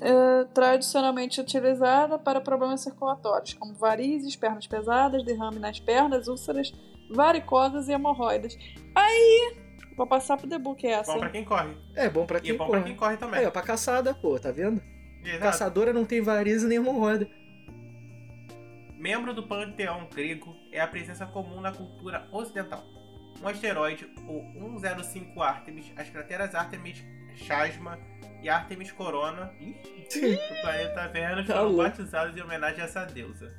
É 0.00 0.44
tradicionalmente 0.54 1.40
utilizada 1.40 2.18
para 2.18 2.40
problemas 2.40 2.80
circulatórios, 2.82 3.54
como 3.54 3.74
varizes, 3.74 4.36
pernas 4.36 4.66
pesadas, 4.66 5.24
derrame 5.24 5.58
nas 5.58 5.80
pernas, 5.80 6.28
úlceras, 6.28 6.72
varicosas 7.10 7.88
e 7.88 7.92
hemorroidas. 7.92 8.56
Aí, 8.94 9.56
vou 9.96 10.06
passar 10.06 10.36
pro 10.36 10.48
The 10.48 10.58
Book 10.58 10.86
essa. 10.86 11.12
Bom 11.12 11.20
pra 11.20 11.30
quem 11.30 11.44
corre. 11.44 11.76
É 11.94 12.08
bom 12.08 12.26
pra 12.26 12.38
E 12.38 12.40
é 12.40 12.42
quem 12.42 12.56
bom 12.56 12.66
pra 12.68 12.78
corre. 12.78 12.90
quem 12.90 12.96
corre 12.96 13.16
também. 13.16 13.46
Ó, 13.46 13.50
pra 13.50 13.62
caçada, 13.62 14.14
pô, 14.14 14.38
tá 14.38 14.50
vendo? 14.50 14.80
Exato. 15.24 15.42
Caçadora 15.42 15.92
não 15.92 16.04
tem 16.04 16.20
varize 16.20 16.66
nem 16.66 16.78
hemorroida. 16.78 17.28
Membro 18.98 19.34
do 19.34 19.42
panteão 19.42 20.08
grego, 20.12 20.54
é 20.72 20.80
a 20.80 20.86
presença 20.86 21.26
comum 21.26 21.60
na 21.60 21.72
cultura 21.72 22.28
ocidental. 22.32 22.82
Um 23.42 23.48
asteroide, 23.48 24.06
o 24.26 24.80
105 24.80 25.42
Artemis, 25.42 25.92
as 25.96 26.08
crateras 26.08 26.54
Artemis 26.54 27.04
Chasma 27.34 27.98
e 28.46 28.48
Artemis 28.48 28.92
Corona. 28.92 29.46
Do 29.46 30.60
planeta 30.62 31.08
Vênus 31.08 31.46
Tá 31.48 31.54
foram 31.54 31.76
batizados 31.76 32.36
em 32.36 32.40
homenagem 32.40 32.80
a 32.80 32.84
essa 32.84 33.04
deusa. 33.04 33.52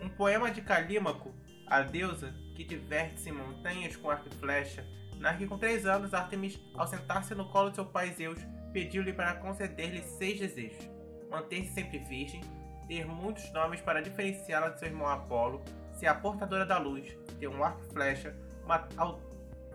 Um 0.00 0.08
poema 0.08 0.50
de 0.50 0.62
Calímaco, 0.62 1.34
a 1.66 1.82
deusa 1.82 2.34
que 2.56 2.64
diverte-se 2.64 3.28
em 3.28 3.32
montanhas 3.32 3.94
com 3.94 4.10
arco 4.10 4.28
e 4.28 4.34
flecha, 4.36 4.86
narra 5.18 5.36
que 5.36 5.46
com 5.46 5.58
três 5.58 5.84
anos 5.84 6.14
Artemis, 6.14 6.58
ao 6.74 6.86
sentar-se 6.86 7.34
no 7.34 7.46
colo 7.50 7.68
de 7.68 7.76
seu 7.76 7.84
pai 7.84 8.10
Zeus, 8.12 8.40
pediu-lhe 8.72 9.12
para 9.12 9.34
conceder-lhe 9.34 10.02
seis 10.02 10.40
desejos: 10.40 10.88
manter-se 11.30 11.74
sempre 11.74 11.98
virgem, 11.98 12.40
ter 12.88 13.04
muitos 13.06 13.52
nomes 13.52 13.82
para 13.82 14.00
diferenciá-la 14.00 14.70
de 14.70 14.78
seu 14.78 14.88
irmão 14.88 15.06
Apolo, 15.06 15.62
ser 15.92 16.06
a 16.06 16.14
portadora 16.14 16.64
da 16.64 16.78
luz, 16.78 17.14
ter 17.38 17.48
um 17.48 17.62
arco 17.62 17.82
e 17.84 17.92
flecha, 17.92 18.34
uma, 18.64 18.88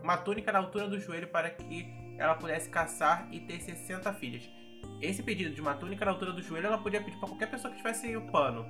uma 0.01 0.17
túnica 0.17 0.51
na 0.51 0.57
altura 0.57 0.87
do 0.87 0.99
joelho 0.99 1.27
para 1.27 1.51
que 1.51 2.04
ela 2.17 2.35
pudesse 2.35 2.69
caçar 2.69 3.27
e 3.31 3.39
ter 3.39 3.61
60 3.61 4.13
filhas. 4.13 4.49
Esse 5.01 5.21
pedido 5.21 5.53
de 5.53 5.61
uma 5.61 5.73
túnica 5.73 6.05
na 6.05 6.11
altura 6.11 6.31
do 6.31 6.41
joelho 6.41 6.67
ela 6.67 6.77
podia 6.77 7.01
pedir 7.01 7.17
para 7.17 7.29
qualquer 7.29 7.49
pessoa 7.49 7.71
que 7.71 7.77
tivesse 7.77 8.15
o 8.15 8.21
pano. 8.21 8.65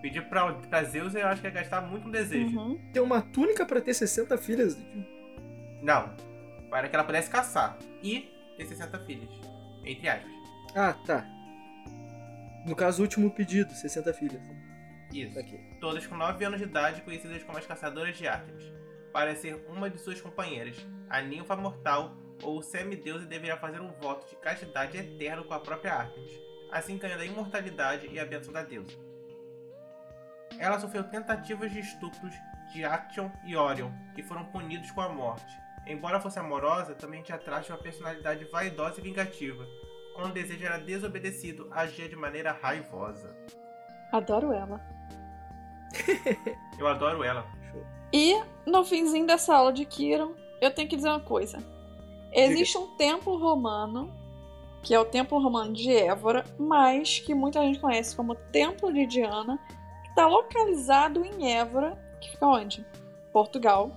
Pedir 0.00 0.22
pra, 0.28 0.52
pra 0.52 0.84
Zeus 0.84 1.14
eu 1.14 1.26
acho 1.26 1.40
que 1.40 1.46
ia 1.46 1.52
gastar 1.52 1.80
muito 1.80 2.08
um 2.08 2.10
desejo. 2.10 2.58
Uhum. 2.58 2.78
Tem 2.92 3.02
uma 3.02 3.20
túnica 3.20 3.64
pra 3.66 3.80
ter 3.80 3.94
60 3.94 4.36
filhas. 4.38 4.76
Não. 5.82 6.14
Para 6.70 6.88
que 6.88 6.94
ela 6.94 7.04
pudesse 7.04 7.30
caçar 7.30 7.78
e 8.02 8.30
ter 8.56 8.66
60 8.66 8.98
filhas. 9.00 9.30
Entre 9.84 10.08
aspas. 10.08 10.30
Ah, 10.74 10.92
tá. 11.06 11.26
No 12.66 12.74
caso, 12.74 13.00
o 13.00 13.02
último 13.02 13.30
pedido, 13.30 13.72
60 13.72 14.12
filhas. 14.14 14.42
Isso. 15.12 15.38
Aqui. 15.38 15.58
Todas 15.80 16.06
com 16.06 16.16
9 16.16 16.44
anos 16.44 16.58
de 16.58 16.64
idade, 16.64 17.02
conhecidas 17.02 17.42
como 17.44 17.58
as 17.58 17.66
Caçadoras 17.66 18.16
de 18.16 18.26
Artemis. 18.26 18.64
Para 19.12 19.34
ser 19.36 19.64
uma 19.68 19.88
de 19.88 19.98
suas 19.98 20.20
companheiras, 20.20 20.76
a 21.08 21.22
ninfa 21.22 21.56
mortal 21.56 22.12
ou 22.42 22.62
semideusa 22.62 23.26
deverá 23.26 23.56
fazer 23.56 23.80
um 23.80 23.92
voto 23.92 24.28
de 24.28 24.36
castidade 24.36 24.96
eterno 24.96 25.44
com 25.44 25.54
a 25.54 25.60
própria 25.60 25.94
Artemis, 25.94 26.32
assim 26.70 26.98
ganhando 26.98 27.20
a 27.20 27.26
imortalidade 27.26 28.08
e 28.08 28.18
a 28.18 28.26
bênção 28.26 28.52
da 28.52 28.62
deusa. 28.62 28.96
Ela 30.58 30.80
sofreu 30.80 31.04
tentativas 31.04 31.70
de 31.70 31.80
estupros 31.80 32.34
de 32.72 32.84
Action 32.84 33.30
e 33.44 33.56
Orion, 33.56 33.90
que 34.14 34.22
foram 34.22 34.44
punidos 34.46 34.90
com 34.90 35.00
a 35.00 35.08
morte. 35.08 35.52
Embora 35.86 36.20
fosse 36.20 36.38
amorosa, 36.38 36.94
também 36.94 37.22
tinha 37.22 37.38
traços 37.38 37.66
de 37.66 37.72
uma 37.72 37.78
personalidade 37.78 38.44
vaidosa 38.46 39.00
e 39.00 39.02
vingativa. 39.02 39.66
Quando 40.14 40.30
o 40.30 40.34
desejo 40.34 40.64
era 40.64 40.78
desobedecido, 40.78 41.68
agia 41.70 42.08
de 42.08 42.16
maneira 42.16 42.52
raivosa. 42.52 43.36
Adoro 44.12 44.52
ela. 44.52 44.80
Eu 46.78 46.88
adoro 46.88 47.22
ela. 47.22 47.46
Show. 47.70 47.84
E 48.12 48.34
no 48.66 48.84
finzinho 48.84 49.26
dessa 49.26 49.54
aula 49.54 49.72
de 49.72 49.84
Kiron, 49.84 50.34
eu 50.60 50.70
tenho 50.70 50.88
que 50.88 50.96
dizer 50.96 51.08
uma 51.08 51.20
coisa. 51.20 51.58
Existe 52.36 52.76
um 52.76 52.86
templo 52.88 53.36
romano, 53.38 54.12
que 54.82 54.94
é 54.94 55.00
o 55.00 55.04
templo 55.04 55.38
romano 55.40 55.72
de 55.72 55.90
Évora, 55.90 56.44
mas 56.58 57.18
que 57.18 57.34
muita 57.34 57.62
gente 57.62 57.80
conhece 57.80 58.14
como 58.14 58.34
Templo 58.34 58.92
de 58.92 59.06
Diana, 59.06 59.58
que 60.02 60.10
está 60.10 60.26
localizado 60.26 61.24
em 61.24 61.50
Évora, 61.50 61.98
que 62.20 62.30
fica 62.30 62.46
onde? 62.46 62.86
Portugal. 63.32 63.90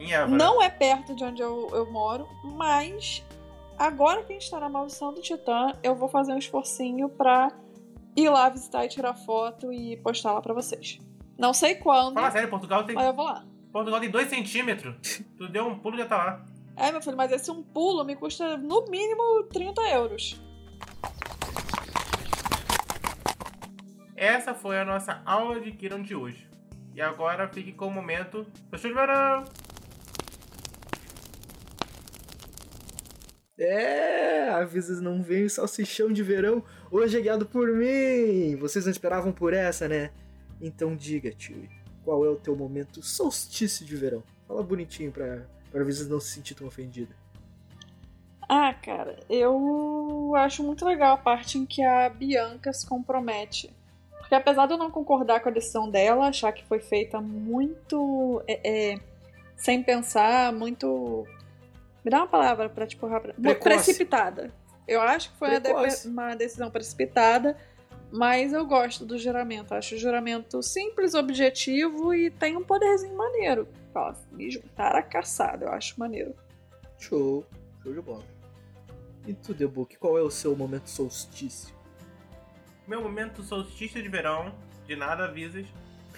Em 0.00 0.12
Évora. 0.12 0.36
Não 0.36 0.60
é 0.60 0.68
perto 0.68 1.14
de 1.14 1.24
onde 1.24 1.40
eu, 1.40 1.68
eu 1.72 1.90
moro, 1.90 2.28
mas 2.42 3.24
agora 3.78 4.24
que 4.24 4.32
a 4.32 4.38
gente 4.38 4.50
tá 4.50 4.58
na 4.58 4.68
Maldição 4.68 5.14
do 5.14 5.20
Titã, 5.20 5.72
eu 5.82 5.94
vou 5.94 6.08
fazer 6.08 6.32
um 6.32 6.38
esforcinho 6.38 7.08
pra 7.08 7.52
ir 8.16 8.28
lá 8.28 8.48
visitar 8.48 8.84
e 8.84 8.88
tirar 8.88 9.14
foto 9.14 9.72
e 9.72 9.96
postar 9.98 10.32
lá 10.32 10.42
pra 10.42 10.52
vocês. 10.52 10.98
Não 11.38 11.54
sei 11.54 11.76
quando, 11.76 12.14
Fala 12.14 12.30
sério, 12.30 12.48
Portugal 12.48 12.82
tem, 12.82 12.94
mas 12.94 13.06
eu 13.06 13.12
vou 13.12 13.26
lá. 13.26 13.44
Portugal 13.72 14.00
tem 14.00 14.10
2 14.10 14.28
centímetros. 14.28 15.22
Tu 15.36 15.48
deu 15.48 15.66
um 15.66 15.78
pulo 15.78 15.94
e 15.94 15.98
já 15.98 16.06
tá 16.06 16.16
lá. 16.16 16.55
É, 16.76 16.92
meu 16.92 17.00
filho, 17.00 17.16
mas 17.16 17.32
esse 17.32 17.50
um 17.50 17.62
pulo 17.62 18.04
me 18.04 18.14
custa 18.14 18.58
no 18.58 18.84
mínimo 18.86 19.44
30 19.44 19.80
euros. 19.88 20.40
Essa 24.14 24.54
foi 24.54 24.78
a 24.78 24.84
nossa 24.84 25.22
aula 25.24 25.58
de 25.58 25.72
Kiron 25.72 26.02
de 26.02 26.14
hoje. 26.14 26.48
E 26.94 27.00
agora 27.00 27.48
fique 27.48 27.72
com 27.72 27.86
o 27.86 27.90
momento 27.90 28.46
do 28.70 28.78
show 28.78 28.90
de 28.90 28.96
verão. 28.96 29.44
É, 33.58 34.50
avisas 34.50 35.00
não 35.00 35.22
vem 35.22 35.48
salsichão 35.48 36.12
de 36.12 36.22
verão, 36.22 36.62
hoje 36.90 37.16
é 37.16 37.20
guiado 37.22 37.46
por 37.46 37.68
mim. 37.72 38.54
Vocês 38.56 38.84
não 38.84 38.92
esperavam 38.92 39.32
por 39.32 39.54
essa, 39.54 39.88
né? 39.88 40.10
Então 40.60 40.94
diga, 40.94 41.30
tio, 41.30 41.66
qual 42.04 42.24
é 42.24 42.28
o 42.28 42.36
teu 42.36 42.54
momento 42.54 43.02
solstício 43.02 43.84
de 43.84 43.96
verão? 43.96 44.22
Fala 44.46 44.62
bonitinho 44.62 45.10
pra, 45.10 45.46
pra 45.76 45.82
avisas 45.82 46.08
não 46.08 46.18
se 46.18 46.28
sentir 46.32 46.54
tão 46.54 46.66
ofendida. 46.66 47.14
Ah, 48.48 48.72
cara, 48.72 49.18
eu 49.28 50.32
acho 50.36 50.62
muito 50.62 50.86
legal 50.86 51.14
a 51.14 51.18
parte 51.18 51.58
em 51.58 51.66
que 51.66 51.82
a 51.82 52.08
Bianca 52.08 52.72
se 52.72 52.86
compromete. 52.86 53.70
Porque 54.18 54.34
apesar 54.34 54.66
de 54.66 54.72
eu 54.72 54.78
não 54.78 54.90
concordar 54.90 55.40
com 55.40 55.48
a 55.50 55.52
decisão 55.52 55.90
dela, 55.90 56.28
achar 56.28 56.50
que 56.52 56.64
foi 56.64 56.78
feita 56.80 57.20
muito 57.20 58.42
é, 58.46 58.92
é, 58.94 59.00
sem 59.56 59.82
pensar, 59.82 60.52
muito. 60.52 61.26
Me 62.04 62.10
dá 62.10 62.18
uma 62.18 62.26
palavra 62.26 62.68
pra 62.70 62.86
tipo 62.86 63.06
rápida. 63.06 63.34
Muito 63.36 63.60
Precoce. 63.60 63.84
precipitada. 63.84 64.50
Eu 64.88 65.00
acho 65.02 65.30
que 65.32 65.38
foi 65.38 65.48
uma, 65.58 65.60
de- 65.88 66.08
uma 66.08 66.34
decisão 66.36 66.70
precipitada, 66.70 67.56
mas 68.12 68.52
eu 68.52 68.64
gosto 68.66 69.04
do 69.04 69.18
juramento. 69.18 69.74
Acho 69.74 69.94
o 69.94 69.98
juramento 69.98 70.62
simples, 70.62 71.14
objetivo 71.14 72.14
e 72.14 72.30
tem 72.30 72.56
um 72.56 72.64
poderzinho 72.64 73.16
maneiro. 73.16 73.68
Fala, 73.92 74.16
me 74.30 74.50
juntar 74.50 74.94
a 74.94 75.02
caçada, 75.02 75.66
eu 75.66 75.72
acho 75.72 75.98
maneiro. 75.98 76.34
Show, 76.98 77.44
show 77.82 77.92
de 77.92 78.00
bola. 78.00 78.24
E 79.26 79.34
tu, 79.34 79.54
The 79.54 79.66
Book, 79.66 79.96
qual 79.96 80.16
é 80.16 80.22
o 80.22 80.30
seu 80.30 80.54
momento 80.54 80.88
solstício? 80.88 81.74
Meu 82.86 83.02
momento 83.02 83.42
solstício 83.42 84.00
de 84.00 84.08
verão, 84.08 84.54
de 84.86 84.94
nada 84.94 85.24
avisas, 85.24 85.66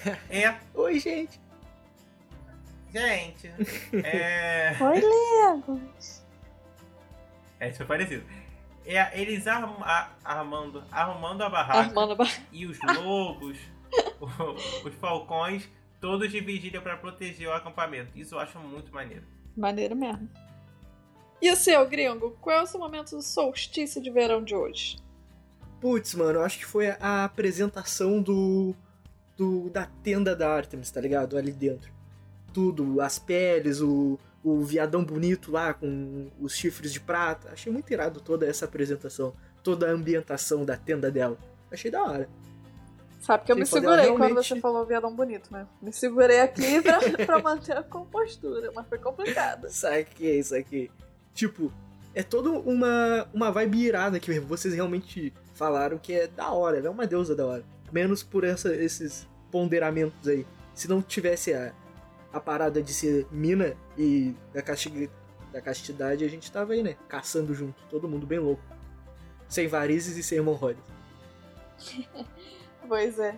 é. 0.29 0.55
Oi, 0.75 0.99
gente. 0.99 1.41
Gente, 2.93 3.49
é. 4.05 4.77
Oi, 4.81 5.01
Lego! 5.01 5.81
É, 7.61 7.69
isso 7.69 7.79
foi 7.79 7.87
parecido. 7.87 8.25
É 8.91 9.21
eles 9.21 9.47
arm- 9.47 9.83
a- 9.83 10.11
armando, 10.25 10.83
arrumando 10.91 11.43
a 11.43 11.51
barraca 11.51 11.81
Armando 11.91 12.23
a 12.23 12.27
e 12.51 12.65
os 12.65 12.79
lobos, 12.83 13.59
o- 14.19 14.87
os 14.89 14.95
falcões, 14.95 15.69
todos 16.01 16.31
dividiram 16.31 16.81
para 16.81 16.97
proteger 16.97 17.49
o 17.49 17.53
acampamento. 17.53 18.11
Isso 18.19 18.35
eu 18.35 18.39
acho 18.39 18.59
muito 18.59 18.91
maneiro. 18.93 19.25
Maneiro 19.55 19.95
mesmo. 19.95 20.29
E 21.43 21.51
o 21.53 21.57
seu, 21.57 21.87
gringo? 21.87 22.31
Qual 22.41 22.57
é 22.57 22.63
o 22.63 22.67
seu 22.67 22.81
momento 22.81 23.21
solstício 23.21 24.03
de 24.03 24.11
verão 24.11 24.43
de 24.43 24.55
hoje? 24.55 24.97
Putz, 25.81 26.15
mano, 26.15 26.39
eu 26.39 26.45
acho 26.45 26.59
que 26.59 26.65
foi 26.65 26.89
a 26.99 27.25
apresentação 27.25 28.23
do, 28.23 28.75
do 29.37 29.69
da 29.71 29.87
tenda 30.03 30.35
da 30.35 30.51
Artemis, 30.51 30.91
tá 30.91 31.01
ligado? 31.01 31.37
Ali 31.37 31.53
dentro. 31.53 31.93
Tudo, 32.55 33.01
as 33.03 33.19
peles, 33.19 33.81
o, 33.81 34.19
o 34.43 34.61
viadão 34.61 35.05
bonito 35.05 35.51
lá 35.51 35.75
com 35.75 36.31
os 36.41 36.55
chifres 36.55 36.93
de 36.93 37.01
prata. 37.01 37.51
Achei 37.53 37.73
muito 37.73 37.93
irado 37.93 38.21
toda 38.21 38.47
essa 38.47 38.65
apresentação, 38.65 39.35
toda 39.63 39.89
a 39.89 39.93
ambientação 39.93 40.65
da 40.65 40.77
tenda 40.77 41.11
dela. 41.11 41.37
Achei 41.71 41.91
da 41.91 42.03
hora. 42.03 42.29
Sabe 43.21 43.45
que 43.45 43.53
eu 43.53 43.57
me 43.57 43.67
segurei 43.67 44.07
quando 44.07 44.19
realmente- 44.19 44.47
você 44.47 44.61
falou 44.61 44.87
viadão 44.87 45.15
bonito, 45.15 45.53
né? 45.53 45.67
Me 45.83 45.93
segurei 45.93 46.41
aqui 46.41 46.81
pra, 46.83 47.27
pra 47.27 47.43
manter 47.43 47.77
a 47.77 47.83
compostura, 47.83 48.71
mas 48.75 48.87
foi 48.87 48.99
complicado. 48.99 49.69
Saquei, 49.69 50.43
saquei. 50.43 50.91
Tipo, 51.35 51.73
é 52.15 52.23
toda 52.23 52.51
uma, 52.51 53.29
uma 53.35 53.51
vibe 53.51 53.79
irada 53.81 54.21
que 54.21 54.39
vocês 54.41 54.73
realmente 54.73 55.33
falaram 55.55 55.99
que 55.99 56.13
é 56.13 56.27
da 56.29 56.51
hora, 56.53 56.79
é 56.79 56.89
uma 56.89 57.07
deusa 57.07 57.35
da 57.35 57.45
hora. 57.45 57.65
Menos 57.93 58.23
por 58.23 58.45
essa, 58.45 58.75
esses 58.75 59.27
ponderamentos 59.51 60.27
aí. 60.29 60.47
Se 60.75 60.89
não 60.89 61.03
tivesse 61.03 61.53
a, 61.53 61.73
a 62.33 62.39
parada 62.39 62.81
de 62.81 62.93
ser 62.95 63.27
mina 63.33 63.77
e 63.99 64.35
da, 64.55 64.63
casti 64.63 65.11
da 65.53 65.61
castidade, 65.61 66.25
a 66.25 66.29
gente 66.29 66.51
tava 66.51 66.73
aí, 66.73 66.83
né? 66.83 66.97
Caçando 67.09 67.53
junto, 67.53 67.83
todo 67.91 68.09
mundo 68.09 68.27
bem 68.27 68.39
louco. 68.39 68.63
Sem 69.49 69.67
varizes 69.67 70.17
e 70.17 70.23
sem 70.23 70.39
hemorroidas. 70.39 70.85
Pois 72.87 73.19
é. 73.19 73.37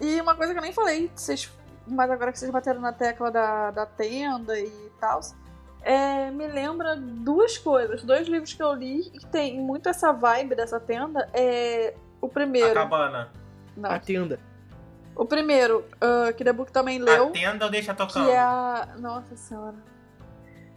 E 0.00 0.18
uma 0.18 0.34
coisa 0.34 0.54
que 0.54 0.58
eu 0.58 0.62
nem 0.62 0.72
falei, 0.72 1.10
vocês, 1.14 1.52
mas 1.86 2.10
agora 2.10 2.32
que 2.32 2.38
vocês 2.38 2.50
bateram 2.50 2.80
na 2.80 2.90
tecla 2.90 3.30
da, 3.30 3.70
da 3.70 3.84
tenda 3.84 4.58
e 4.58 4.90
tal, 4.98 5.20
é, 5.82 6.30
me 6.30 6.46
lembra 6.46 6.96
duas 6.96 7.58
coisas. 7.58 8.02
Dois 8.02 8.26
livros 8.28 8.54
que 8.54 8.62
eu 8.62 8.72
li 8.72 9.00
e 9.00 9.18
que 9.18 9.26
tem 9.26 9.60
muito 9.60 9.88
essa 9.90 10.10
vibe 10.12 10.54
dessa 10.54 10.80
tenda. 10.80 11.28
É 11.34 11.94
o 12.20 12.26
A 12.26 12.30
primeiro. 12.30 12.72
cabana. 12.72 13.30
Não, 13.76 13.90
A 13.90 13.98
tenda. 13.98 14.40
O 15.18 15.26
primeiro, 15.26 15.84
ah, 16.00 16.32
que 16.32 16.42
The 16.44 16.52
Book 16.52 16.72
também 16.72 16.98
leu, 16.98 17.28
A 17.28 17.30
tenda 17.30 17.64
ou 17.66 17.70
deixa 17.70 17.92
tocando? 17.94 18.24
que 18.24 18.30
é 18.30 18.38
a. 18.38 18.88
Nossa 18.98 19.36
senhora. 19.36 19.74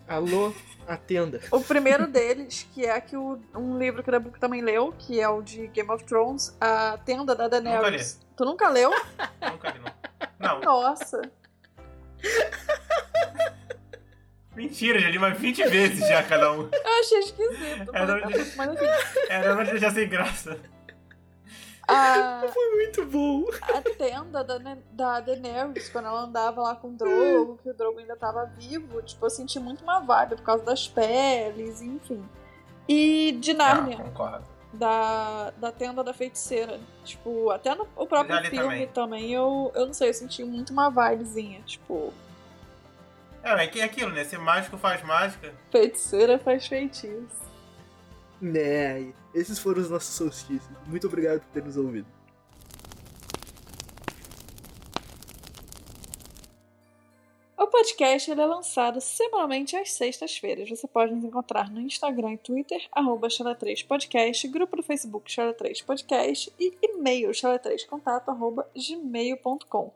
Alô, 0.07 0.53
a 0.87 0.97
tenda. 0.97 1.39
O 1.51 1.61
primeiro 1.61 2.05
deles, 2.07 2.67
que 2.73 2.85
é 2.85 2.99
que 2.99 3.15
o, 3.15 3.39
um 3.55 3.77
livro 3.77 4.03
que 4.03 4.09
o 4.09 4.11
The 4.11 4.19
Book 4.19 4.37
também 4.39 4.61
leu, 4.61 4.93
que 4.97 5.21
é 5.21 5.29
o 5.29 5.41
de 5.41 5.67
Game 5.67 5.89
of 5.89 6.03
Thrones, 6.03 6.53
A 6.59 6.97
Tenda 7.05 7.33
da 7.33 7.47
Daenerys. 7.47 8.19
Tu 8.35 8.43
nunca 8.43 8.67
leu? 8.67 8.89
Nunca 8.89 9.69
li, 9.71 9.79
não. 9.79 10.59
Não, 10.59 10.59
Nossa. 10.61 11.21
mentira, 14.55 14.99
já 14.99 15.09
li 15.09 15.17
umas 15.17 15.37
20 15.37 15.63
vezes 15.69 16.07
já 16.07 16.21
cada 16.23 16.51
um. 16.51 16.63
Eu 16.71 16.99
achei 16.99 17.19
esquisito. 17.19 17.95
É, 17.95 18.05
mas, 18.05 18.07
não- 18.07 18.55
mas 18.57 18.73
enfim. 18.73 18.85
Era 19.29 19.55
pra 19.55 19.63
deixar 19.65 19.91
sem 19.91 20.09
graça. 20.09 20.57
A, 21.91 22.41
Muito 22.75 23.05
bom. 23.05 23.45
a 23.61 23.81
tenda 23.81 24.43
da, 24.43 24.57
da 24.91 25.19
Daenerys, 25.19 25.89
quando 25.89 26.05
ela 26.07 26.21
andava 26.21 26.61
lá 26.61 26.75
com 26.75 26.89
o 26.89 26.91
Drogo, 26.91 27.59
que 27.61 27.69
o 27.69 27.73
Drogo 27.73 27.99
ainda 27.99 28.15
tava 28.15 28.45
vivo, 28.57 29.01
tipo, 29.01 29.25
eu 29.25 29.29
senti 29.29 29.59
muito 29.59 29.83
uma 29.83 29.99
vibe 29.99 30.35
por 30.37 30.43
causa 30.43 30.63
das 30.63 30.87
peles, 30.87 31.81
enfim. 31.81 32.23
E 32.87 33.37
de. 33.39 33.51
Ah, 33.61 33.85
concordo. 33.97 34.43
da, 34.73 35.51
da 35.57 35.71
tenda 35.71 36.03
da 36.03 36.13
feiticeira. 36.13 36.79
Tipo, 37.03 37.49
até 37.51 37.73
no 37.75 37.87
o 37.95 38.05
próprio 38.07 38.35
Já 38.35 38.41
li 38.41 38.49
filme 38.49 38.67
também. 38.69 38.87
também, 38.87 39.31
eu, 39.33 39.71
eu 39.75 39.85
não 39.85 39.93
sei, 39.93 40.09
eu 40.09 40.13
senti 40.13 40.43
muito 40.43 40.71
uma 40.73 40.89
vibezinha. 40.89 41.61
Tipo, 41.61 42.11
É, 43.43 43.51
é 43.65 43.79
é 43.79 43.83
aquilo, 43.83 44.11
né? 44.11 44.23
Se 44.23 44.37
mágico 44.37 44.77
faz 44.77 45.01
mágica. 45.03 45.53
feiticeira 45.71 46.37
faz 46.39 46.67
feitiço. 46.67 47.50
Né, 48.41 49.01
e 49.01 49.13
esses 49.35 49.59
foram 49.59 49.81
os 49.81 49.89
nossos 49.89 50.15
solstícios. 50.15 50.75
Muito 50.87 51.05
obrigado 51.05 51.41
por 51.41 51.49
ter 51.49 51.63
nos 51.63 51.77
ouvido. 51.77 52.07
Ô, 57.55 57.67
podcast 57.67 58.31
ele 58.31 58.41
é 58.41 58.45
lançado 58.45 58.99
semanalmente 58.99 59.77
às 59.77 59.91
sextas-feiras. 59.91 60.67
Você 60.67 60.87
pode 60.87 61.13
nos 61.13 61.23
encontrar 61.23 61.69
no 61.69 61.79
Instagram 61.79 62.33
e 62.33 62.37
Twitter, 62.39 62.87
arroba 62.91 63.27
3 63.29 63.83
podcast 63.83 64.47
grupo 64.47 64.75
do 64.75 64.81
Facebook 64.81 65.29
Chala3Podcast 65.29 66.51
e 66.59 66.73
e-mail 66.81 67.29
chala3contato, 67.29 68.29
arroba 68.29 68.67
gmail.com. 68.75 69.93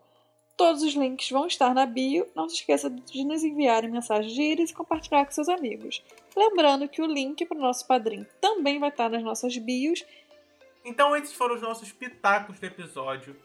Todos 0.55 0.83
os 0.83 0.93
links 0.93 1.31
vão 1.31 1.47
estar 1.47 1.73
na 1.73 1.87
bio. 1.87 2.27
Não 2.35 2.47
se 2.47 2.55
esqueça 2.55 2.89
de 2.89 3.25
nos 3.25 3.43
enviarem 3.43 3.89
mensagens 3.89 4.31
de 4.31 4.41
íris 4.41 4.69
e 4.69 4.73
compartilhar 4.73 5.25
com 5.25 5.31
seus 5.31 5.49
amigos. 5.49 6.03
Lembrando 6.35 6.87
que 6.89 7.01
o 7.01 7.05
link 7.05 7.45
para 7.45 7.57
o 7.57 7.61
nosso 7.61 7.87
padrinho 7.87 8.25
também 8.41 8.79
vai 8.79 8.89
estar 8.89 9.09
nas 9.09 9.23
nossas 9.23 9.57
bios. 9.57 10.05
Então 10.83 11.15
esses 11.15 11.33
foram 11.33 11.55
os 11.55 11.61
nossos 11.61 11.91
pitacos 11.91 12.59
do 12.59 12.65
episódio. 12.65 13.35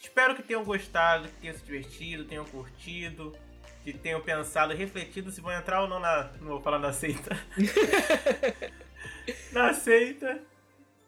Espero 0.00 0.34
que 0.34 0.42
tenham 0.42 0.64
gostado, 0.64 1.28
que 1.28 1.40
tenham 1.40 1.56
se 1.56 1.64
divertido, 1.64 2.24
tenham 2.24 2.44
curtido, 2.44 3.36
que 3.82 3.92
tenham 3.92 4.20
pensado, 4.20 4.72
refletido 4.74 5.30
se 5.30 5.40
vão 5.40 5.52
entrar 5.52 5.82
ou 5.82 5.88
não 5.88 6.00
na. 6.00 6.30
Não 6.40 6.48
vou 6.48 6.60
falar 6.60 6.78
na 6.78 6.92
seita. 6.92 7.36
na 9.52 9.72
seita. 9.74 10.40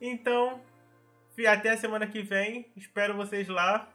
Então, 0.01 0.61
até 1.47 1.70
a 1.70 1.76
semana 1.76 2.07
que 2.07 2.22
vem. 2.22 2.66
Espero 2.76 3.16
vocês 3.16 3.49
lá. 3.49 3.88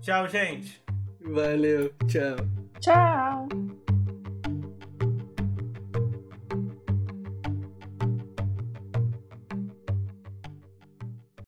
Tchau, 0.00 0.28
gente. 0.28 0.82
Valeu, 1.20 1.92
tchau. 2.06 2.36
Tchau. 2.80 3.63